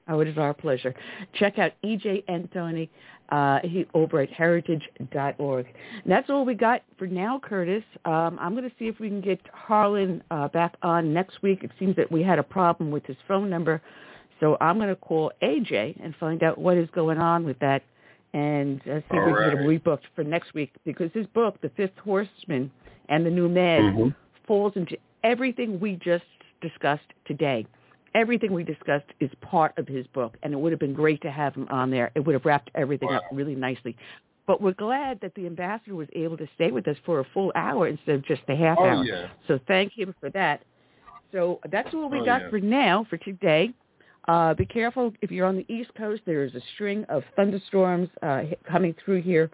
[0.09, 0.95] Oh, it is our pleasure.
[1.35, 2.89] Check out EJ Antoni
[3.31, 5.67] uh, he, over at heritage.org.
[6.05, 7.83] And that's all we got for now, Curtis.
[8.05, 11.65] Um, I'm going to see if we can get Harlan uh, back on next week.
[11.65, 13.83] It seems that we had a problem with his phone number.
[14.39, 17.83] So I'm going to call AJ and find out what is going on with that
[18.33, 21.61] and uh, see if we can get him rebooked for next week because his book,
[21.63, 22.71] The Fifth Horseman
[23.09, 24.09] and the New MAD, mm-hmm.
[24.47, 26.25] falls into everything we just
[26.61, 27.67] discussed today
[28.17, 31.31] everything we discussed is part of his book, and it would have been great to
[31.31, 32.11] have him on there.
[32.15, 33.19] It would have wrapped everything wow.
[33.19, 33.95] up really nicely.
[34.47, 37.53] But we're glad that the ambassador was able to stay with us for a full
[37.55, 39.05] hour instead of just a half oh, hour.
[39.05, 39.29] Yeah.
[39.47, 40.63] So thank him for that.
[41.33, 42.51] So that's all we oh, got yeah.
[42.51, 43.73] for now for today.
[44.29, 46.23] Uh, be careful if you're on the East Coast.
[46.27, 49.51] There is a string of thunderstorms uh, coming through here.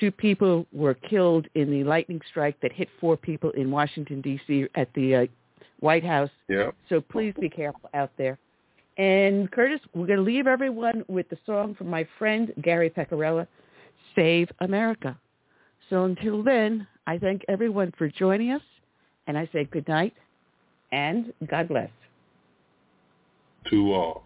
[0.00, 4.66] Two people were killed in the lightning strike that hit four people in Washington D.C.
[4.76, 5.26] at the uh,
[5.80, 6.30] White House.
[6.48, 6.70] Yeah.
[6.88, 8.38] So please be careful out there.
[8.96, 13.46] And Curtis, we're going to leave everyone with the song from my friend Gary Pecorella,
[14.16, 15.16] Save America.
[15.88, 18.62] So until then, I thank everyone for joining us,
[19.26, 20.14] and I say good night
[20.92, 21.90] and God bless.
[23.70, 24.24] To all.